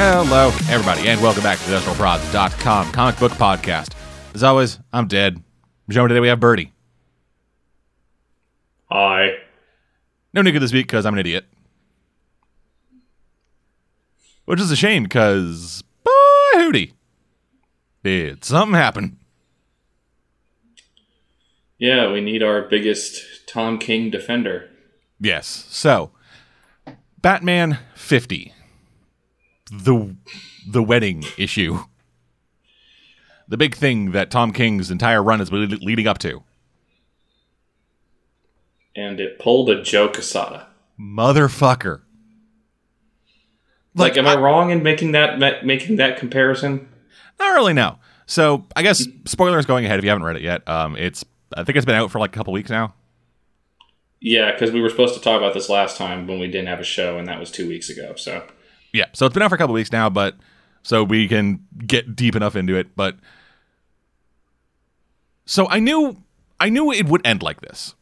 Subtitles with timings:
[0.00, 3.96] Hello, everybody, and welcome back to the IndustrialProds.com comic book podcast.
[4.32, 5.42] As always, I'm dead.
[5.88, 6.72] Joined today we have Birdie.
[8.92, 9.30] Hi.
[10.32, 11.46] No Nico this week because I'm an idiot.
[14.44, 16.12] Which is a shame because, boy,
[16.54, 16.92] hootie.
[18.04, 19.18] Did something happen?
[21.76, 24.70] Yeah, we need our biggest Tom King defender.
[25.18, 25.66] Yes.
[25.70, 26.12] So,
[27.20, 28.54] Batman 50.
[29.70, 30.16] The
[30.66, 31.80] the wedding issue.
[33.48, 36.42] The big thing that Tom King's entire run is le- leading up to.
[38.94, 40.66] And it pulled a Joe Quesada.
[41.00, 42.02] Motherfucker.
[43.94, 46.88] Like, am I, wrong in making that making that comparison?
[47.38, 47.98] Not really, no.
[48.26, 50.68] So I guess spoilers going ahead if you haven't read it yet.
[50.68, 51.24] Um, it's
[51.56, 52.94] I think it's been out for like a couple weeks now.
[54.20, 56.80] Yeah, because we were supposed to talk about this last time when we didn't have
[56.80, 58.14] a show, and that was two weeks ago.
[58.16, 58.44] So
[58.92, 60.34] Yeah, so it's been out for a couple weeks now, but
[60.82, 62.94] so we can get deep enough into it.
[62.96, 63.16] But
[65.44, 66.16] so I knew
[66.60, 67.94] I knew it would end like this,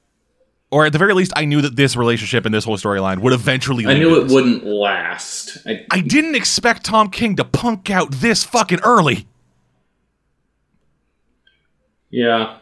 [0.70, 3.32] or at the very least, I knew that this relationship and this whole storyline would
[3.32, 3.84] eventually.
[3.84, 3.92] End.
[3.92, 5.58] I knew it wouldn't last.
[5.66, 9.26] I, I didn't expect Tom King to punk out this fucking early.
[12.10, 12.58] yeah,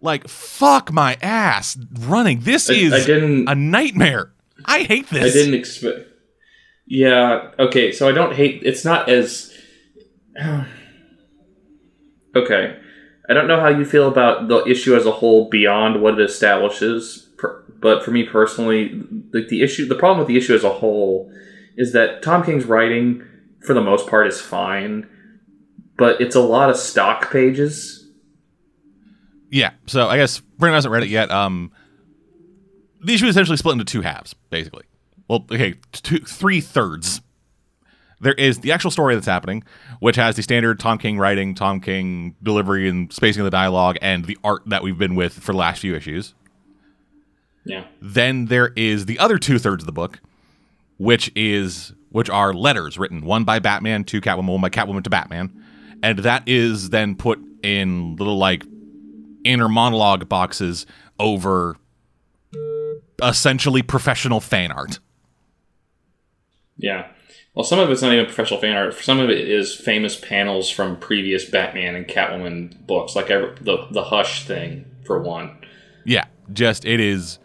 [0.00, 2.40] Like fuck my ass running.
[2.40, 4.30] This I- is I didn't- a nightmare.
[4.64, 5.34] I hate this.
[5.34, 6.08] I didn't expect.
[6.86, 7.50] Yeah.
[7.58, 7.92] Okay.
[7.92, 8.62] So I don't hate.
[8.64, 9.52] It's not as.
[12.36, 12.78] okay.
[13.28, 16.28] I don't know how you feel about the issue as a whole beyond what it
[16.28, 17.26] establishes,
[17.80, 19.00] but for me personally,
[19.32, 21.32] the issue, the problem with the issue as a whole
[21.76, 23.22] is that Tom King's writing,
[23.60, 25.08] for the most part, is fine,
[25.96, 28.06] but it's a lot of stock pages.
[29.50, 29.70] Yeah.
[29.86, 31.30] So I guess Brandon hasn't read it yet.
[31.30, 31.72] Um,
[33.02, 34.84] the issue is essentially split into two halves, basically.
[35.28, 37.20] Well, okay, two, three thirds.
[38.20, 39.64] There is the actual story that's happening,
[40.00, 43.96] which has the standard Tom King writing, Tom King delivery and spacing of the dialogue,
[44.00, 46.34] and the art that we've been with for the last few issues.
[47.64, 47.84] Yeah.
[48.00, 50.20] Then there is the other two thirds of the book,
[50.98, 55.10] which is which are letters written one by Batman to Catwoman, one by Catwoman to
[55.10, 55.52] Batman,
[56.02, 58.64] and that is then put in little like
[59.44, 60.86] inner monologue boxes
[61.18, 61.76] over
[63.22, 64.98] essentially professional fan art.
[66.76, 67.08] Yeah.
[67.54, 68.94] Well, some of it's not even professional fan art.
[68.94, 74.04] Some of it is famous panels from previous Batman and Catwoman books, like the the
[74.04, 75.56] Hush thing for one.
[76.04, 77.38] Yeah, just it is.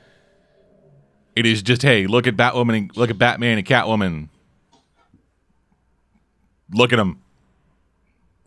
[1.35, 4.29] It is just hey, look at Batwoman, and, look at Batman and Catwoman.
[6.71, 7.21] Look at them.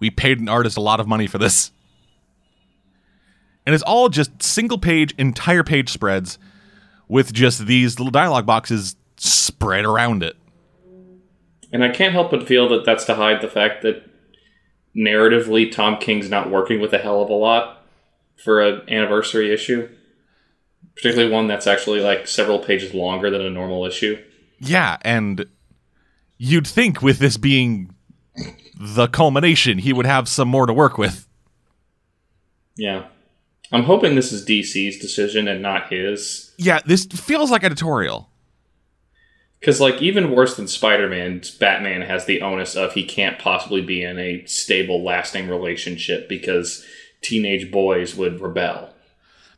[0.01, 1.71] We paid an artist a lot of money for this,
[3.65, 6.41] and it's all just single page, entire page spreads
[7.07, 10.37] with just these little dialogue boxes spread around it.
[11.73, 14.09] And I can't help but feel that that's to hide the fact that
[14.97, 17.83] narratively Tom King's not working with a hell of a lot
[18.37, 19.89] for an anniversary issue,
[20.95, 24.23] particularly one that's actually like several pages longer than a normal issue.
[24.59, 25.47] Yeah, and
[26.37, 27.95] you'd think with this being
[28.79, 31.27] the culmination, he would have some more to work with.
[32.77, 33.07] Yeah.
[33.71, 36.53] I'm hoping this is DC's decision and not his.
[36.59, 38.29] Yeah, this feels like editorial.
[39.63, 43.81] Because, like, even worse than Spider Man, Batman has the onus of he can't possibly
[43.81, 46.85] be in a stable, lasting relationship because
[47.21, 48.93] teenage boys would rebel.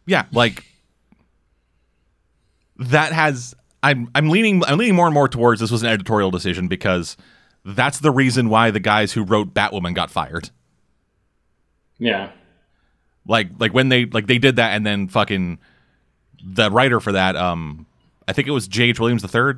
[0.05, 0.63] Yeah, like
[2.77, 6.31] that has I'm I'm leaning I'm leaning more and more towards this was an editorial
[6.31, 7.17] decision because
[7.65, 10.51] that's the reason why the guys who wrote Batwoman got fired.
[11.99, 12.31] Yeah.
[13.27, 15.59] Like like when they like they did that and then fucking
[16.45, 17.87] the writer for that um
[18.29, 19.00] I think it was J.H.
[19.00, 19.55] Williams III.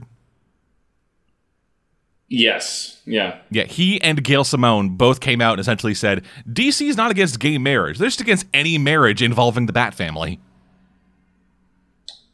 [2.29, 3.01] Yes.
[3.05, 3.39] Yeah.
[3.51, 7.39] Yeah, he and Gail Simone both came out and essentially said DC is not against
[7.39, 7.99] gay marriage.
[7.99, 10.41] They're just against any marriage involving the Bat family.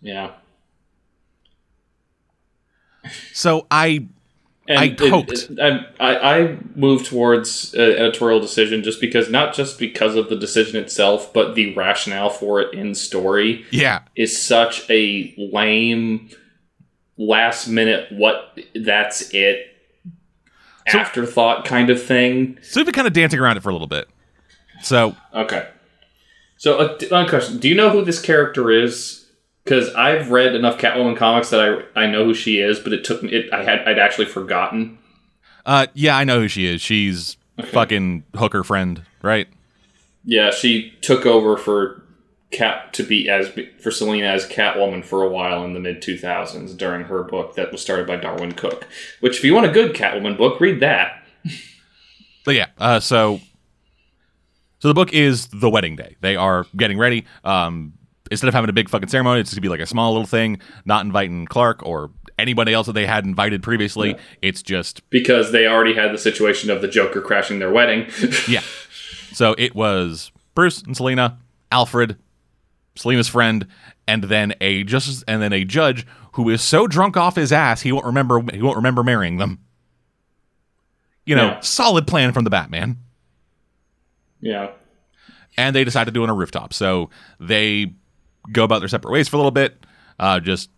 [0.00, 0.30] Yeah.
[3.32, 4.06] So I
[4.68, 5.32] And I it- hoped.
[5.32, 10.28] it- I, I, I moved towards an editorial decision just because, not just because of
[10.28, 16.30] the decision itself, but the rationale for it in story yeah, is such a lame,
[17.16, 19.71] last minute, what, that's it,
[20.86, 22.58] afterthought kind of thing.
[22.62, 24.08] so we've been kind of dancing around it for a little bit.
[24.82, 25.68] So Okay.
[26.56, 29.26] So, uh, d- one question: Do you know who this character is?
[29.64, 31.60] Because I've read enough Catwoman comics that
[31.94, 33.30] I I know who she is, but it took me.
[33.32, 34.98] It, I had I'd actually forgotten.
[35.66, 36.80] Uh, yeah, I know who she is.
[36.80, 37.36] She's
[37.70, 39.48] fucking hooker friend, right?
[40.24, 42.01] Yeah, she took over for
[42.52, 43.50] Cat to be as
[43.80, 47.72] for Selina as Catwoman for a while in the mid 2000s during her book that
[47.72, 48.86] was started by Darwyn Cooke.
[49.20, 51.24] Which, if you want a good Catwoman book, read that.
[52.44, 53.40] But yeah, uh, so
[54.80, 56.16] so the book is the wedding day.
[56.22, 57.24] They are getting ready.
[57.44, 57.92] Um,
[58.32, 60.60] instead of having a big fucking ceremony, it's gonna be like a small little thing,
[60.84, 64.08] not inviting Clark or anybody else that they had invited previously.
[64.10, 64.18] Yeah.
[64.42, 68.08] It's just Because they already had the situation of the Joker crashing their wedding.
[68.48, 68.62] yeah.
[69.32, 71.38] So it was Bruce and Selina,
[71.70, 72.16] Alfred,
[72.94, 73.66] Selina's friend,
[74.06, 77.82] and then a just and then a judge who is so drunk off his ass
[77.82, 79.58] he won't remember he won't remember marrying them.
[81.24, 81.60] You know, Yeah.
[81.60, 82.98] solid plan from the Batman.
[84.40, 84.70] yeah.
[85.56, 86.72] and they decide to do it on a rooftop.
[86.74, 87.92] So they
[88.50, 89.84] go about their separate ways for a little bit,
[90.18, 90.68] uh, just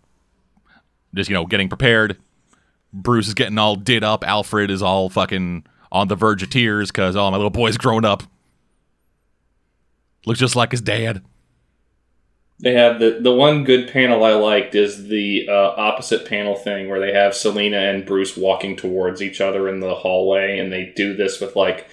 [1.14, 2.18] just you know getting prepared.
[2.92, 4.24] Bruce is getting all did up.
[4.26, 8.04] Alfred is all fucking on the verge of tears because oh my little boy's grown
[8.04, 8.22] up.
[10.26, 11.22] Looks just like his dad.
[12.60, 16.88] They have the the one good panel I liked is the uh, opposite panel thing
[16.88, 20.92] where they have Selina and Bruce walking towards each other in the hallway, and they
[20.94, 21.88] do this with like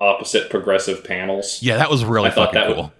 [0.00, 1.60] opposite progressive panels.
[1.62, 2.92] Yeah, that was really I thought fucking that cool.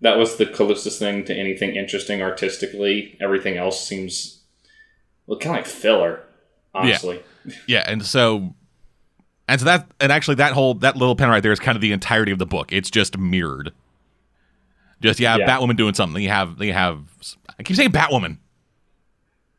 [0.00, 3.16] That was the closest thing to anything interesting artistically.
[3.20, 4.42] Everything else seems
[5.26, 6.22] well, kind of like filler,
[6.74, 7.22] honestly.
[7.66, 8.54] Yeah, and so
[9.48, 11.82] and so that and actually that whole that little panel right there is kind of
[11.82, 12.72] the entirety of the book.
[12.72, 13.72] It's just mirrored.
[15.00, 15.46] Just you have Yeah.
[15.48, 16.22] Batwoman doing something.
[16.22, 16.98] You have you have
[17.58, 18.38] I keep saying Batwoman.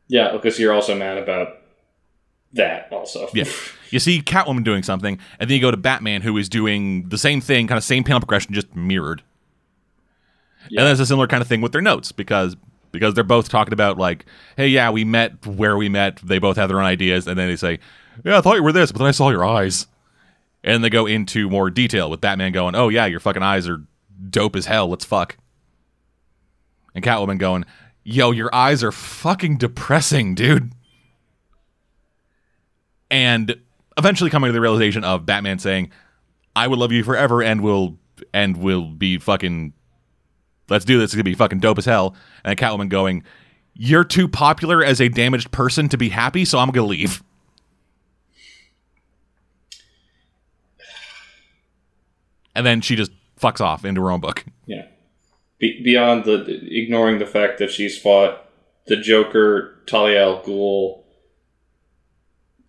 [0.08, 1.58] Yeah, because you're also mad about
[2.54, 3.30] that also.
[3.34, 3.46] Yeah.
[3.90, 7.18] You see Catwoman doing something, and then you go to Batman, who is doing the
[7.18, 9.24] same thing, kind of same panel progression, just mirrored.
[10.70, 10.82] Yeah.
[10.82, 12.58] And there's a similar kind of thing with their notes because
[12.92, 14.26] because they're both talking about like,
[14.58, 16.18] hey, yeah, we met where we met.
[16.18, 17.80] They both have their own ideas, and then they say,
[18.26, 19.88] yeah, I thought you were this, but then I saw your eyes,
[20.66, 23.82] and they go into more detail with Batman going, oh yeah, your fucking eyes are
[24.30, 24.88] dope as hell.
[24.90, 25.38] Let's fuck.
[26.96, 27.66] And Catwoman going,
[28.04, 30.72] yo, your eyes are fucking depressing, dude
[33.10, 33.56] and
[33.98, 35.92] eventually coming to the realization of Batman saying,
[36.56, 37.98] "I would love you forever and will
[38.34, 39.74] and will be fucking
[40.70, 41.06] let's do this.
[41.06, 43.24] It's gonna be fucking dope as hell." And Catwoman going,
[43.74, 47.24] "You're too popular as a damaged person to be happy, so I'm gonna leave."
[52.56, 54.46] And then she just fucks off into her own book.
[54.66, 54.86] Yeah.
[55.60, 56.42] Be- beyond the
[56.72, 58.44] ignoring the fact that she's fought
[58.88, 61.04] the Joker, Talia al Ghul,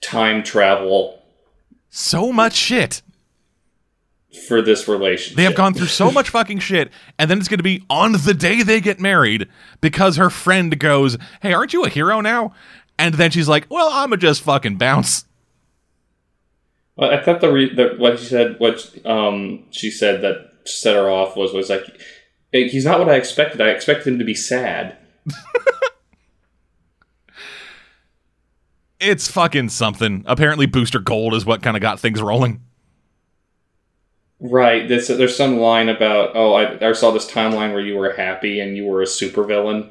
[0.00, 1.22] time travel
[1.90, 3.02] So much shit.
[4.46, 5.36] for this relationship.
[5.36, 8.12] They have gone through so much fucking shit, and then it's going to be on
[8.12, 9.48] the day they get married
[9.80, 12.52] because her friend goes, "Hey, aren't you a hero now?"
[12.98, 15.24] And then she's like, "Well, I'ma just fucking bounce."
[16.96, 20.94] Well, I thought the, re- the what she said, what um she said that set
[20.94, 21.84] her off was was like,
[22.52, 23.60] "Eh, he's not what I expected.
[23.60, 24.96] I expected him to be sad.
[29.00, 30.24] It's fucking something.
[30.26, 32.62] Apparently, Booster Gold is what kind of got things rolling.
[34.40, 34.88] Right.
[34.88, 38.60] There's, there's some line about, oh, I, I saw this timeline where you were happy
[38.60, 39.82] and you were a supervillain.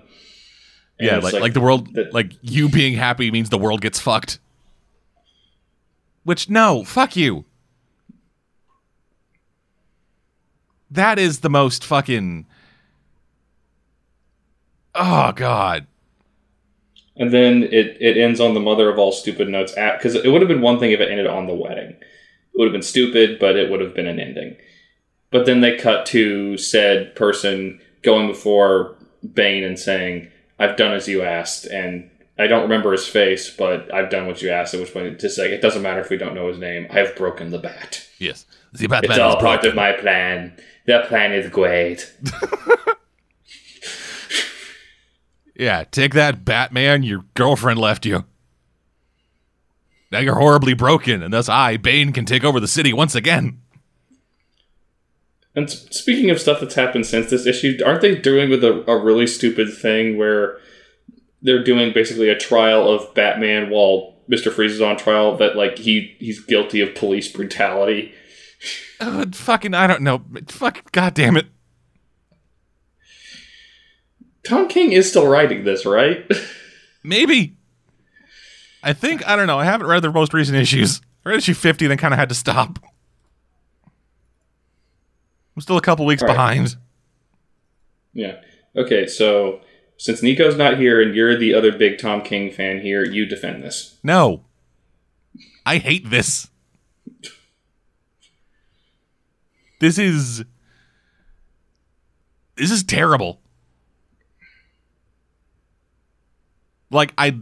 [0.99, 3.81] And yeah, it's like, like the world, that- like you being happy means the world
[3.81, 4.39] gets fucked.
[6.23, 7.45] Which no, fuck you.
[10.89, 12.45] That is the most fucking.
[14.95, 15.87] Oh god.
[17.15, 20.29] And then it, it ends on the mother of all stupid notes at because it
[20.29, 21.89] would have been one thing if it ended on the wedding.
[21.89, 24.55] It would have been stupid, but it would have been an ending.
[25.31, 28.95] But then they cut to said person going before
[29.33, 30.29] Bane and saying,
[30.59, 34.41] "I've done as you asked," and I don't remember his face, but I've done what
[34.41, 34.73] you asked.
[34.73, 36.87] At which point, to say it doesn't matter if we don't know his name.
[36.89, 38.07] I have broken the bat.
[38.19, 38.45] Yes.
[38.77, 40.55] The Batman It's is all part of my plan.
[40.85, 42.13] The plan is great.
[45.57, 47.03] Yeah, take that, Batman.
[47.03, 48.25] Your girlfriend left you.
[50.11, 53.59] Now you're horribly broken, and thus I, Bane, can take over the city once again.
[55.55, 59.03] And speaking of stuff that's happened since this issue, aren't they doing with a, a
[59.03, 60.59] really stupid thing where
[61.41, 65.35] they're doing basically a trial of Batman while Mister Freeze is on trial?
[65.35, 68.13] That like he he's guilty of police brutality.
[68.99, 70.23] Uh, fucking, I don't know.
[70.47, 71.47] Fuck, god damn it.
[74.43, 76.29] Tom King is still writing this, right?
[77.03, 77.57] Maybe.
[78.81, 79.59] I think, I don't know.
[79.59, 81.01] I haven't read the most recent issues.
[81.25, 82.79] I read issue 50, then kind of had to stop.
[85.55, 86.31] I'm still a couple weeks right.
[86.31, 86.77] behind.
[88.13, 88.37] yeah.
[88.75, 89.61] Okay, so
[89.97, 93.63] since Nico's not here and you're the other big Tom King fan here, you defend
[93.63, 93.97] this.
[94.03, 94.45] No.
[95.65, 96.49] I hate this.
[99.79, 100.43] This is
[102.55, 103.39] this is terrible.
[106.89, 107.39] Like I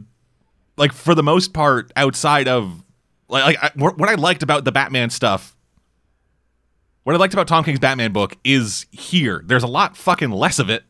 [0.78, 2.84] like for the most part outside of
[3.30, 5.56] like, like I, what I liked about the Batman stuff
[7.06, 9.44] what I liked about Tom King's Batman book is here.
[9.46, 10.84] There's a lot fucking less of it,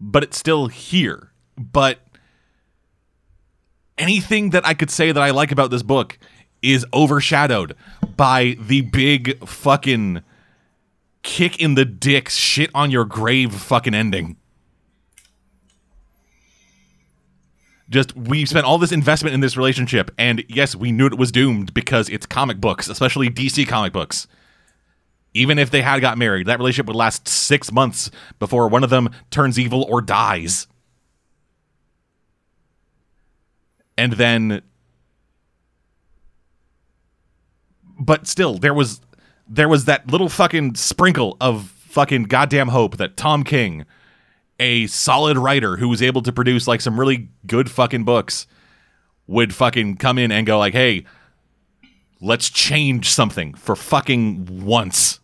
[0.00, 1.30] but it's still here.
[1.56, 2.00] But
[3.96, 6.18] anything that I could say that I like about this book
[6.62, 7.74] is overshadowed
[8.16, 10.22] by the big fucking
[11.22, 14.36] kick in the dick, shit on your grave fucking ending.
[17.90, 21.32] Just we spent all this investment in this relationship, and yes, we knew it was
[21.32, 24.26] doomed because it's comic books, especially DC comic books.
[25.32, 28.90] Even if they had got married, that relationship would last six months before one of
[28.90, 30.66] them turns evil or dies.
[33.96, 34.62] And then
[37.98, 39.00] but still there was
[39.48, 43.86] there was that little fucking sprinkle of fucking goddamn hope that Tom King,
[44.60, 48.46] a solid writer who was able to produce like some really good fucking books,
[49.26, 51.04] would fucking come in and go like, "Hey,
[52.20, 55.20] let's change something for fucking once."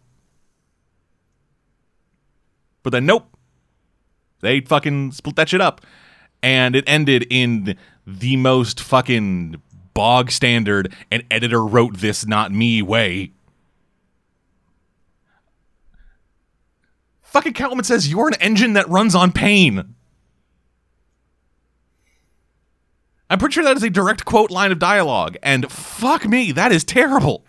[2.82, 3.28] But then nope.
[4.40, 5.80] They fucking split that shit up.
[6.42, 7.76] And it ended in
[8.06, 9.60] the most fucking
[9.94, 13.32] bog standard an editor wrote this not me way.
[17.22, 19.94] Fucking Catwoman says you're an engine that runs on pain.
[23.30, 26.70] I'm pretty sure that is a direct quote line of dialogue, and fuck me, that
[26.70, 27.44] is terrible.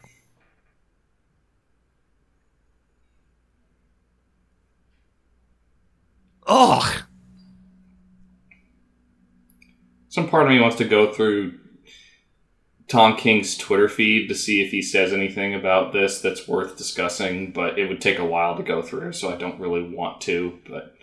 [6.48, 7.04] Ugh.
[10.10, 11.60] Some part of me wants to go through
[12.96, 17.52] Tom King's Twitter feed to see if he says anything about this that's worth discussing,
[17.52, 20.58] but it would take a while to go through, so I don't really want to,
[20.66, 20.96] but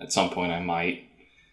[0.00, 1.04] at some point I might.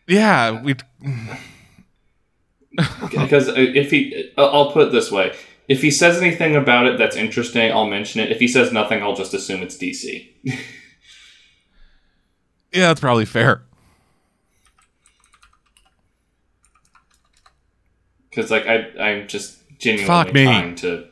[0.07, 0.74] Yeah, we
[3.12, 5.36] because uh, if he uh, I'll put it this way,
[5.67, 8.31] if he says anything about it that's interesting, I'll mention it.
[8.31, 10.29] If he says nothing, I'll just assume it's DC.
[12.74, 13.63] Yeah, that's probably fair.
[18.29, 20.43] Because like I, I'm just genuinely Fuck me.
[20.43, 21.07] trying to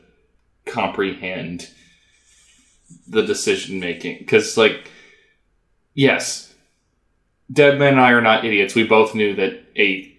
[0.66, 1.70] comprehend
[3.08, 4.18] the decision making.
[4.18, 4.90] Because like,
[5.94, 6.54] yes,
[7.52, 8.74] Deadman and I are not idiots.
[8.74, 10.12] We both knew that a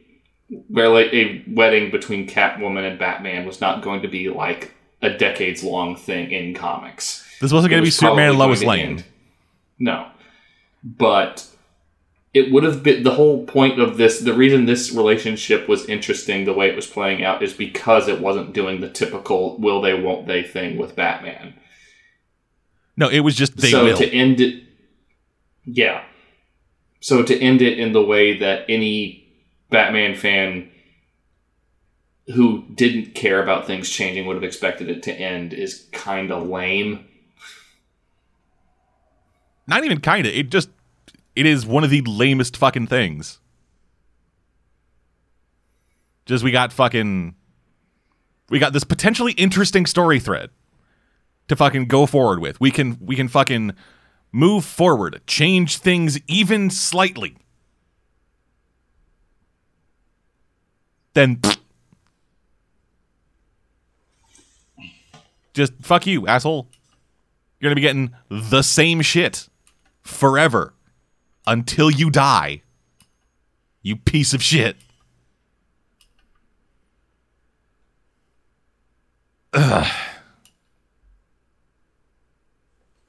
[0.69, 5.09] where like a wedding between Catwoman and Batman was not going to be like a
[5.09, 7.25] decades long thing in comics.
[7.41, 9.03] This wasn't going to be Superman and Lois Lane.
[9.77, 10.09] No.
[10.83, 11.45] But
[12.33, 16.45] it would have been the whole point of this the reason this relationship was interesting
[16.45, 19.99] the way it was playing out is because it wasn't doing the typical will they
[19.99, 21.53] won't they thing with Batman.
[22.95, 23.97] No, it was just they so will.
[23.97, 24.63] to end it
[25.65, 26.03] Yeah.
[26.99, 29.27] So to end it in the way that any
[29.69, 30.69] Batman fan
[32.33, 36.47] who didn't care about things changing would have expected it to end is kind of
[36.47, 37.05] lame.
[39.65, 40.33] Not even kind of.
[40.33, 40.69] It just
[41.37, 43.39] it is one of the lamest fucking things.
[46.25, 47.35] Just we got fucking
[48.49, 50.49] we got this potentially interesting story thread
[51.47, 52.59] to fucking go forward with.
[52.59, 53.73] We can we can fucking
[54.31, 57.37] move forward, change things even slightly.
[61.13, 61.39] Then
[65.53, 66.67] just fuck you, asshole.
[67.59, 68.15] You're going to be getting
[68.49, 69.47] the same shit
[70.01, 70.73] forever
[71.47, 72.61] until you die.
[73.81, 74.75] You piece of shit.
[79.53, 79.87] Ugh.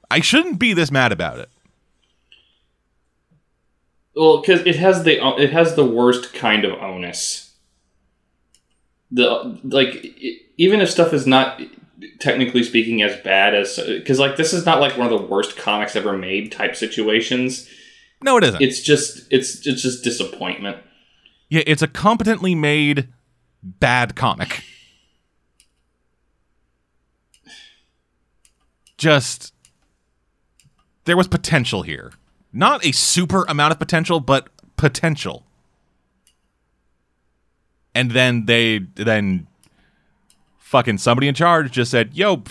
[0.09, 1.49] I shouldn't be this mad about it.
[4.15, 7.53] Well, because it has the it has the worst kind of onus.
[9.11, 11.61] The like i even if stuff is not
[12.19, 15.55] technically speaking as bad as because like this is not like one of the worst
[15.55, 17.69] comics ever made type situations.
[18.21, 18.61] No, it isn't.
[18.61, 20.77] It's just it's it's just disappointment.
[21.49, 23.07] yeah, it's a competently made
[23.63, 24.63] bad comic.
[28.97, 29.53] Just
[31.05, 32.11] there was potential here.
[32.51, 35.45] Not a super amount of potential, but potential.
[37.95, 39.47] And then they then
[40.57, 42.43] fucking somebody in charge just said, "Yo,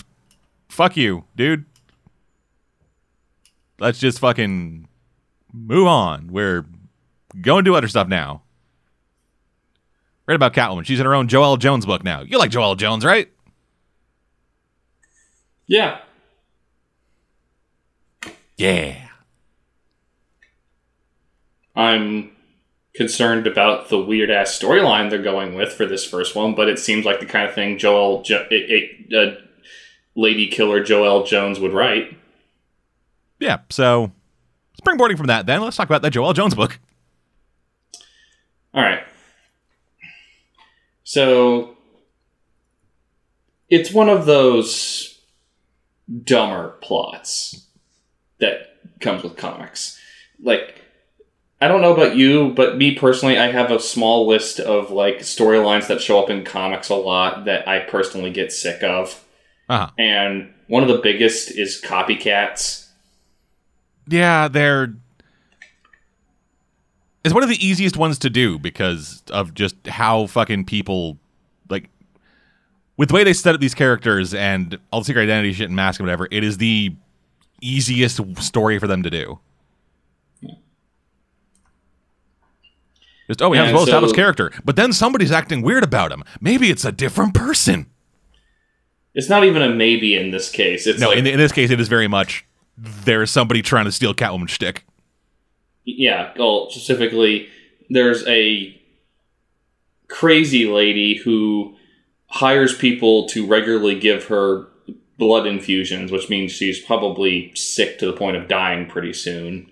[0.67, 1.65] fuck you, dude.
[3.79, 4.88] Let's just fucking
[5.53, 6.27] move on.
[6.31, 6.65] We're
[7.41, 8.43] going to do other stuff now."
[10.27, 10.85] Read about Catwoman.
[10.85, 12.21] She's in her own Joelle Jones book now.
[12.21, 13.31] You like Joelle Jones, right?
[15.65, 15.99] Yeah,
[18.57, 19.07] Yeah.
[21.75, 22.31] I'm
[22.93, 26.77] concerned about the weird ass storyline they're going with for this first one, but it
[26.77, 29.39] seems like the kind of thing Joel, jo- it, it, uh,
[30.15, 32.17] Lady Killer Joelle Jones would write.
[33.39, 33.59] Yeah.
[33.69, 34.11] So
[34.79, 36.79] springboarding from that, then let's talk about that Joelle Jones book.
[38.73, 39.03] All right.
[41.03, 41.77] So
[43.69, 45.19] it's one of those
[46.23, 47.65] dumber plots
[48.39, 49.99] that comes with comics.
[50.41, 50.79] Like
[51.61, 55.19] I don't know about you, but me personally, I have a small list of like
[55.19, 59.25] storylines that show up in comics a lot that I personally get sick of.
[59.67, 59.89] Uh-huh.
[59.99, 62.87] And one of the biggest is copycats.
[64.09, 64.93] Yeah, they're.
[67.23, 71.17] It's one of the easiest ones to do because of just how fucking people
[71.69, 71.89] like
[72.97, 75.75] with the way they set up these characters and all the secret identity shit and
[75.75, 76.27] mask and whatever.
[76.31, 76.95] It is the
[77.61, 79.39] easiest story for them to do.
[83.27, 86.11] Just oh, we have And a well-established so- character, but then somebody's acting weird about
[86.11, 86.23] him.
[86.41, 87.85] Maybe it's a different person.
[89.13, 90.87] It's not even a maybe in this case.
[90.87, 92.45] It's No, like, in, in this case, it is very much
[93.05, 94.85] there's somebody trying to steal Catwoman's shtick.
[95.85, 97.47] yeah, well, specifically,
[97.89, 98.79] there's a
[100.07, 101.75] crazy lady who
[102.27, 104.67] hires people to regularly give her
[105.17, 109.69] blood infusions, which means she's probably sick to the point of dying pretty soon.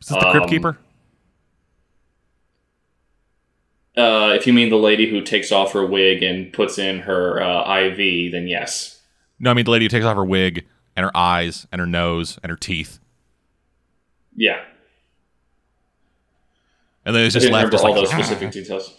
[0.00, 0.78] Is this the Crypt Um, Keeper?
[3.96, 7.42] Uh, if you mean the lady who takes off her wig and puts in her
[7.42, 9.00] uh, IV, then yes.
[9.38, 11.86] No, I mean the lady who takes off her wig and her eyes and her
[11.86, 12.98] nose and her teeth,
[14.36, 14.60] Yeah.
[17.04, 18.94] and then it's just left just all like those specific details.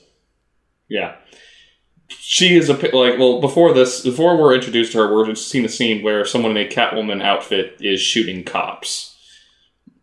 [0.89, 1.15] Yeah.
[2.09, 5.63] She is a like well before this before we're introduced to her we're just seeing
[5.63, 9.15] a scene where someone in a Catwoman outfit is shooting cops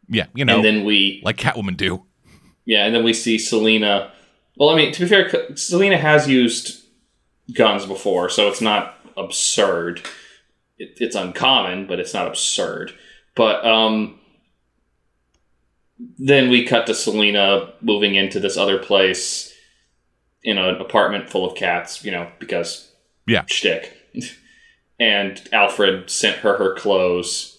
[0.09, 2.05] yeah, you know, and then we like Catwoman do.
[2.65, 4.11] yeah and then we see Selina
[4.57, 6.83] well I mean to be fair Selina has used
[7.53, 10.01] guns before so it's not absurd
[10.79, 12.93] it, it's uncommon but it's not absurd
[13.35, 14.19] but um
[16.19, 19.53] then we cut to Selina moving into this other place
[20.45, 22.93] in an apartment full of cats, you know, because
[23.27, 23.43] Yeah.
[23.47, 23.95] shtick.
[25.01, 27.59] and Alfred sent her her clothes,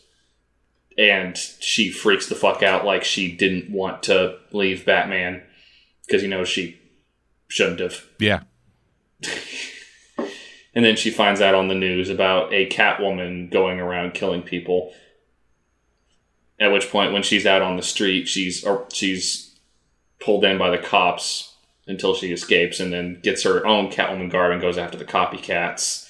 [0.97, 5.41] and she freaks the fuck out like she didn't want to leave Batman
[6.05, 6.79] because you know she
[7.49, 8.05] shouldn't have.
[8.19, 8.43] Yeah,
[10.79, 14.93] And then she finds out on the news about a Catwoman going around killing people.
[16.57, 19.59] At which point, when she's out on the street, she's she's
[20.21, 21.53] pulled in by the cops
[21.85, 26.07] until she escapes, and then gets her own Catwoman garb and goes after the copycats.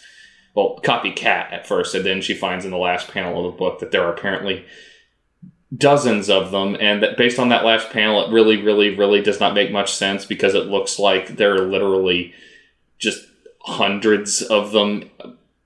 [0.53, 3.79] Well, copycat at first, and then she finds in the last panel of the book
[3.79, 4.67] that there are apparently
[5.75, 9.39] dozens of them, and that based on that last panel, it really, really, really does
[9.39, 12.35] not make much sense because it looks like they're literally
[12.99, 13.28] just
[13.61, 15.09] hundreds of them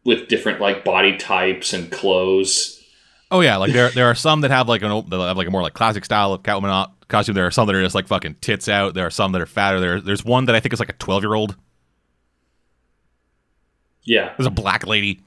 [0.04, 2.84] with different like body types and clothes.
[3.32, 5.48] Oh yeah, like there there are some that have like an old, that have like
[5.48, 7.36] a more like classic style of Catwoman costume.
[7.36, 8.94] There are some that are just like fucking tits out.
[8.94, 9.80] There are some that are fatter.
[9.80, 11.56] There there's one that I think is like a twelve year old.
[14.04, 14.34] Yeah.
[14.38, 15.22] There's a black lady.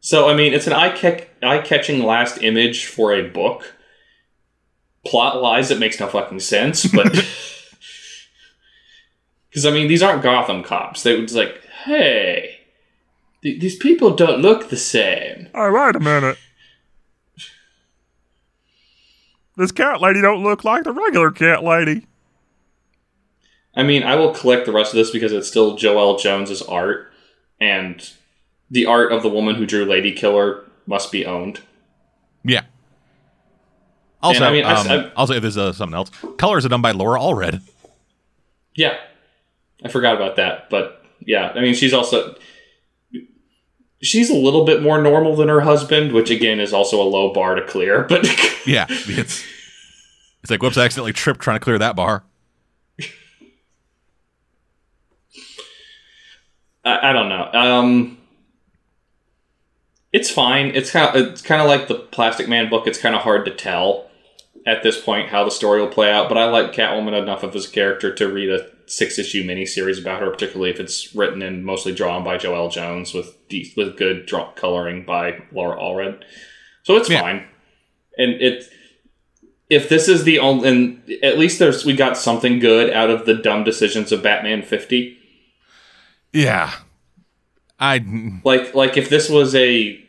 [0.00, 3.74] So I mean, it's an eye catch eye catching last image for a book.
[5.06, 7.06] Plot wise, it makes no fucking sense, but
[9.54, 11.04] because I mean, these aren't Gotham cops.
[11.04, 12.58] They was like, hey,
[13.44, 15.46] th- these people don't look the same.
[15.54, 16.36] Hey, wait a minute.
[19.56, 22.04] This cat lady don't look like the regular cat lady.
[23.76, 27.12] I mean, I will collect the rest of this because it's still Joelle Jones's art,
[27.60, 28.08] and
[28.70, 31.60] the art of the woman who drew Lady Killer must be owned.
[32.44, 32.62] Yeah.
[34.22, 36.10] Also, And, I mean, um, I've- also, there's uh, something else.
[36.38, 37.60] Colors are done by Laura Allred.
[38.74, 38.98] Yeah,
[39.84, 42.36] I forgot about that, but yeah, I mean, she's also
[44.02, 47.32] she's a little bit more normal than her husband, which again is also a low
[47.32, 48.04] bar to clear.
[48.04, 48.26] But
[48.66, 49.44] Yeah, it's
[50.42, 52.24] it's like whoops, I accidentally tripped trying to clear that bar.
[56.84, 57.50] I, I don't know.
[57.52, 58.18] Um,
[60.12, 60.66] it's fine.
[60.74, 62.86] It's kind of it's kind of like the Plastic Man book.
[62.86, 64.10] It's kind of hard to tell
[64.66, 66.28] at this point how the story will play out.
[66.28, 70.00] But I like Catwoman enough of as a character to read a six issue miniseries
[70.00, 73.96] about her, particularly if it's written and mostly drawn by Joelle Jones with de- with
[73.96, 76.22] good draw- coloring by Laura Allred.
[76.82, 77.20] So it's Yeah.
[77.22, 77.44] fine.
[78.18, 78.64] And it
[79.70, 83.24] if this is the only and at least there's we got something good out of
[83.26, 85.16] the dumb decisions of Batman 50
[86.32, 86.70] Yeah,
[87.80, 88.04] I
[88.44, 90.03] like like if this was a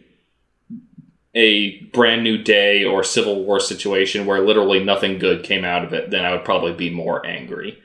[1.36, 5.94] a brand new day or civil war situation where literally nothing good came out of
[5.94, 7.78] it then i would probably be more angry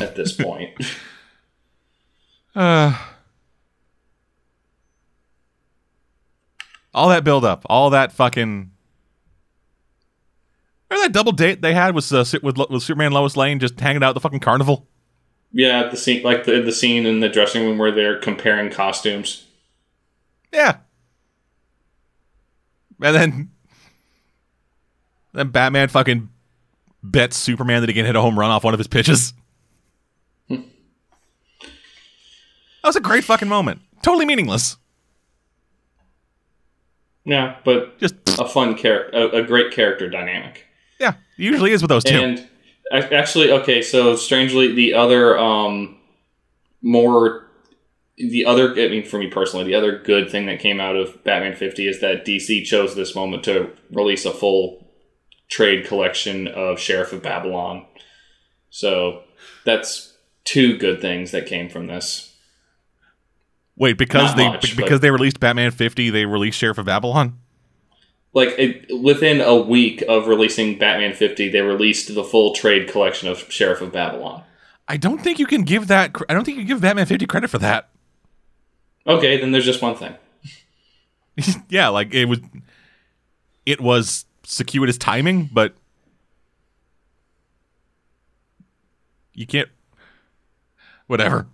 [0.00, 0.70] at this point.
[2.54, 2.96] Uh,
[6.94, 8.70] all that build up, all that fucking.
[10.90, 14.02] Remember that double date they had was uh, with with Superman Lois Lane just hanging
[14.02, 14.88] out at the fucking carnival.
[15.52, 19.46] yeah, the scene like the the scene in the dressing room where they're comparing costumes.
[20.52, 20.78] Yeah.
[23.00, 23.50] And then
[25.32, 26.28] then Batman fucking
[27.02, 29.32] bets Superman that he can hit a home run off one of his pitches.
[30.48, 30.62] that
[32.82, 33.80] was a great fucking moment.
[34.02, 34.76] Totally meaningless.
[37.24, 40.64] Yeah, but Just a fun character, a, a great character dynamic.
[40.98, 42.16] yeah, usually is with those two.
[42.16, 42.48] And
[42.90, 45.98] actually, okay, so strangely, the other um,
[46.80, 47.47] more
[48.18, 51.22] the other I mean for me personally, the other good thing that came out of
[51.24, 54.86] Batman 50 is that DC chose this moment to release a full
[55.48, 57.86] trade collection of Sheriff of Babylon.
[58.70, 59.22] So
[59.64, 62.34] that's two good things that came from this.
[63.76, 67.38] Wait, because Not they much, because they released Batman 50, they released Sheriff of Babylon?
[68.34, 73.28] Like it, within a week of releasing Batman 50, they released the full trade collection
[73.28, 74.42] of Sheriff of Babylon.
[74.88, 77.26] I don't think you can give that I don't think you can give Batman 50
[77.26, 77.88] credit for that.
[79.06, 80.14] Okay, then there's just one thing.
[81.68, 82.40] yeah, like it was
[83.64, 85.74] it was circuitous timing, but
[89.34, 89.68] you can't
[91.06, 91.46] whatever.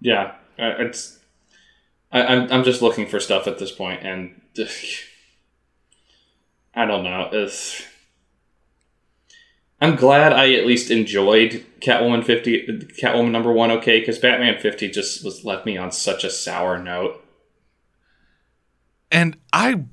[0.00, 1.18] Yeah, it's.
[2.12, 4.40] I, I'm I'm just looking for stuff at this point, and
[6.74, 7.28] I don't know.
[7.32, 7.82] It's.
[9.80, 12.66] I'm glad I at least enjoyed Catwoman 50,
[13.00, 16.82] Catwoman number one, okay, because Batman 50 just was left me on such a sour
[16.82, 17.22] note.
[19.10, 19.84] And I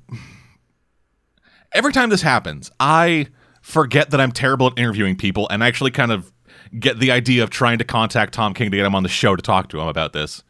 [1.72, 3.26] every time this happens, I
[3.60, 6.32] forget that I'm terrible at interviewing people and actually kind of
[6.78, 9.36] get the idea of trying to contact Tom King to get him on the show
[9.36, 10.42] to talk to him about this.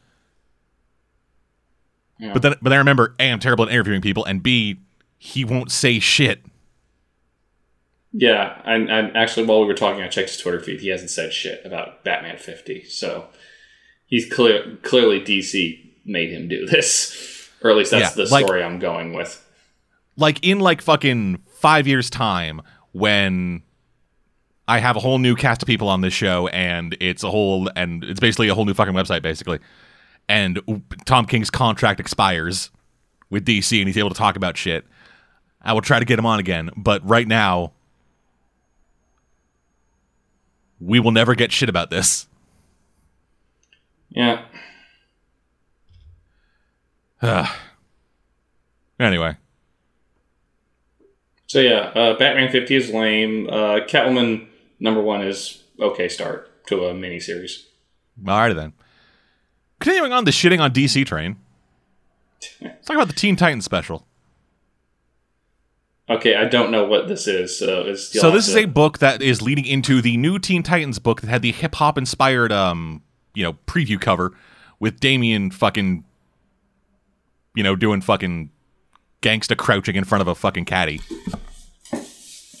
[2.19, 2.33] Yeah.
[2.33, 4.79] But then but then I remember A, I'm terrible at interviewing people, and B,
[5.17, 6.41] he won't say shit.
[8.17, 10.79] Yeah, and, and actually, while we were talking, I checked his Twitter feed.
[10.79, 13.27] He hasn't said shit about Batman 50, so
[14.05, 18.45] he's clear clearly DC made him do this, or at least that's Yeah, the like-
[18.45, 19.41] story I'm going with.
[20.17, 22.61] like in like fucking five years time
[22.93, 23.63] when
[24.67, 27.69] I have a whole new cast of people on this show and it's a whole
[27.75, 29.59] and it's basically a whole new fucking website basically.
[30.29, 30.61] And
[31.05, 32.71] Tom King's contract expires
[33.29, 34.85] with DC and he's able to talk about shit.
[35.61, 37.73] I will try to get him on again, but right now
[40.79, 42.27] we will never get shit about this.
[44.09, 44.45] Yeah,
[48.99, 49.35] Anyway,
[51.47, 53.49] So yeah, uh, Batman 50 is lame.
[53.49, 54.47] Uh, Catwoman
[54.79, 57.65] number one is okay start to a miniseries.
[58.23, 58.73] alrighty then.
[59.79, 61.35] Continuing on the shitting on DC train.
[62.61, 64.07] Let's talk about the Teen Titans special.
[66.07, 67.57] Okay, I don't know what this is.
[67.57, 70.99] So, it's So this is a book that is leading into the new Teen Titans
[70.99, 73.01] book that had the hip hop inspired um,
[73.33, 74.33] you know, preview cover
[74.79, 76.03] with Damian fucking
[77.55, 78.51] you know, doing fucking
[79.21, 81.01] gangsta crouching in front of a fucking caddy.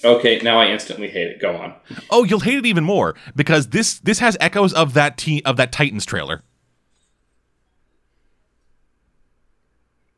[0.03, 0.39] okay.
[0.41, 1.39] Now I instantly hate it.
[1.39, 1.73] Go on.
[2.09, 5.57] Oh, you'll hate it even more because this this has echoes of that teen of
[5.57, 6.41] that Titans trailer.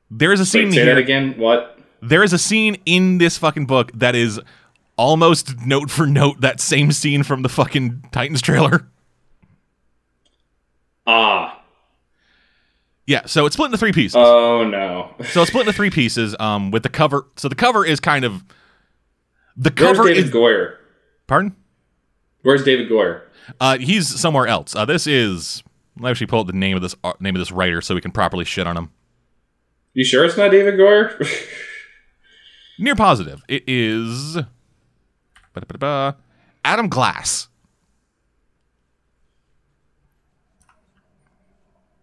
[0.10, 0.96] There is a scene Wait, say here.
[0.96, 1.34] that again.
[1.38, 1.77] What?
[2.02, 4.40] There is a scene in this fucking book that is
[4.98, 8.88] almost note for note that same scene from the fucking Titans trailer.
[11.06, 11.62] Ah.
[13.06, 14.16] Yeah, so it's split into three pieces.
[14.18, 15.16] Oh no.
[15.30, 16.36] so it's split into three pieces.
[16.40, 17.28] Um, with the cover.
[17.38, 18.44] So the cover is kind of
[19.56, 20.32] the Where's cover David is.
[20.32, 20.76] Goyer?
[21.26, 21.56] pardon.
[22.44, 23.22] Where's David Goyer?
[23.60, 24.76] Uh, he's somewhere else.
[24.76, 25.64] Uh, this is.
[25.96, 27.96] Let me actually pull up the name of this uh, name of this writer so
[27.96, 28.92] we can properly shit on him.
[29.94, 31.26] You sure it's not David Goyer?
[32.80, 33.42] Near positive.
[33.48, 34.38] It is.
[36.64, 37.48] Adam Glass.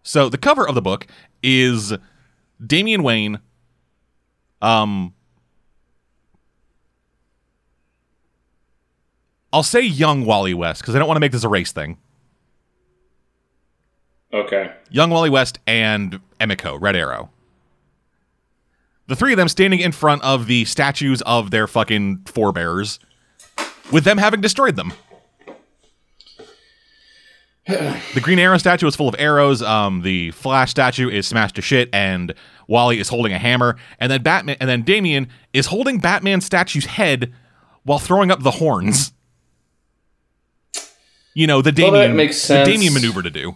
[0.03, 1.07] So the cover of the book
[1.41, 1.93] is
[2.65, 3.39] Damian Wayne.
[4.61, 5.13] Um,
[9.51, 11.97] I'll say young Wally West because I don't want to make this a race thing.
[14.33, 14.73] okay.
[14.89, 17.29] Young Wally West and Emiko, Red Arrow.
[19.07, 22.99] The three of them standing in front of the statues of their fucking forebears,
[23.91, 24.93] with them having destroyed them.
[27.67, 29.61] the Green Arrow statue is full of arrows.
[29.61, 32.33] Um, the Flash statue is smashed to shit, and
[32.67, 33.75] Wally is holding a hammer.
[33.99, 37.33] And then Batman, and then Damian is holding Batman's statue's head
[37.83, 39.13] while throwing up the horns.
[41.33, 42.63] you know the Well, Damian makes the.
[42.63, 43.55] Damian maneuver to do.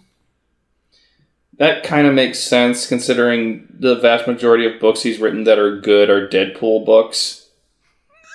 [1.59, 5.79] That kind of makes sense considering the vast majority of books he's written that are
[5.79, 7.49] good are Deadpool books.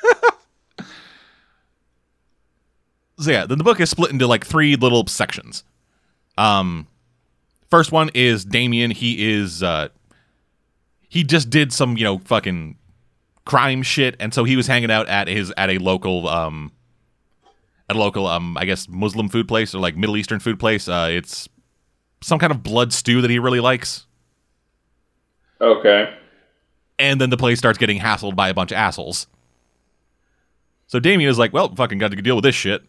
[3.18, 5.64] So yeah, then the book is split into like three little sections.
[6.36, 6.88] Um,
[7.70, 8.90] first one is Damian.
[8.90, 9.88] He is uh,
[11.08, 12.76] he just did some you know fucking
[13.44, 16.72] crime shit, and so he was hanging out at his at a local um
[17.88, 20.88] at a local um I guess Muslim food place or like Middle Eastern food place.
[20.88, 21.48] Uh, it's
[22.24, 24.06] some kind of blood stew that he really likes.
[25.60, 26.14] Okay.
[26.98, 29.26] and then the place starts getting hassled by a bunch of assholes.
[30.86, 32.82] So Damian is like, well, fucking got to deal with this shit.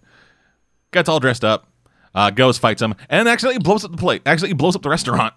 [0.91, 1.67] Gets all dressed up,
[2.13, 4.21] uh, goes, fights him, and accidentally blows up the plate.
[4.25, 5.33] Actually, he blows up the restaurant.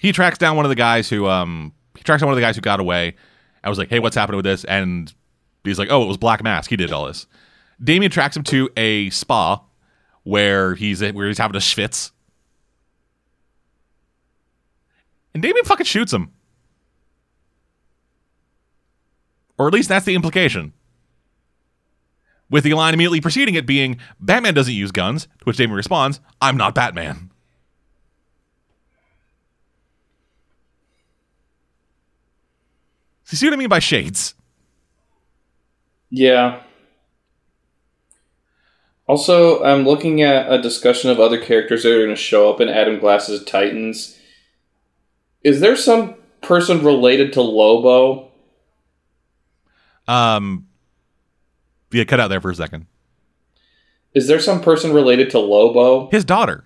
[0.00, 2.46] He tracks down one of the guys who, um, he tracks down one of the
[2.46, 3.16] guys who got away.
[3.64, 4.64] I was like, hey, what's happening with this?
[4.64, 5.12] And
[5.64, 6.70] he's like, oh, it was Black Mask.
[6.70, 7.26] He did all this.
[7.82, 9.62] Damian tracks him to a spa
[10.28, 12.10] where he's where he's having a schwitz.
[15.32, 16.32] And Damian fucking shoots him.
[19.56, 20.74] Or at least that's the implication.
[22.50, 26.20] With the line immediately preceding it being, Batman doesn't use guns, to which Damian responds,
[26.42, 27.30] I'm not Batman.
[33.24, 34.34] So you see what I mean by shades?
[36.10, 36.62] Yeah.
[39.08, 42.60] Also, I'm looking at a discussion of other characters that are going to show up
[42.60, 44.18] in Adam Glass's Titans.
[45.42, 48.30] Is there some person related to Lobo?
[50.06, 50.66] Um,
[51.90, 52.86] yeah, cut out there for a second.
[54.14, 56.10] Is there some person related to Lobo?
[56.10, 56.64] His daughter.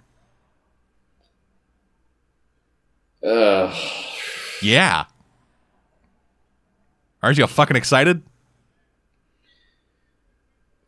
[3.25, 3.75] Ugh.
[4.61, 5.05] Yeah.
[7.23, 8.23] Aren't you fucking excited?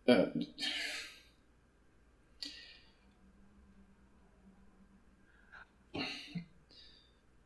[0.08, 0.26] Uh,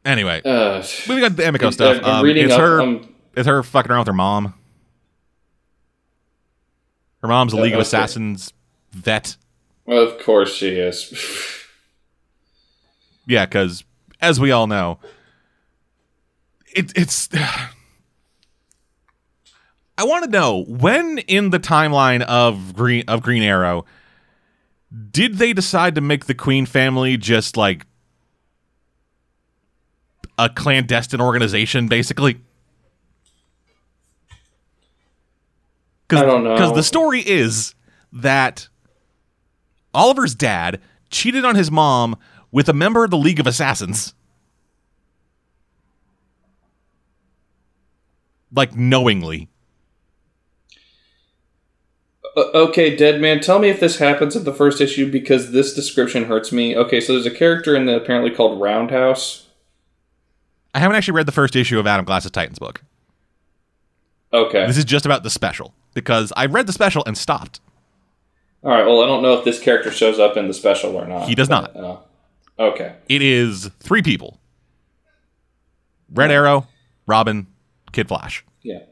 [0.09, 2.03] Anyway, uh, moving on to the Emiko stuff.
[2.03, 2.81] Um, it's up- her.
[2.81, 4.55] um, It's her fucking around with her mom.
[7.23, 7.81] Her mom's a Uh, League of.
[7.81, 8.53] Assassins
[8.93, 9.37] vet.
[9.87, 11.13] of course she is.
[13.31, 13.85] Yeah, because
[14.23, 14.99] as we all know,
[16.75, 17.29] it, it's.
[19.99, 23.85] I want to know when in the timeline of Green of Green Arrow
[25.11, 27.85] did they decide to make the Queen family just like
[30.39, 32.41] a clandestine organization, basically?
[36.11, 36.55] I don't know.
[36.55, 37.75] Because the story is
[38.13, 38.69] that
[39.93, 42.17] Oliver's dad cheated on his mom
[42.51, 44.15] with a member of the League of Assassins.
[48.51, 49.51] Like knowingly.
[52.37, 56.25] Okay, Dead Man, tell me if this happens at the first issue because this description
[56.25, 56.77] hurts me.
[56.77, 59.48] Okay, so there's a character in the apparently called Roundhouse.
[60.79, 62.85] I haven't actually read the first issue of Adam Glass's Titans book.
[64.33, 64.65] Okay.
[64.69, 67.59] This is just about the special because I read the special and stopped.
[68.63, 68.87] All right.
[68.87, 71.29] Well, I don't know if this character shows up in the special or not.
[71.29, 71.97] He does but, Uh,
[72.61, 72.95] okay.
[73.09, 74.39] It is three people
[76.15, 76.69] Red Arrow,
[77.09, 77.49] Robin,
[77.91, 78.45] Kid Flash.
[78.63, 78.83] Yeah.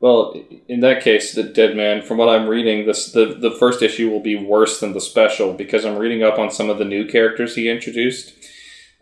[0.00, 3.80] Well, in that case, the Dead Man, from what I'm reading, this the the first
[3.80, 6.84] issue will be worse than the special because I'm reading up on some of the
[6.84, 8.34] new characters he introduced.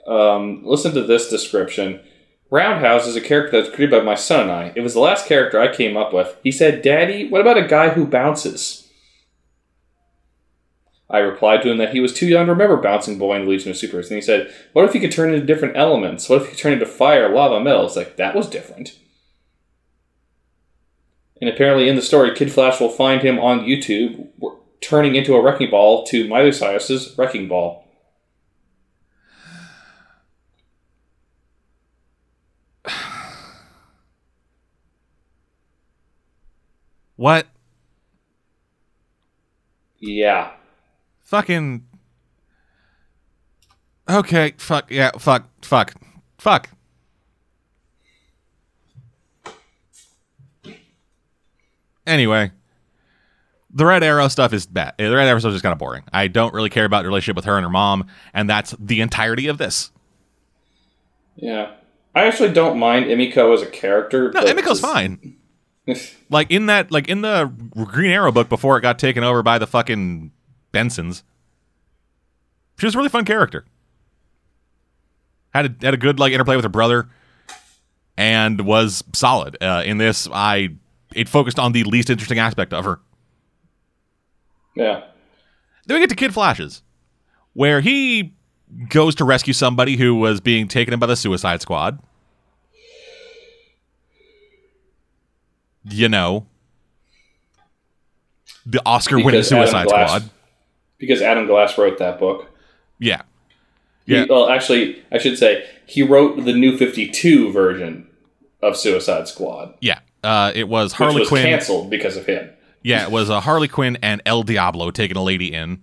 [0.06, 2.00] Um, listen to this description.
[2.52, 4.72] Roundhouse is a character that was created by my son and I.
[4.76, 6.36] It was the last character I came up with.
[6.44, 8.90] He said, "Daddy, what about a guy who bounces?"
[11.08, 13.50] I replied to him that he was too young to remember Bouncing Boy in the
[13.50, 16.28] Legion of Supers, and he said, "What if he could turn into different elements?
[16.28, 18.98] What if he could turn into fire, lava, metal?" It's like that was different.
[21.40, 24.28] And apparently, in the story, Kid Flash will find him on YouTube
[24.82, 27.81] turning into a wrecking ball to Miley Cyrus's Wrecking Ball.
[37.16, 37.46] What?
[39.98, 40.52] Yeah.
[41.20, 41.86] Fucking.
[44.10, 45.94] Okay, fuck, yeah, fuck, fuck,
[46.38, 46.68] fuck.
[52.06, 52.50] Anyway,
[53.72, 54.94] the Red Arrow stuff is bad.
[54.98, 56.02] The Red Arrow stuff is just kind of boring.
[56.12, 59.00] I don't really care about the relationship with her and her mom, and that's the
[59.00, 59.90] entirety of this.
[61.36, 61.72] Yeah.
[62.14, 64.30] I actually don't mind Emiko as a character.
[64.32, 65.36] No, Emiko's this- fine.
[66.30, 69.58] Like in that, like in the Green Arrow book before it got taken over by
[69.58, 70.30] the fucking
[70.72, 71.22] Bensons.
[72.78, 73.64] She was a really fun character.
[75.52, 77.08] Had a, had a good like interplay with her brother,
[78.16, 79.56] and was solid.
[79.60, 80.70] Uh, in this, I
[81.14, 83.00] it focused on the least interesting aspect of her.
[84.74, 85.04] Yeah.
[85.86, 86.82] Then we get to Kid Flashes,
[87.52, 88.34] where he
[88.88, 91.98] goes to rescue somebody who was being taken in by the Suicide Squad.
[95.84, 96.46] You know,
[98.64, 100.30] the Oscar-winning Suicide Glass- Squad.
[100.98, 102.48] Because Adam Glass wrote that book.
[103.00, 103.22] Yeah,
[104.06, 104.26] He- Yeah.
[104.30, 108.06] well, actually, I should say he wrote the New Fifty Two version
[108.62, 109.98] of Suicide Squad, yeah.
[110.22, 111.44] Uh, it was which Harley was Quinn.
[111.44, 112.50] canceled because of him.
[112.84, 115.80] Yeah, it was uh, Harley Quinn and El Diablo taking a lady in.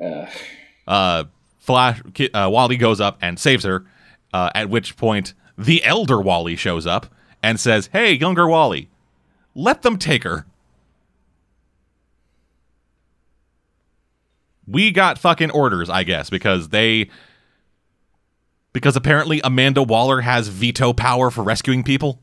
[0.00, 0.26] Uh,
[0.86, 1.24] uh,
[1.58, 2.00] Flash,
[2.34, 3.84] uh, Wally goes up and saves her.
[4.32, 7.06] Uh, at which point, the elder Wally shows up
[7.42, 8.88] and says, "Hey, younger Wally,
[9.54, 10.46] let them take her.
[14.66, 17.10] We got fucking orders, I guess, because they."
[18.72, 22.20] Because apparently Amanda Waller has veto power for rescuing people.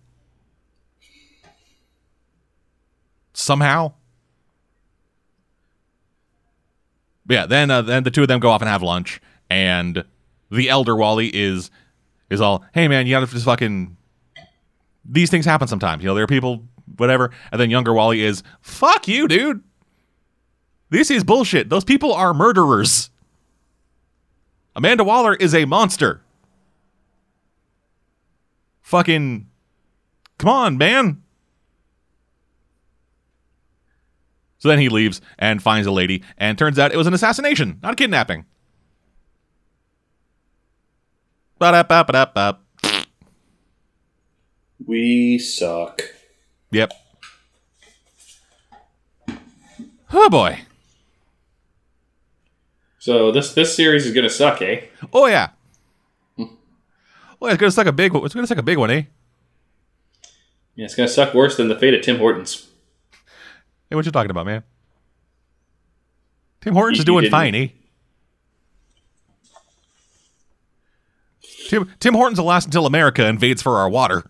[3.33, 3.93] Somehow.
[7.29, 10.03] Yeah, then uh, then the two of them go off and have lunch, and
[10.49, 11.69] the elder Wally is
[12.31, 13.95] is all, "Hey man, you gotta just fucking
[15.05, 16.03] these things happen sometimes.
[16.03, 19.63] You know, there are people, whatever." And then younger Wally is, "Fuck you, dude.
[20.89, 21.69] This is bullshit.
[21.69, 23.09] Those people are murderers.
[24.75, 26.21] Amanda Waller is a monster.
[28.81, 29.47] Fucking,
[30.37, 31.21] come on, man."
[34.57, 37.79] So then he leaves and finds a lady, and turns out it was an assassination,
[37.81, 38.45] not a kidnapping.
[41.59, 42.59] Ba-da-ba-ba-da-ba.
[44.89, 46.01] We suck.
[46.71, 46.91] Yep.
[50.11, 50.61] Oh boy.
[52.97, 54.81] So this this series is gonna suck, eh?
[55.13, 55.49] Oh yeah.
[56.37, 58.13] Well, it's gonna suck a big.
[58.15, 59.03] It's gonna suck a big one, eh?
[60.75, 62.67] Yeah, it's gonna suck worse than the fate of Tim Hortons.
[63.89, 64.63] Hey, what you talking about, man?
[66.61, 67.67] Tim Hortons You- is doing fine, eh?
[71.69, 74.23] Tim Tim Hortons will last until America invades for our water.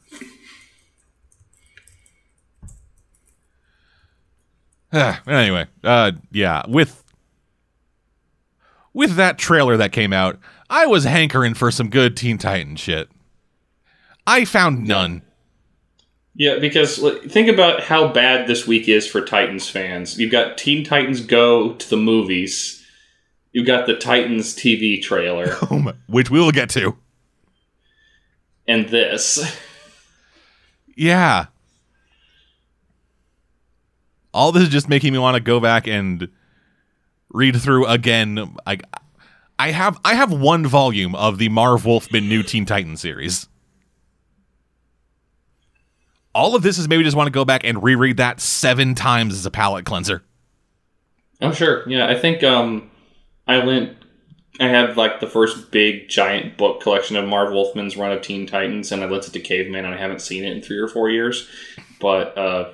[5.28, 7.04] anyway, uh, yeah, with
[8.93, 13.10] with that trailer that came out, I was hankering for some good Teen Titans shit.
[14.25, 15.21] I found none.
[16.36, 16.97] Yeah, because
[17.28, 20.17] think about how bad this week is for Titans fans.
[20.19, 22.86] You've got Teen Titans Go to the movies.
[23.52, 25.49] You've got the Titans TV trailer,
[26.08, 26.95] which we will get to.
[28.67, 29.58] and this.
[30.95, 31.47] Yeah.
[34.34, 36.30] All this is just making me want to go back and
[37.30, 38.56] read through again.
[38.65, 38.78] I,
[39.58, 43.48] I have I have one volume of the Marv Wolfman New Teen Titans series.
[46.34, 49.34] All of this is maybe just want to go back and reread that seven times
[49.34, 50.24] as a palate cleanser.
[51.42, 52.08] Oh sure, yeah.
[52.08, 52.92] I think um,
[53.48, 53.98] I went.
[54.62, 58.46] I have like the first big giant book collection of Marv Wolfman's run of Teen
[58.46, 60.88] Titans, and I lent it to Caveman, and I haven't seen it in three or
[60.88, 61.48] four years.
[62.00, 62.72] But uh,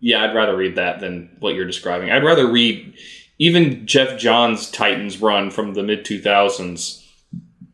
[0.00, 2.10] yeah, I'd rather read that than what you're describing.
[2.10, 2.94] I'd rather read
[3.38, 7.04] even Geoff Johns' Titans run from the mid 2000s,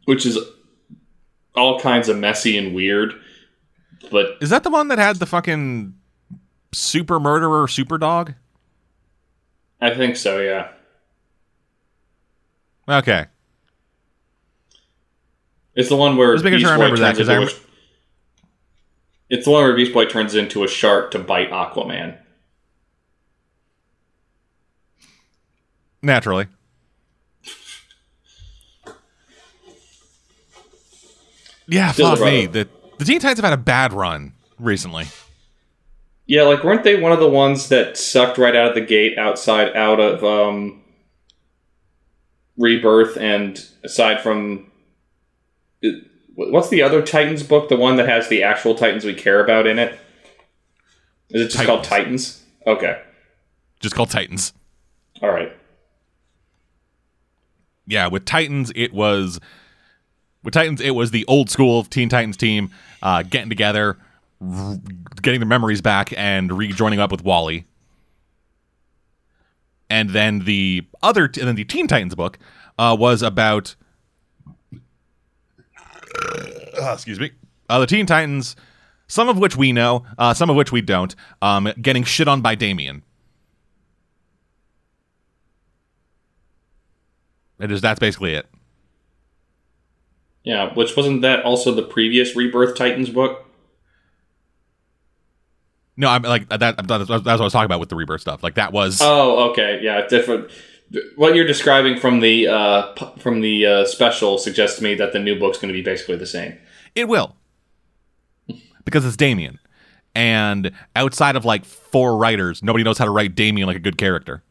[0.04, 0.38] which is
[1.54, 3.14] all kinds of messy and weird.
[4.11, 5.94] But Is that the one that had the fucking
[6.72, 8.35] super murderer super dog?
[9.80, 10.68] I think so, yeah.
[12.88, 13.26] Okay.
[15.74, 17.69] It's the one where Just making sure I remember that, turns 'cause I a-
[19.31, 22.19] It's the one where Beast Boy turns into a shark to bite Aquaman.
[26.03, 26.49] Naturally.
[31.69, 32.47] Yeah, Still fuck the me.
[32.47, 35.07] The the Teen Titans have had a bad run recently.
[36.26, 39.16] Yeah, like weren't they one of the ones that sucked right out of the gate
[39.18, 40.83] outside out of um
[42.57, 44.70] Rebirth and aside from
[46.49, 49.66] what's the other Titans book, the one that has the actual Titans we care about
[49.66, 49.99] in it?
[51.30, 52.43] Is it just called Titans?
[52.66, 53.01] Okay.
[53.80, 54.53] Just called Titans.
[55.22, 55.53] All right.
[57.86, 59.38] Yeah, with Titans it was
[60.43, 62.70] with Titans it was the old school Teen Titans team
[63.03, 63.99] uh, getting together,
[64.41, 64.76] r-
[65.20, 67.66] getting their memories back, and rejoining up with Wally.
[69.88, 72.38] And then the other, and then the Teen Titans book
[72.78, 73.74] uh, was about.
[76.81, 77.31] Uh, excuse me.
[77.68, 78.57] Uh, the Teen Titans,
[79.07, 82.41] some of which we know, uh, some of which we don't, um, getting shit on
[82.41, 83.03] by Damian.
[87.59, 88.47] It is that's basically it.
[90.43, 93.45] Yeah, which wasn't that also the previous Rebirth Titans book?
[95.97, 96.59] No, I'm like that.
[96.59, 98.43] That's what I was talking about with the rebirth stuff.
[98.43, 99.01] Like that was.
[99.03, 100.51] Oh, okay, yeah, different.
[101.16, 105.20] What you're describing from the uh, from the uh, special suggests to me that the
[105.20, 106.59] new book's going to be basically the same.
[106.95, 107.36] It will.
[108.84, 109.61] Because it's Damian.
[110.16, 113.97] And outside of like four writers, nobody knows how to write Damian like a good
[113.97, 114.43] character.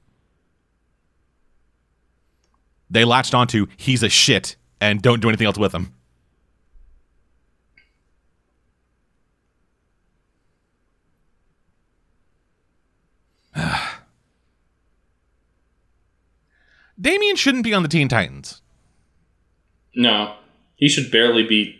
[2.89, 5.93] They latched onto he's a shit and don't do anything else with him.
[16.99, 18.61] Damian shouldn't be on the Teen Titans.
[19.95, 20.35] No,
[20.75, 21.79] he should barely be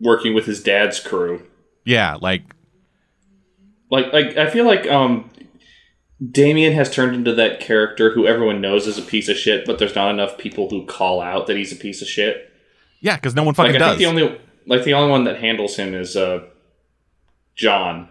[0.00, 1.42] working with his dad's crew.
[1.84, 2.42] Yeah, like
[3.90, 5.30] Like, like I feel like um,
[6.30, 9.78] Damian has turned into that character who everyone knows is a piece of shit, but
[9.78, 12.50] there's not enough people who call out that he's a piece of shit.
[13.00, 13.98] yeah, because no one fucking Like I does.
[13.98, 16.44] think the only like the only one that handles him is uh,
[17.56, 18.08] Jon.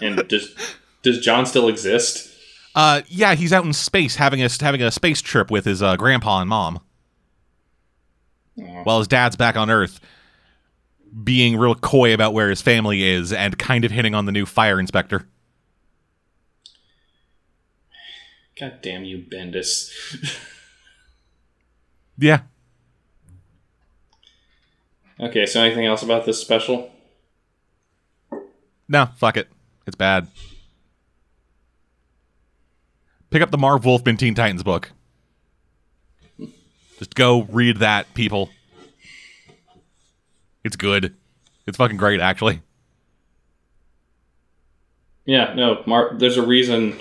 [0.00, 0.54] And does
[1.02, 2.28] does Jon still exist?
[2.74, 5.96] Uh, yeah, he's out in space having a having a space trip with his uh,
[5.96, 6.80] grandpa and mom,
[8.60, 8.82] Aw.
[8.84, 9.98] while his dad's back on Earth,
[11.24, 14.46] being real coy about where his family is and kind of hitting on the new
[14.46, 15.26] fire inspector.
[18.58, 19.90] God damn you, Bendis.
[22.22, 22.40] Yeah,
[25.18, 26.90] okay, so anything else about this special?
[28.90, 29.48] no, fuck it,
[29.86, 30.26] it's bad.
[33.30, 34.90] Pick up the Marv Wolfman Teen Titans book.
[36.98, 38.50] Just go read that, people.
[40.64, 41.14] It's good.
[41.66, 42.60] It's fucking great, actually.
[45.24, 46.98] Yeah, no, Mar- there's a reason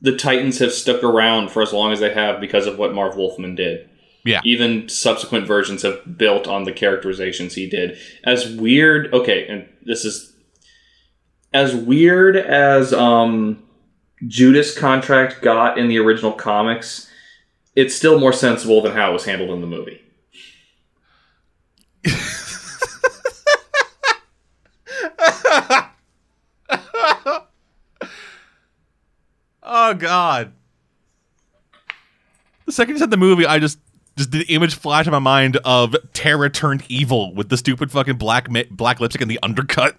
[0.00, 3.16] the Titans have stuck around for as long as they have because of what Marv
[3.16, 3.88] Wolfman did.
[4.24, 4.40] Yeah.
[4.44, 7.96] Even subsequent versions have built on the characterizations he did.
[8.24, 10.34] As weird, okay, and this is
[11.54, 13.62] as weird as um
[14.26, 17.10] Judas contract got in the original comics,
[17.76, 20.02] it's still more sensible than how it was handled in the movie.
[29.70, 30.52] Oh God!
[32.64, 33.78] The second you said the movie, I just
[34.16, 38.16] just the image flashed in my mind of Terra turned evil with the stupid fucking
[38.16, 39.98] black black lipstick and the undercut.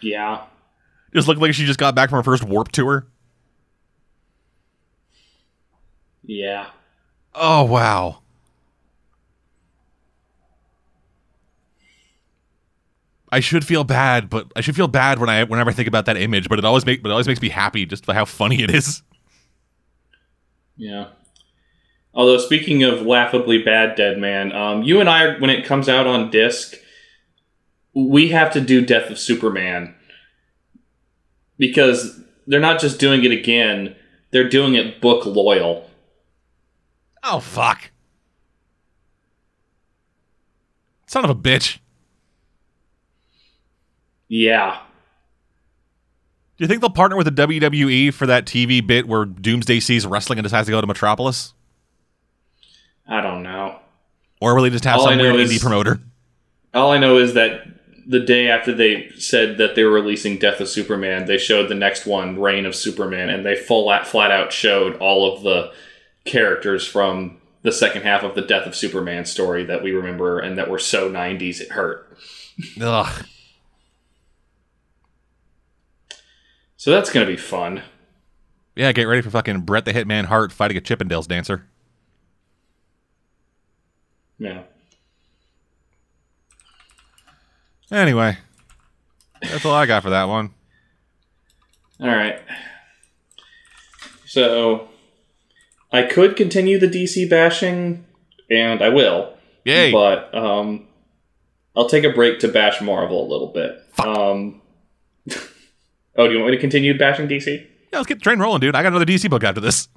[0.00, 0.44] Yeah.
[1.14, 3.06] Just looked like she just got back from her first Warped Tour.
[6.24, 6.68] Yeah.
[7.34, 8.20] Oh wow!
[13.30, 16.06] I should feel bad, but I should feel bad when I whenever I think about
[16.06, 16.48] that image.
[16.48, 18.70] But it always make but it always makes me happy just by how funny it
[18.70, 19.02] is.
[20.76, 21.08] Yeah.
[22.14, 26.06] Although speaking of laughably bad Dead Man, um, you and I, when it comes out
[26.06, 26.74] on disc,
[27.92, 29.96] we have to do Death of Superman
[31.58, 33.94] because they're not just doing it again;
[34.30, 35.88] they're doing it book loyal.
[37.22, 37.90] Oh fuck!
[41.06, 41.78] Son of a bitch!
[44.28, 44.80] Yeah.
[46.56, 50.06] Do you think they'll partner with the WWE for that TV bit where Doomsday sees
[50.06, 51.52] wrestling and decides to go to Metropolis?
[53.08, 53.80] I don't know.
[54.40, 56.00] Or will they just have All some weird is- indie promoter?
[56.72, 57.62] All I know is that
[58.06, 61.74] the day after they said that they were releasing Death of Superman, they showed the
[61.74, 65.72] next one, Reign of Superman, and they full flat out showed all of the
[66.24, 70.58] characters from the second half of the Death of Superman story that we remember and
[70.58, 72.16] that were so 90s it hurt.
[72.80, 73.26] Ugh.
[76.76, 77.82] So that's going to be fun.
[78.76, 81.66] Yeah, get ready for fucking Bret the Hitman Hart fighting a Chippendales dancer.
[84.38, 84.64] Yeah.
[87.90, 88.38] Anyway,
[89.42, 90.50] that's all I got for that one.
[92.00, 92.40] All right.
[94.26, 94.88] So
[95.92, 98.04] I could continue the DC bashing,
[98.50, 99.34] and I will.
[99.64, 99.92] Yay!
[99.92, 100.88] But um,
[101.76, 103.80] I'll take a break to bash Marvel a little bit.
[104.04, 104.60] Um,
[106.16, 107.66] oh, do you want me to continue bashing DC?
[107.92, 108.74] Yeah, let's get the train rolling, dude.
[108.74, 109.88] I got another DC book after this.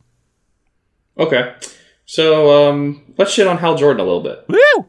[1.17, 1.55] Okay.
[2.05, 4.45] So um, let's shit on Hal Jordan a little bit.
[4.47, 4.85] Woo!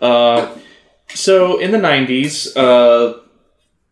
[0.00, 0.54] Uh,
[1.14, 3.18] so in the 90s, uh,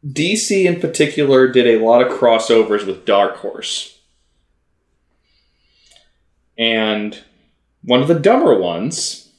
[0.07, 3.99] DC in particular did a lot of crossovers with Dark Horse.
[6.57, 7.23] And
[7.83, 9.31] one of the dumber ones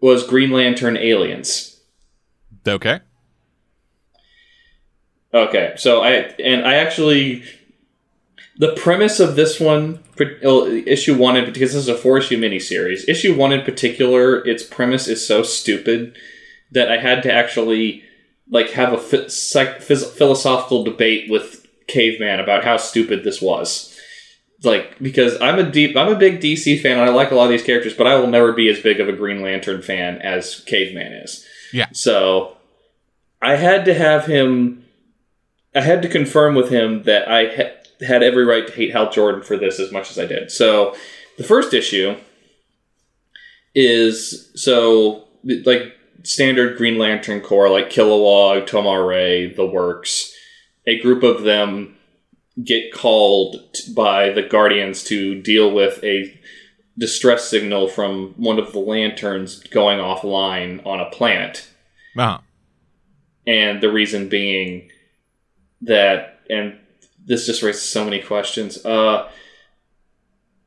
[0.00, 1.80] was Green Lantern Aliens.
[2.66, 3.00] Okay.
[5.32, 7.42] Okay, so I and I actually
[8.56, 13.08] the premise of this one, issue one, in because this is a four issue miniseries.
[13.08, 16.16] Issue one in particular, its premise is so stupid
[16.72, 18.02] that I had to actually
[18.50, 23.90] like have a ph- psych- phys- philosophical debate with Caveman about how stupid this was.
[24.62, 27.44] Like because I'm a deep I'm a big DC fan and I like a lot
[27.44, 30.18] of these characters, but I will never be as big of a Green Lantern fan
[30.18, 31.44] as Caveman is.
[31.72, 31.88] Yeah.
[31.92, 32.56] So
[33.42, 34.84] I had to have him.
[35.74, 39.10] I had to confirm with him that I ha- had every right to hate Hal
[39.10, 40.50] Jordan for this as much as I did.
[40.50, 40.94] So
[41.36, 42.16] the first issue
[43.74, 45.26] is so
[45.64, 45.94] like
[46.24, 50.34] standard Green Lantern Corps, like Kilowog, Tomar-Re, the works.
[50.86, 51.96] A group of them
[52.62, 56.38] get called t- by the Guardians to deal with a
[56.96, 61.68] distress signal from one of the lanterns going offline on a planet.
[62.16, 62.38] Uh-huh.
[63.46, 64.90] And the reason being
[65.82, 66.78] that, and
[67.24, 68.84] this just raises so many questions.
[68.84, 69.28] Uh,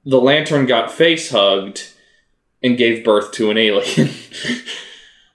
[0.05, 1.93] the lantern got face hugged
[2.61, 4.09] and gave birth to an alien.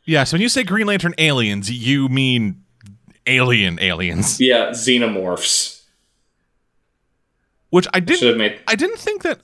[0.04, 2.64] Yeah, so when you say Green Lantern aliens, you mean
[3.26, 4.40] alien aliens.
[4.40, 5.82] yeah, xenomorphs.
[7.70, 8.60] Which I didn't made.
[8.66, 9.40] I didn't think that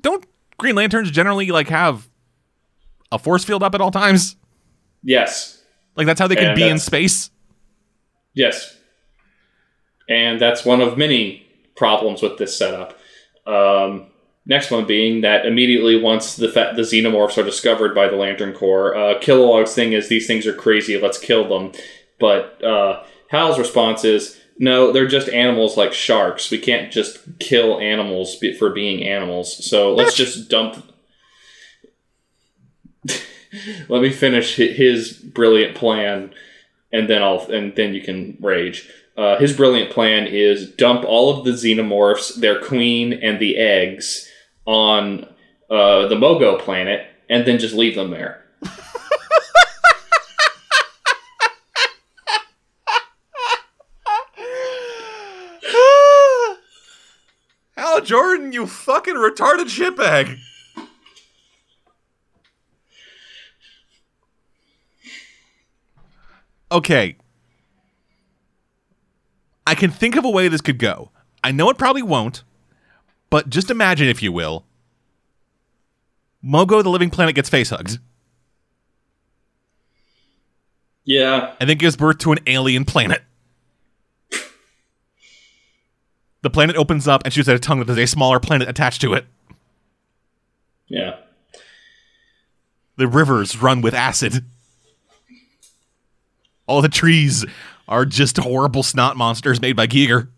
[0.00, 0.24] Don't
[0.58, 2.08] Green Lanterns generally like have
[3.12, 4.36] a force field up at all times?
[5.02, 5.62] Yes.
[5.96, 7.30] Like that's how they can And be in space?
[8.34, 8.76] Yes.
[10.08, 12.98] And that's one of many problems with this setup.
[13.46, 14.06] Um,
[14.46, 18.52] next one being that immediately once the fa- the xenomorphs are discovered by the Lantern
[18.52, 21.72] Corps, uh, Kilowog's thing is these things are crazy, let's kill them.
[22.18, 26.50] But uh, Hal's response is, no, they're just animals like sharks.
[26.50, 29.64] We can't just kill animals be- for being animals.
[29.64, 30.84] So let's just dump.
[33.88, 36.32] Let me finish his brilliant plan,
[36.92, 38.88] and then I'll and then you can rage.
[39.16, 44.29] Uh, his brilliant plan is dump all of the xenomorphs, their queen, and the eggs
[44.70, 45.26] on
[45.68, 48.44] uh, the Mogo planet, and then just leave them there.
[57.76, 60.38] Hal Jordan, you fucking retarded shitbag.
[66.70, 67.16] Okay.
[69.66, 71.10] I can think of a way this could go.
[71.42, 72.44] I know it probably won't,
[73.30, 74.64] but just imagine, if you will,
[76.44, 77.98] Mogo the living planet gets face hugged
[81.04, 83.22] Yeah, and then gives birth to an alien planet.
[86.42, 89.00] The planet opens up and shoots at a tongue that has a smaller planet attached
[89.02, 89.26] to it.
[90.88, 91.16] yeah.
[92.96, 94.44] The rivers run with acid.
[96.66, 97.44] All the trees
[97.88, 100.28] are just horrible snot monsters made by Giger.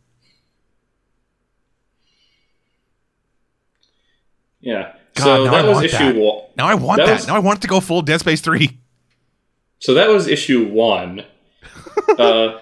[4.63, 4.95] Yeah.
[5.15, 6.17] God, so now that I was want issue that.
[6.17, 6.43] one.
[6.57, 7.13] Now I want That that.
[7.17, 8.79] was- Now I want it to go full Dead Space 3.
[9.79, 11.25] So that was issue one.
[12.19, 12.59] uh,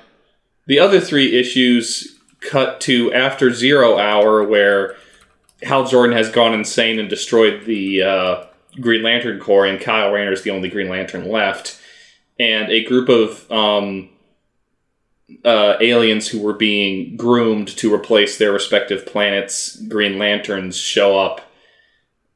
[0.66, 4.96] the other three issues cut to after Zero Hour, where
[5.62, 8.44] Hal Jordan has gone insane and destroyed the uh,
[8.80, 11.78] Green Lantern Corps, and Kyle Rayner is the only Green Lantern left.
[12.38, 14.08] And a group of um,
[15.44, 21.42] uh, aliens who were being groomed to replace their respective planets' Green Lanterns show up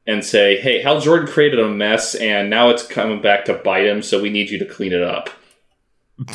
[0.07, 3.85] and say, "Hey, Hal Jordan created a mess, and now it's coming back to bite
[3.85, 4.01] him.
[4.01, 5.29] So we need you to clean it up."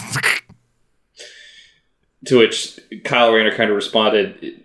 [2.27, 4.62] To which Kyle Rayner kind of responded,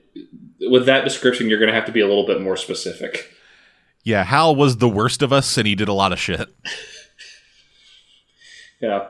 [0.59, 3.33] "With that description, you're going to have to be a little bit more specific."
[4.05, 6.47] yeah, Hal was the worst of us and he did a lot of shit.
[8.81, 9.07] Yeah.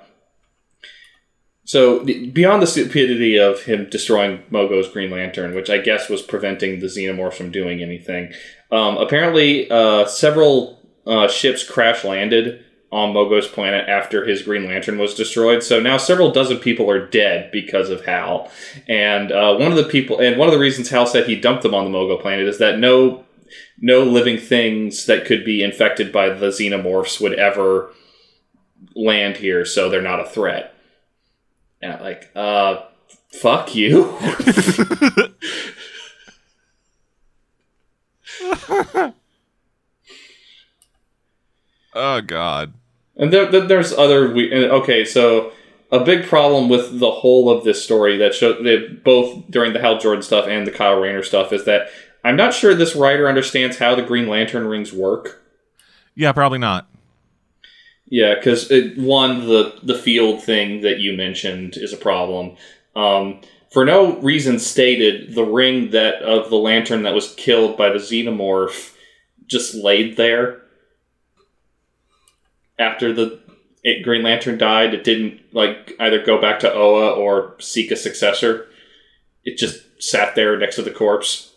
[1.66, 6.80] So beyond the stupidity of him destroying Mogo's Green Lantern, which I guess was preventing
[6.80, 8.32] the Xenomorphs from doing anything,
[8.72, 14.98] um, apparently uh, several uh, ships crash landed on Mogo's planet after his Green Lantern
[14.98, 15.64] was destroyed.
[15.64, 18.50] So now several dozen people are dead because of Hal.
[18.88, 21.64] And uh, one of the people, and one of the reasons Hal said he dumped
[21.64, 23.26] them on the Mogo planet is that no,
[23.80, 27.92] no living things that could be infected by the Xenomorphs would ever
[28.96, 30.74] land here, so they're not a threat.
[31.82, 32.84] And I'm like, uh,
[33.34, 34.18] fuck you.
[41.94, 42.74] Oh, God.
[43.16, 45.06] And there, there- there's other we- okay.
[45.06, 45.54] So
[45.92, 49.80] a big problem with the whole of this story that show that both during the
[49.80, 51.88] Hal Jordan stuff and the Kyle Rayner stuff is that
[52.24, 55.42] I'm not sure this writer understands how the Green Lantern rings work.
[56.16, 56.88] Yeah, probably not.
[58.08, 62.56] Yeah, because one the the field thing that you mentioned is a problem.
[62.96, 63.42] Um,
[63.76, 67.98] for no reason stated, the ring that of the lantern that was killed by the
[67.98, 68.96] xenomorph
[69.48, 70.62] just laid there.
[72.80, 73.42] after the
[73.84, 77.98] it, Green Lantern died, it didn't like either go back to Oa or seek a
[77.98, 78.68] successor.
[79.44, 81.52] It just sat there next to the corpse.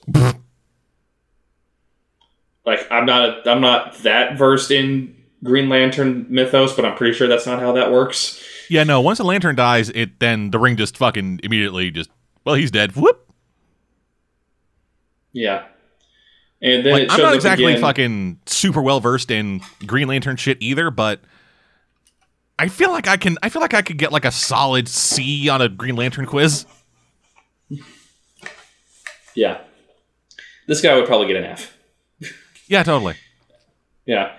[2.66, 5.14] like I'm not a, I'm not that versed in
[5.44, 8.42] Green Lantern mythos, but I'm pretty sure that's not how that works.
[8.68, 9.00] Yeah, no.
[9.00, 12.10] Once the lantern dies, it then the ring just fucking immediately just
[12.44, 12.92] well, he's dead.
[12.96, 13.30] Whoop.
[15.32, 15.66] Yeah.
[16.60, 17.80] And then Like, I'm not exactly again.
[17.80, 21.20] fucking super well versed in Green Lantern shit either, but
[22.58, 23.38] I feel like I can.
[23.42, 26.66] I feel like I could get like a solid C on a Green Lantern quiz.
[29.34, 29.60] Yeah.
[30.66, 31.76] This guy would probably get an F.
[32.66, 33.14] Yeah, totally.
[34.04, 34.34] Yeah.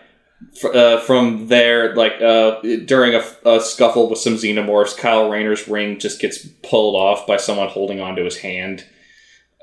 [0.74, 6.00] Uh, from there, like uh, during a, a scuffle with some xenomorphs, Kyle Rayner's ring
[6.00, 8.86] just gets pulled off by someone holding onto his hand.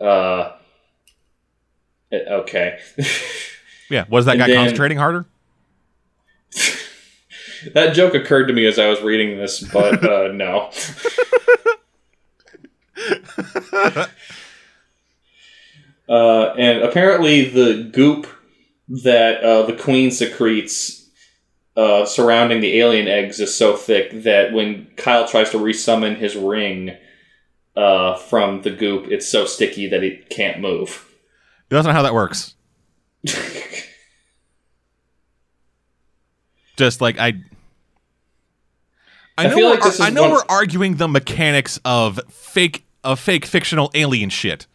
[0.00, 0.52] Uh,
[2.12, 2.78] eh, okay.
[3.88, 5.26] Yeah, was that guy then- concentrating harder?
[7.74, 10.70] that joke occurred to me as I was reading this, but uh, no.
[16.08, 18.26] uh, and apparently, the goop
[18.89, 21.09] that uh, the queen secretes
[21.76, 26.34] uh, surrounding the alien eggs is so thick that when Kyle tries to resummon his
[26.34, 26.97] ring
[27.76, 31.05] uh, from the goop, it's so sticky that it can't move.
[31.68, 32.55] That's not how that works.
[36.76, 37.34] Just like I.
[39.39, 43.20] I I know, feel like this I know we're arguing the mechanics of fake of
[43.20, 44.66] fake fictional alien shit.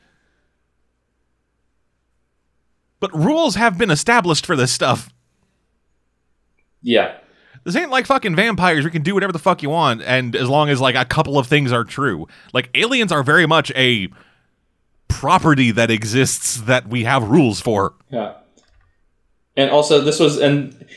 [3.02, 5.10] But rules have been established for this stuff.
[6.82, 7.18] yeah.
[7.64, 8.84] This ain't like fucking vampires.
[8.84, 11.38] You can do whatever the fuck you want, and as long as like a couple
[11.38, 12.28] of things are true.
[12.54, 14.08] Like aliens are very much a
[15.08, 17.94] property that exists that we have rules for.
[18.10, 18.34] Yeah.
[19.56, 20.88] And also, this was and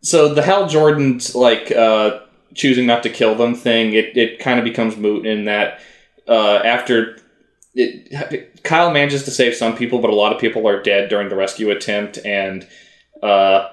[0.00, 2.20] so the Hal Jordan's like uh,
[2.54, 3.92] choosing not to kill them thing.
[3.94, 5.80] It it kind of becomes moot in that
[6.28, 7.18] uh, after
[7.76, 11.28] it, Kyle manages to save some people, but a lot of people are dead during
[11.28, 12.66] the rescue attempt, and
[13.22, 13.68] uh,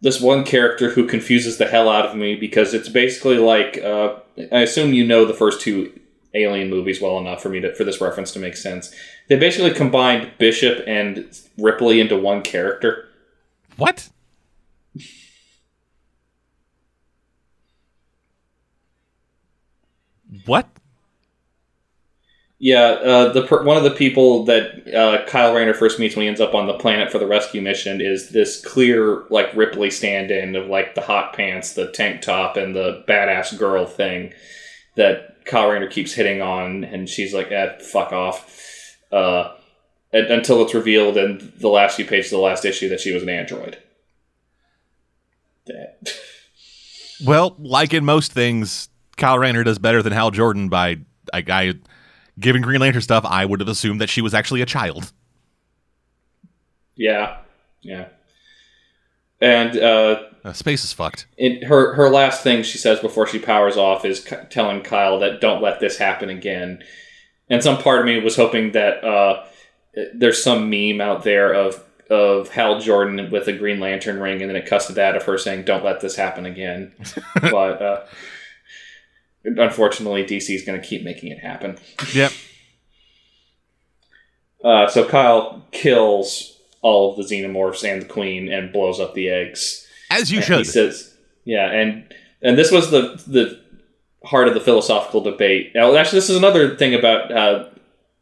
[0.00, 4.16] this one character who confuses the hell out of me because it's basically like uh,
[4.52, 5.98] I assume you know the first two
[6.34, 8.92] Alien movies well enough for me to for this reference to make sense.
[9.28, 11.26] They basically combined Bishop and
[11.56, 13.08] Ripley into one character.
[13.76, 14.08] What?
[20.46, 20.68] What?
[22.64, 26.22] Yeah, uh, the per- one of the people that uh, Kyle Rayner first meets when
[26.22, 29.90] he ends up on the planet for the rescue mission is this clear like Ripley
[29.90, 34.32] stand-in of like the hot pants, the tank top, and the badass girl thing
[34.96, 39.52] that Kyle Rayner keeps hitting on, and she's like, "Eh, fuck off," uh,
[40.14, 43.22] until it's revealed in the last few pages of the last issue that she was
[43.22, 43.76] an android.
[47.26, 48.88] Well, like in most things,
[49.18, 51.00] Kyle Rayner does better than Hal Jordan by
[51.42, 51.74] guy
[52.38, 53.24] giving Green Lantern stuff.
[53.26, 55.12] I would have assumed that she was actually a child.
[56.96, 57.38] yeah,
[57.82, 58.06] yeah,
[59.40, 59.76] and.
[59.76, 61.26] Uh, Uh, space is fucked.
[61.38, 65.18] it, her her last thing she says before she powers off is k- telling Kyle
[65.20, 66.82] that don't let this happen again.
[67.48, 69.44] And some part of me was hoping that uh,
[70.14, 74.50] there's some meme out there of of Hal Jordan with a Green Lantern ring, and
[74.50, 76.92] then it cuts to that of her saying, "Don't let this happen again."
[77.40, 78.04] but uh,
[79.44, 81.78] unfortunately, DC is going to keep making it happen.
[82.12, 82.32] Yep.
[84.64, 89.28] Uh, so Kyle kills all of the xenomorphs and the queen and blows up the
[89.28, 89.86] eggs.
[90.10, 90.58] As you And should.
[90.58, 91.14] He says,
[91.44, 93.60] yeah, and and this was the the
[94.24, 95.72] heart of the philosophical debate.
[95.74, 97.30] Now, actually, this is another thing about.
[97.30, 97.68] Uh,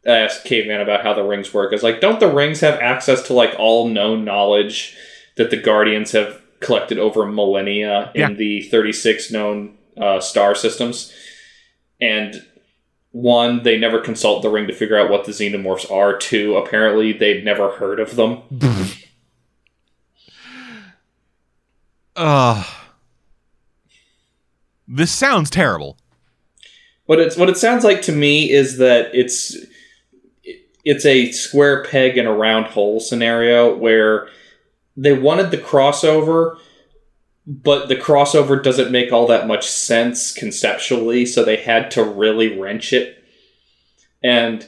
[0.05, 1.71] I asked Caveman about how the rings work.
[1.71, 4.97] Is like, don't the rings have access to like all known knowledge
[5.37, 8.27] that the Guardians have collected over millennia Yeah.
[8.27, 11.13] in the thirty six known uh, star systems?
[12.01, 12.45] And
[13.11, 16.17] one, they never consult the ring to figure out what the xenomorphs are.
[16.17, 18.41] Two, apparently they'd never heard of them.
[22.15, 22.65] Ugh.
[24.87, 25.97] This sounds terrible.
[27.05, 29.57] What it's what it sounds like to me is that it's
[30.85, 34.27] it's a square peg in a round hole scenario where
[34.95, 36.57] they wanted the crossover,
[37.45, 42.57] but the crossover doesn't make all that much sense conceptually, so they had to really
[42.59, 43.23] wrench it.
[44.23, 44.65] And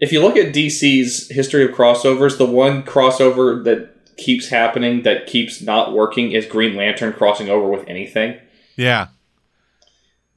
[0.00, 5.26] if you look at DC's history of crossovers, the one crossover that keeps happening that
[5.26, 8.36] keeps not working is Green Lantern crossing over with anything
[8.76, 9.06] Yeah.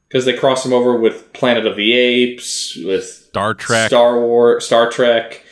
[0.08, 3.88] because they cross them over with Planet of the Apes, with Star Trek.
[3.90, 5.44] Star War, Star Trek.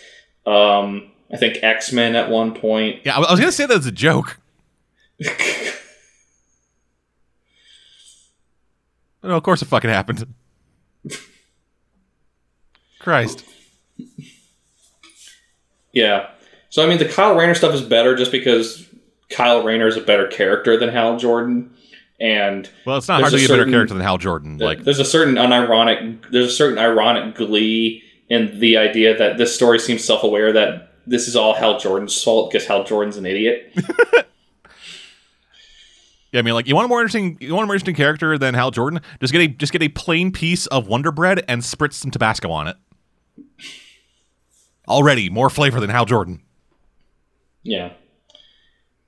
[0.46, 3.02] Um, I think X Men at one point.
[3.04, 4.38] yeah, I I was gonna say that as a joke.
[9.24, 10.34] No, of course it fucking happened.
[13.00, 13.46] Christ.
[15.94, 16.30] Yeah.
[16.70, 18.88] So I mean, the Kyle Rayner stuff is better just because
[19.30, 21.72] Kyle Rayner is a better character than Hal Jordan,
[22.20, 24.58] and Well, it's not hard to a be a better character than Hal Jordan.
[24.58, 29.56] Like, there's a certain unironic, there's a certain ironic glee in the idea that this
[29.56, 33.74] story seems self-aware that this is all Hal Jordan's fault because Hal Jordan's an idiot.
[36.32, 38.38] yeah, I mean, like, you want a more interesting, you want a more interesting character
[38.38, 39.02] than Hal Jordan?
[39.20, 42.52] Just get a, just get a plain piece of Wonder Bread and spritz some Tabasco
[42.52, 42.78] on it.
[44.88, 46.42] Already more flavor than Hal Jordan.
[47.64, 47.94] Yeah.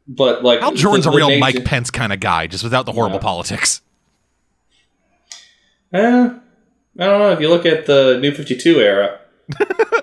[0.07, 2.91] But like Hal Jordan's the- a real Mike Pence kind of guy, just without the
[2.91, 3.21] horrible Yeah.
[3.23, 3.81] politics.
[5.93, 6.29] Eh, I
[7.05, 7.31] don't know.
[7.31, 9.19] If you look at the New Fifty Two era,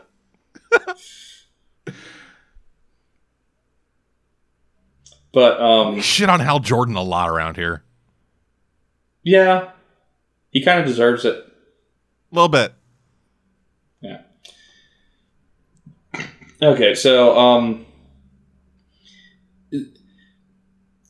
[5.39, 7.85] but um, Shit on Hal Jordan a lot around here.
[9.23, 9.71] yeah,
[10.51, 11.37] he kind of deserves it.
[11.37, 12.75] A little bit.
[14.01, 14.23] Yeah.
[16.61, 17.87] Okay, so um,
[19.71, 19.87] it,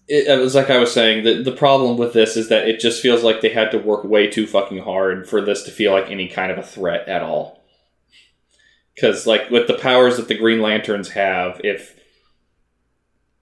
[0.09, 1.25] it was like I was saying.
[1.25, 4.05] The the problem with this is that it just feels like they had to work
[4.05, 7.23] way too fucking hard for this to feel like any kind of a threat at
[7.23, 7.65] all.
[8.95, 11.98] Because like with the powers that the Green Lanterns have, if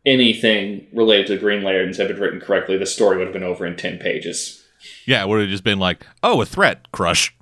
[0.07, 3.67] anything related to Green Lanterns had been written correctly, the story would have been over
[3.67, 4.65] in ten pages.
[5.05, 7.35] Yeah, it would have just been like, oh, a threat, crush.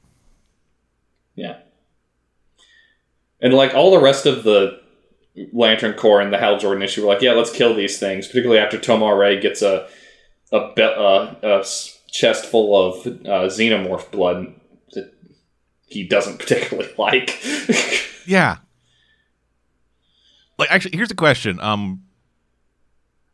[1.34, 1.58] Yeah.
[3.40, 4.80] And like all the rest of the
[5.52, 8.26] Lantern Corps and the Hal Jordan issue were like, yeah, let's kill these things.
[8.26, 9.88] Particularly after Tomar-Re gets a
[10.52, 11.64] a, be- uh, a
[12.10, 14.54] chest full of uh, xenomorph blood
[14.92, 15.12] that
[15.86, 17.44] he doesn't particularly like.
[18.26, 18.58] Yeah.
[20.56, 21.58] Like, actually, here's the question.
[21.60, 22.03] Um,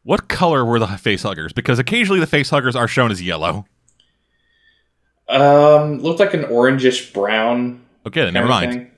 [0.02, 1.52] what color were the face huggers?
[1.52, 3.66] Because occasionally the face huggers are shown as yellow.
[5.28, 7.82] um, looked like an orangish brown.
[8.06, 8.90] Okay, then never mind.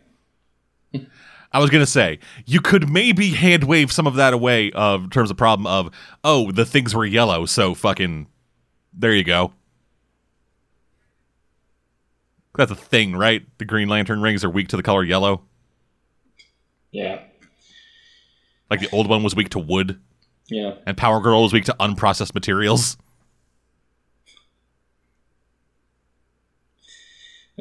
[1.52, 5.10] I was gonna say you could maybe hand wave some of that away of in
[5.10, 5.92] terms of problem of
[6.24, 8.26] oh the things were yellow so fucking
[8.94, 9.52] there you go.
[12.56, 13.42] That's a thing, right?
[13.58, 15.42] The Green Lantern rings are weak to the color yellow.
[16.90, 17.22] Yeah,
[18.70, 19.98] Like the old one was weak to wood,
[20.52, 20.74] yeah.
[20.86, 22.96] and Power Girl was weak to unprocessed materials.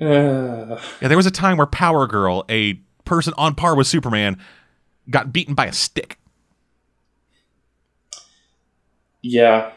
[0.01, 2.75] Uh, Yeah, there was a time where Power Girl, a
[3.05, 4.37] person on par with Superman,
[5.09, 6.17] got beaten by a stick.
[9.21, 9.71] yeah.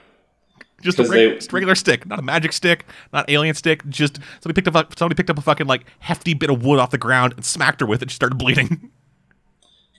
[0.83, 3.89] Just a, 'Cause reg- they- regular stick, not a magic stick, not alien stick.
[3.89, 6.91] Just somebody picked up somebody picked up a fucking like hefty bit of wood off
[6.91, 8.11] the ground and smacked her with it.
[8.11, 8.91] She started bleeding.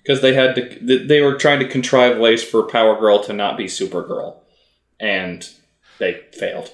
[0.06, 3.58] because they had to they were trying to contrive ways for power girl to not
[3.58, 4.38] be supergirl
[5.00, 5.50] and
[6.00, 6.72] they failed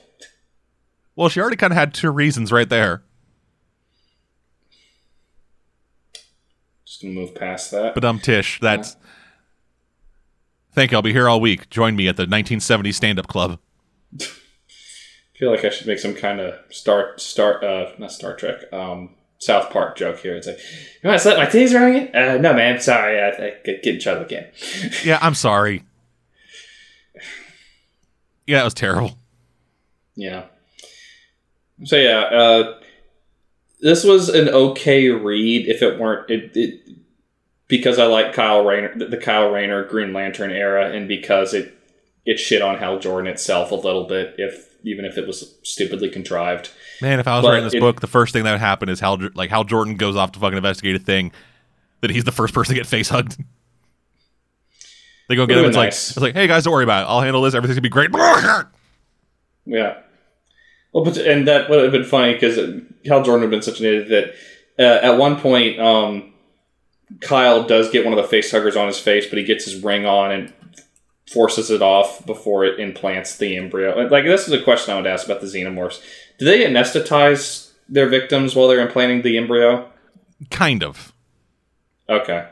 [1.15, 3.03] well, she already kind of had two reasons right there.
[6.86, 8.95] just gonna move past that But um, Tish, that's.
[10.73, 10.97] Thank you.
[10.97, 11.69] I'll be here all week.
[11.69, 13.59] Join me at the 1970 stand-up club.
[14.19, 14.25] i
[15.38, 19.15] feel like i should make some kind of star star uh not star trek um
[19.41, 20.57] south park joke here it's like
[21.03, 23.85] you want to slap my titties around again uh no man sorry i, I get
[23.85, 24.47] in trouble again
[25.03, 25.83] Yeah, I'm sorry.
[28.47, 29.17] Yeah, it was terrible.
[30.15, 30.45] yeah
[31.85, 32.79] so yeah uh
[33.81, 36.81] this was an okay read if it weren't it, it
[37.67, 41.73] because I like Kyle Rayner, the Kyle Rayner Green Lantern era, and because it
[42.25, 46.09] it shit on Hal Jordan itself a little bit, if even if it was stupidly
[46.09, 46.69] contrived.
[47.01, 48.89] Man, if I was But writing this it- book, the first thing that would happen
[48.89, 51.31] is Hal, like Hal Jordan goes off to fucking investigate a thing
[52.01, 53.37] that he's the first person to get face hugged.
[55.29, 55.65] They go get him.
[55.65, 57.09] It's like it's like, hey guys, don't worry about it.
[57.09, 57.53] I'll handle this.
[57.55, 58.11] Everything's gonna be great.
[59.65, 59.99] Yeah.
[60.91, 62.57] Well, but and that would have been funny because
[63.05, 64.09] Hal Jordan would have been such an idiot
[64.77, 66.33] that uh, at one point, um,
[67.21, 69.81] Kyle does get one of the face huggers on his face, but he gets his
[69.81, 70.53] ring on and
[71.31, 73.95] forces it off before it implants the embryo.
[74.07, 76.01] Like this is a question I would ask about the xenomorphs.
[76.41, 79.87] Do they anesthetize their victims while they're implanting the embryo?
[80.49, 81.13] Kind of.
[82.09, 82.47] Okay.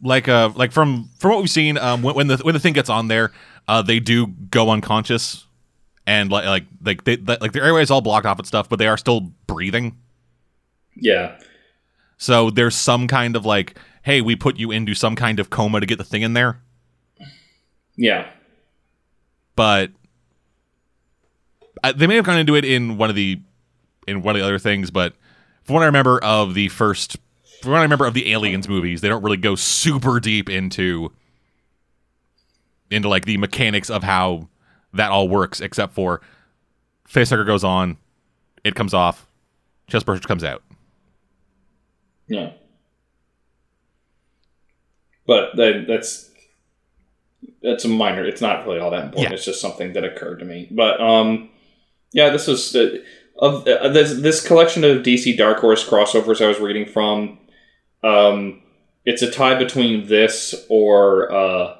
[0.00, 2.74] Like uh, like from from what we've seen, um, when, when the when the thing
[2.74, 3.32] gets on there,
[3.66, 5.48] uh, they do go unconscious,
[6.06, 8.78] and like like like they like their airway is all blocked off and stuff, but
[8.78, 9.96] they are still breathing.
[10.94, 11.36] Yeah.
[12.18, 15.80] So there's some kind of like, hey, we put you into some kind of coma
[15.80, 16.60] to get the thing in there.
[17.96, 18.28] Yeah.
[19.56, 19.90] but
[21.84, 23.40] I, they may have gone into it in one of the
[24.08, 24.90] in one of the other things.
[24.90, 25.14] But
[25.64, 27.18] from what I remember of the first,
[27.60, 31.12] from what I remember of the Aliens movies, they don't really go super deep into
[32.90, 34.48] into like the mechanics of how
[34.94, 36.22] that all works, except for
[37.08, 37.98] facehugger goes on,
[38.64, 39.26] It comes off.
[39.88, 40.62] Chest burster comes out.
[42.26, 42.52] Yeah.
[45.26, 46.30] But that, that's
[47.62, 48.24] that's a minor.
[48.24, 49.30] It's not really all that important.
[49.30, 49.34] Yeah.
[49.34, 50.68] It's just something that occurred to me.
[50.70, 51.50] But um,
[52.14, 52.96] yeah, this was uh,
[53.38, 57.38] of uh, this this collection of DC Dark Horse crossovers I was reading from.
[58.02, 58.62] Um,
[59.04, 61.76] it's a tie between this or uh,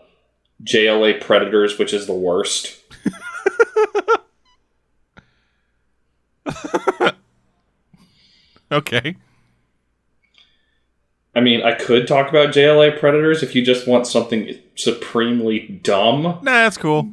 [0.62, 2.78] JLA Predators, which is the worst.
[8.74, 9.16] Okay.
[11.36, 16.22] I mean, I could talk about JLA Predators if you just want something supremely dumb.
[16.22, 17.12] Nah, that's cool.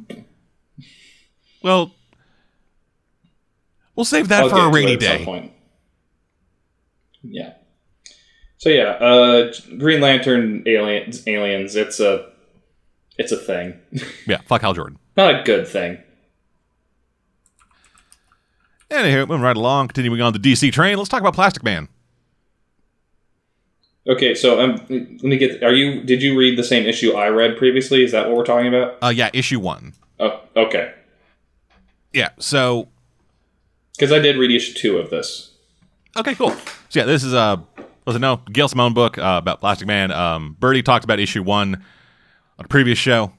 [1.62, 1.92] Well,
[4.02, 5.52] we'll save that I'll for a rainy it at some day.
[7.22, 7.52] Yeah.
[8.58, 11.22] So yeah, uh, Green Lantern aliens.
[11.28, 11.76] Aliens.
[11.76, 12.30] It's a,
[13.16, 13.78] it's a thing.
[14.26, 14.98] Yeah, fuck Hal Jordan.
[15.16, 15.98] Not a good thing.
[18.90, 21.88] Anywho, moving right along, continuing on the DC train, let's talk about Plastic Man.
[24.08, 25.62] Okay, so um, let me get.
[25.62, 26.02] Are you?
[26.02, 28.02] Did you read the same issue I read previously?
[28.02, 28.98] Is that what we're talking about?
[29.00, 29.94] Uh, yeah, issue one.
[30.18, 30.92] Oh, okay.
[32.12, 32.88] Yeah, so
[33.96, 35.50] Because I did read issue two of this.
[36.16, 36.50] Okay, cool.
[36.88, 37.62] So yeah, this is a
[38.06, 40.10] was it no Gail Simone book uh, about Plastic Man.
[40.10, 41.74] Um, Birdie talked about issue one
[42.58, 43.32] on a previous show,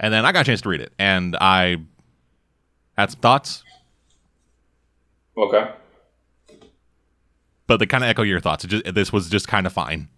[0.00, 1.78] and then I got a chance to read it, and I
[2.98, 3.62] had some thoughts,
[5.36, 5.70] Okay.
[7.66, 8.64] but they kind of echo your thoughts.
[8.64, 10.08] It just, this was just kind of fine.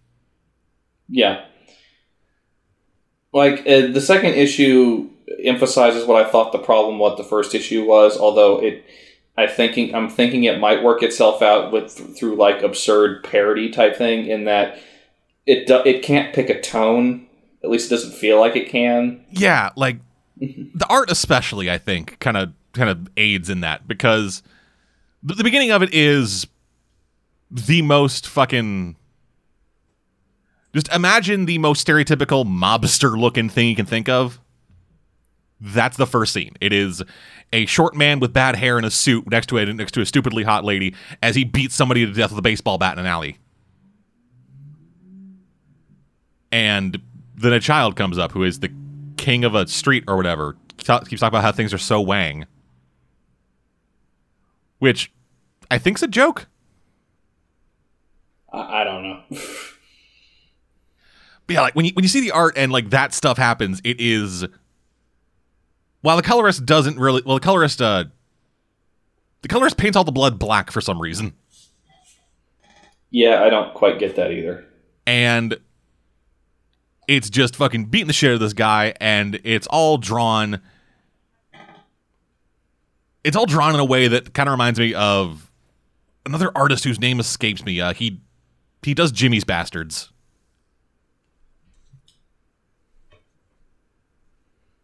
[1.09, 1.45] Yeah.
[3.33, 5.11] Like uh, the second issue
[5.45, 8.85] emphasizes what I thought the problem what the first issue was, although it
[9.37, 13.97] I thinking I'm thinking it might work itself out with through like absurd parody type
[13.97, 14.79] thing in that
[15.47, 17.27] it do, it can't pick a tone.
[17.63, 19.25] At least it doesn't feel like it can.
[19.31, 19.99] Yeah, like
[20.37, 24.43] the art especially, I think, kind of kind of aids in that because
[25.23, 26.47] the, the beginning of it is
[27.51, 28.97] the most fucking.
[30.75, 34.39] Just imagine the most stereotypical mobster looking thing you can think of.
[35.61, 36.55] That's the first scene.
[36.61, 37.03] It is
[37.53, 40.07] a short man with bad hair in a suit next to a next to a
[40.07, 43.07] stupidly hot lady as he beats somebody to death with a baseball bat in an
[43.07, 43.39] alley.
[46.53, 47.01] And
[47.35, 48.71] then a child comes up who is the
[49.17, 50.57] king of a street or whatever.
[50.77, 52.47] Keeps talking about how things are so wang,
[54.79, 55.11] which
[55.71, 56.47] I think's a joke.
[58.53, 59.23] I, I don't know.
[61.47, 63.81] But yeah, like when you when you see the art and like that stuff happens,
[63.85, 64.45] it is.
[66.07, 68.05] While the colorist doesn't really, well, the colorist, uh,
[69.43, 71.33] the colorist paints all the blood black for some reason,
[73.11, 74.65] yeah, I don't quite get that either.
[75.05, 75.57] and
[77.09, 80.61] it's just fucking beating the shit out of this guy, and it's all drawn.
[83.25, 85.51] It's all drawn in a way that kind of reminds me of
[86.25, 87.81] another artist whose name escapes me.
[87.81, 88.21] Uh, he
[88.85, 90.13] he does Jimmy's Bastards.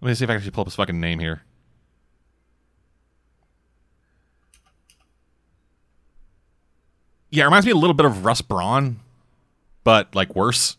[0.03, 1.43] Let me see if I can actually pull up his fucking name here.
[7.31, 9.01] Yeah, it reminds me a little bit of Russ Braun,
[9.85, 10.77] but like worse.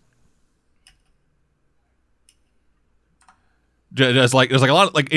[3.93, 5.11] Ju- Just like there's like a lot of like.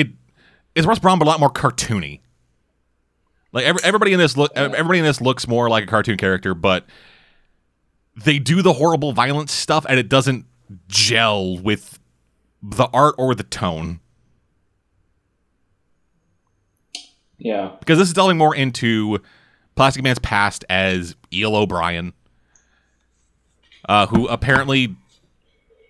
[0.75, 2.21] It's Russ Braun, but a lot more cartoony.
[3.51, 6.53] Like every, everybody in this look, everybody in this looks more like a cartoon character,
[6.53, 6.85] but
[8.15, 10.45] they do the horrible violence stuff, and it doesn't
[10.87, 11.99] gel with
[12.61, 13.99] the art or the tone.
[17.39, 17.73] Yeah.
[17.79, 19.19] because this is delving more into
[19.75, 22.13] Plastic Man's past as Eel O'Brien,
[23.87, 24.95] uh, who apparently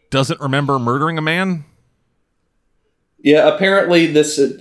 [0.09, 1.63] doesn't remember murdering a man.
[3.19, 4.59] Yeah, apparently this uh,